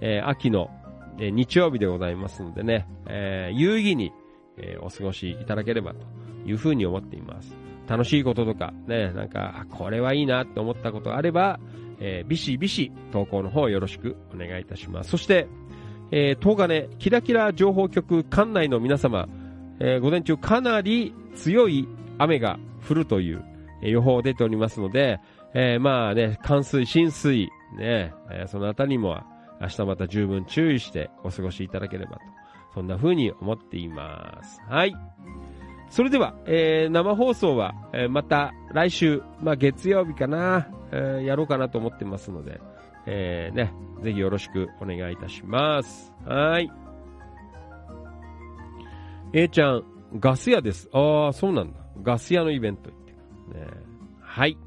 [0.00, 0.70] えー、秋の、
[1.18, 4.12] えー、日曜日でございますのでね、えー、有意義に、
[4.60, 6.06] えー、お過ごしいただければと
[6.46, 7.54] いうふうに思っています。
[7.88, 11.58] 楽しいこととか、ね、なんか、これはいいなって思ったことがあれば、
[12.00, 15.10] えー、ビシビシ投稿の方よろしくお願いいたします。
[15.10, 15.48] そして、
[16.10, 19.28] えー、東金、キラキラ情報局管内の皆様、
[19.80, 22.58] えー、午前中かなり強い雨が
[22.88, 23.44] 降るという、
[23.82, 25.20] え、予報出ておりますので、
[25.54, 29.22] えー、まあね、冠水、浸水、ね、えー、そのあたりも
[29.60, 32.20] 明日また十分注意してお過ごしいただければと
[32.74, 34.60] そんな風に思っています。
[34.68, 34.94] はい。
[35.90, 42.60] それでは、えー、生放送は、えー、また来週、まあ、月曜日かな、えー、やろうかなと思ってますので、
[43.06, 43.72] えー、ね、
[44.02, 46.12] ぜひよろしくお願いいたします。
[46.26, 46.70] はい。
[49.32, 49.84] A ちゃん、
[50.18, 50.88] ガス屋です。
[50.92, 51.78] ああ、そうなんだ。
[52.02, 53.60] ガス屋のイベント行ってくる。
[53.60, 53.66] ね、
[54.20, 54.58] はい、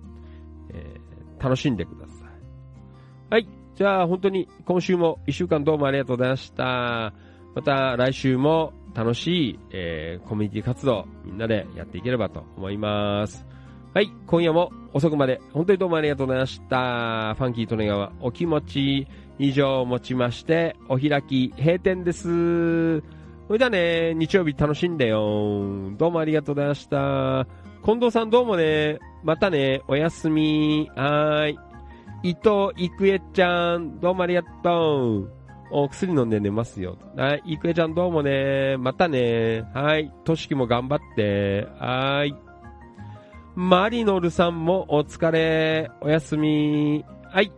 [0.74, 1.44] えー。
[1.44, 3.34] 楽しんでください。
[3.34, 3.48] はい。
[3.76, 7.14] じゃあ、本当に今週も一週間どうもありがとうございました。
[7.56, 13.46] また来週も楽しい、えー、コミュニティ活動みんなでやっていければと思います。
[13.94, 17.36] はい、今夜も遅くまで本当にどうもありがとうございました。
[17.36, 19.08] ファンキー利根川お気持ち
[19.38, 23.02] 以上をもちましてお開き閉店です。
[23.48, 25.92] それではね、日曜日楽しんでよ。
[25.98, 27.46] どうもありがとうございました。
[27.84, 30.90] 近藤さんどうもね、またね、おやすみ。
[30.96, 31.60] はーい。
[32.24, 35.41] 伊藤郁恵ちゃん、どうもありがとう。
[35.72, 36.98] お薬飲んで寝ますよ。
[37.16, 37.44] はい。
[37.46, 38.78] いくえちゃんどうもね。
[38.78, 39.64] またね。
[39.74, 40.12] はい。
[40.24, 41.68] としきも頑張って。
[41.80, 42.36] はい。
[43.56, 45.90] マリノルさんもお疲れ。
[46.02, 47.06] おやすみ。
[47.24, 47.52] はい。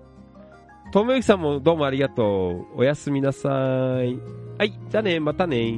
[0.92, 2.80] ともゆきさんもどうもありがとう。
[2.80, 4.18] おやすみなさい。
[4.58, 4.74] はい。
[4.90, 5.20] じゃあね。
[5.20, 5.78] またね。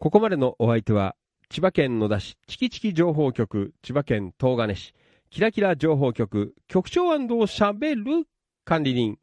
[0.00, 1.16] ここまでのお相手は、
[1.48, 4.94] 千葉県野田市チキチキ情報局、千葉県東金市、
[5.28, 8.04] キラキラ情報局、局長しゃべる
[8.64, 9.18] 管理人。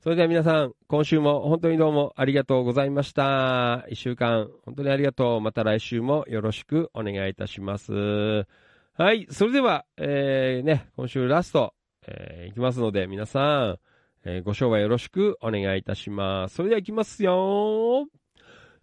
[0.00, 3.84] それでは皆さん、今週も本当にどうもありがとうございました。
[3.88, 5.40] 一週間、本当にありがとう。
[5.40, 8.46] また来週もよろしくお願いいたします。
[8.92, 11.74] はい、それでは、えー、ね、今週ラスト、
[12.06, 13.78] えー、いきますので、皆さん、
[14.24, 16.54] えー、ご賞はよろしくお願いいたします。
[16.54, 18.06] それでは行きますよ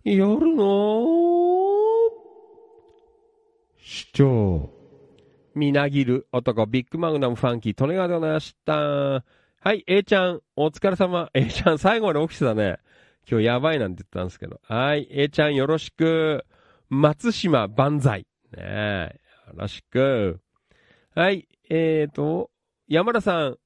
[0.07, 1.03] 夜の
[3.83, 4.69] 市長。
[5.55, 8.75] みなぎる男、ビッグマグナムファンキー、利根川でございました。
[8.75, 9.23] は
[9.73, 11.31] い、A ちゃん、お疲れ様。
[11.33, 12.77] A ちゃん、最後まで起きてたね。
[13.27, 14.61] 今日やばいなんて言ったんですけど。
[14.61, 16.45] はい、A ちゃんよろしく。
[16.87, 18.27] 松島万歳。
[18.55, 20.39] ねえ、よろしく。
[21.15, 22.51] はい、えーと、
[22.87, 23.57] 山田さん、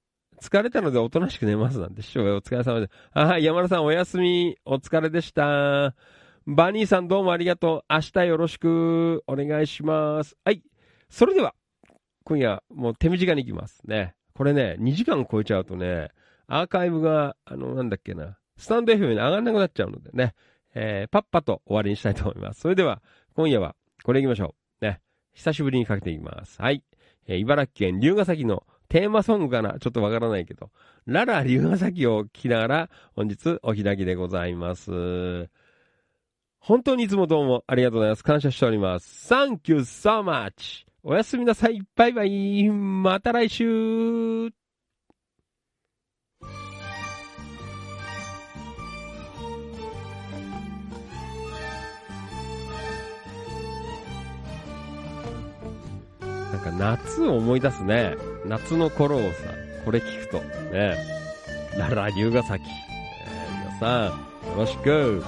[0.41, 2.93] 疲れたのでおとなしく寝ますなんて、師匠お疲れ様です。
[3.11, 5.93] はい、山田さんおやすみ、お疲れでした。
[6.51, 7.93] バニーさんどうもありがとう。
[7.93, 10.35] 明日よろしくお願いします。
[10.43, 10.63] はい。
[11.07, 11.53] それでは、
[12.23, 14.15] 今夜もう手短に行きますね。
[14.33, 16.09] これね、2時間超えちゃうとね、
[16.47, 20.33] アーカイブが、あの、なんだっけな、スタンド FM に上がんなくなっちゃうのでね、
[20.73, 22.61] えー、パッパと終わりにしたいと思います。
[22.61, 23.03] それでは、
[23.35, 24.85] 今夜はこれ行きましょう。
[24.85, 25.01] ね。
[25.33, 26.59] 久しぶりにかけていきます。
[26.59, 26.83] はい。
[27.27, 30.71] えー、茨城県龍ヶ崎のテーマソングかなちょっとわからないけど。
[31.05, 35.47] ララ龍ヶ崎を聞きながら、本日お開きでございます。
[36.59, 38.23] 本当にいつもどうもありがとうございます。
[38.23, 39.33] 感謝しております。
[39.33, 40.85] Thank you so much!
[41.03, 41.81] おやすみなさい。
[41.95, 42.69] バイバイ。
[42.69, 44.51] また来週
[56.51, 58.15] なんか夏を思い出すね。
[58.45, 59.27] 夏の頃をさ、
[59.85, 60.39] これ聞くと。
[60.73, 60.97] ね。
[61.77, 62.65] なら、龍ヶ崎。
[62.65, 65.23] えー、皆さん、よろしく。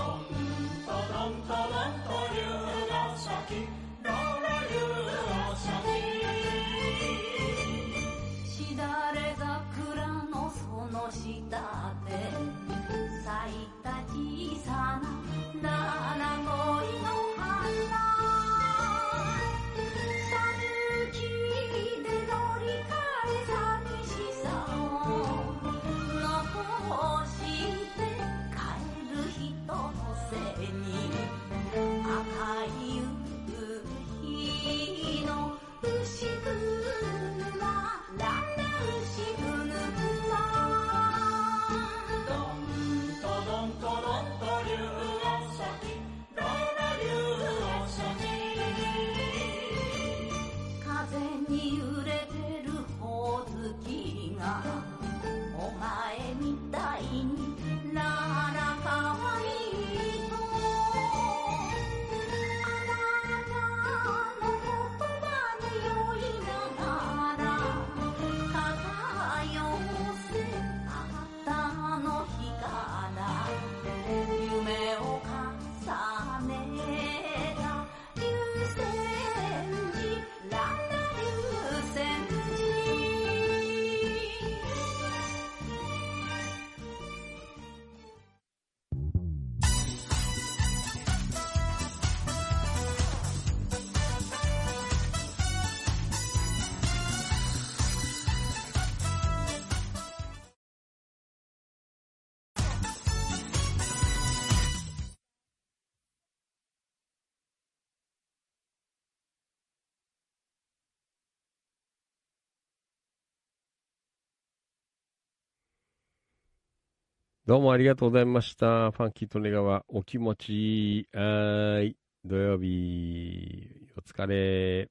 [117.52, 118.92] どうもありがとうございました。
[118.92, 121.08] ファンキーとネガはお気持ちいい。
[121.14, 121.98] はい。
[122.24, 123.68] 土曜日、
[123.98, 124.90] お疲れ。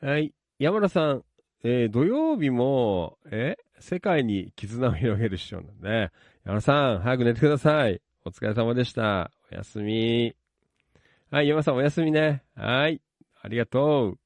[0.00, 0.32] はい。
[0.58, 1.24] 山田さん、
[1.62, 6.10] えー、土曜日も、え世界に絆を広げる師匠なんでね。
[6.46, 8.00] 山田さん、早く寝てください。
[8.24, 9.30] お疲れ様でした。
[9.52, 10.34] おやすみ。
[11.30, 12.44] はい、山田さんおやすみね。
[12.56, 13.02] はい。
[13.42, 14.18] ありがとう。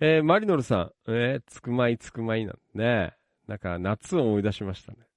[0.00, 3.12] えー、マリノルさん、えー、つくまいつくまいなんでね。
[3.46, 5.11] なんか夏を思い出しましたね。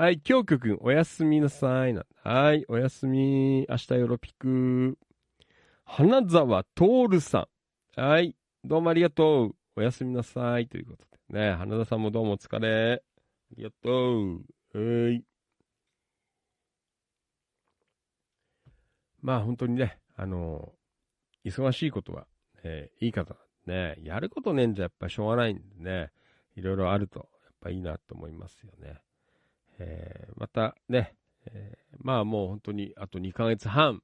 [0.00, 1.94] はい、京子くん、おやすみなさい。
[2.22, 3.66] はい、おやすみ。
[3.68, 4.96] 明日よろぴく。
[5.84, 7.48] 花沢徹さ
[7.96, 8.00] ん。
[8.00, 9.56] はい、どうもありがとう。
[9.74, 10.68] おやすみなさい。
[10.68, 13.02] ということでね、花田さんもどうもお疲れ。
[13.02, 14.36] ありがと
[14.72, 15.08] う。
[15.08, 15.24] はい。
[19.20, 22.28] まあ本当にね、あのー、忙しいことは、
[22.62, 23.34] えー、いい方
[23.66, 26.12] ね、やることねえんじゃやっぱしょうがないんでね、
[26.54, 29.00] いろいろあると、やっぱいいなと思いますよね。
[29.78, 31.14] えー、またね、
[31.46, 34.02] えー、まあもう本当にあと2ヶ月半、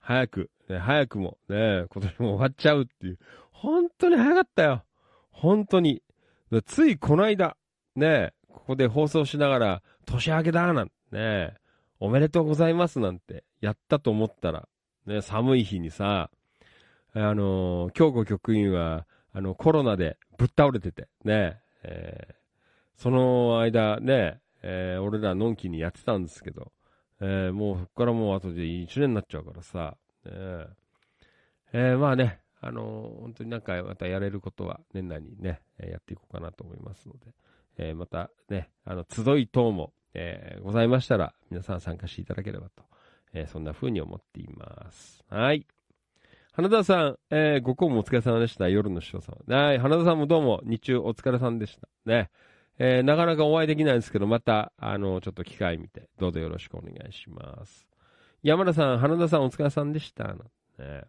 [0.00, 3.18] 早く、ね、早くもね、今年も終わっちゃうっていう。
[3.50, 4.84] 本当に早かったよ。
[5.30, 6.02] 本当に。
[6.66, 7.56] ついこの間、
[7.96, 11.54] ね、ここで放送しながら、年明けだなんてね、
[11.98, 14.68] おめでとうございますなんてやったと思ったら、
[15.06, 16.30] ね、寒い日にさ、
[17.14, 22.34] あのー、京子局員は、あの、コロナでぶっ倒れてて、ね、えー、
[22.96, 26.72] その間ね、えー、俺らのんきにやってたんですけど、
[27.20, 30.66] えー、もうそこからもう後で1年になっちゃうからさ、え
[31.72, 37.32] えー、まあね、あのー、本当になんかまたやれることは年内にね、やっていこうかなと思いますので、
[37.78, 42.82] え、またね、あの、集い等も、え、ございましたら、皆さん参加していただければと、
[43.34, 45.22] え、そんな風に思っています。
[45.28, 45.64] はい。
[46.52, 48.68] 花田さん、えー、ご公務お疲れ様でした。
[48.68, 49.52] 夜の師匠さん。
[49.52, 49.78] はい。
[49.78, 51.86] 花田さんもどうも日中お疲れ様でした。
[52.06, 52.30] ね。
[52.78, 57.86] えー、なかなかお会いできないんですけど、また、あの、ちょっと機会見て、どうぞよろしくお願いします。
[58.42, 60.34] 山田さん、花田さんお疲れ様でした。
[60.78, 61.04] ね、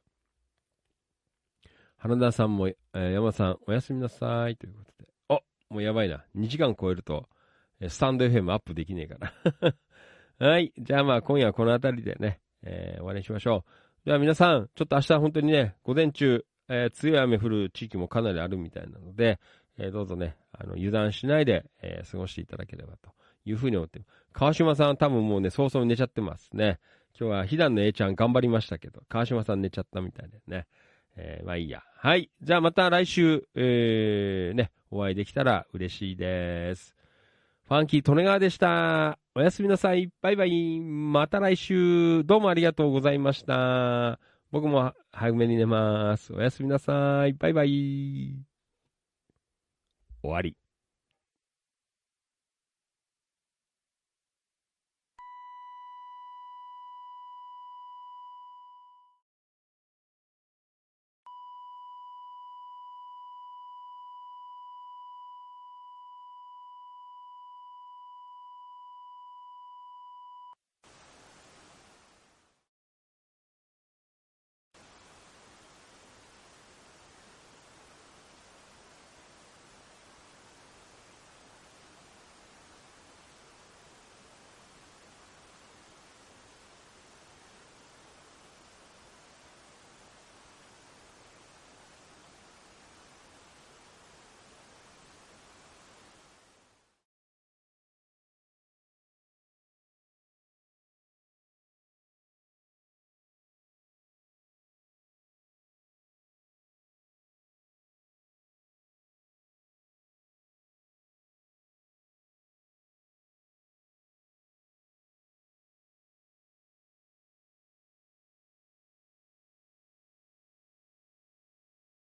[1.98, 4.56] 花田さんも、えー、山田さんおやすみなさい。
[4.56, 5.10] ということで。
[5.30, 6.24] おもうやばいな。
[6.36, 7.28] 2時間超えると、
[7.88, 9.74] スタンド FM アップできねえから。
[10.48, 10.72] はい。
[10.78, 13.66] じゃあまあ今夜はこの辺りでね、えー、終わりにしましょ
[14.04, 14.06] う。
[14.06, 19.40] では皆さん、ちょっと明日本当にね、午前中、えー、強い雨降る地域もかなりあるみたいなので、
[19.78, 23.12] えー、どうぞね、あの、油断しないで、えー、過ごしていただければと
[23.46, 24.02] いうふうに思って
[24.34, 26.80] 川島さん多分もうね、早々寝ちゃってますね。
[27.20, 30.68] 今日は、ひだんの A ちゃん頑張りましたけど、川島さん寝ちゃったみたいでね。
[31.16, 31.82] えー、まあいいや。
[31.96, 32.30] はい。
[32.42, 36.96] じゃあまた来週、えー、ね、お会いできたら嬉しいです。
[37.68, 39.18] ファンキー・トネガーでした。
[39.36, 40.10] おやすみなさい。
[40.22, 40.80] バイバイ。
[40.80, 42.24] また来週。
[42.24, 44.20] どうもありがとうございました。
[44.52, 46.34] 僕も早めに寝ます。
[46.34, 47.34] おやすみなさい。
[47.34, 48.57] バイバイ。
[50.28, 50.67] 終わり。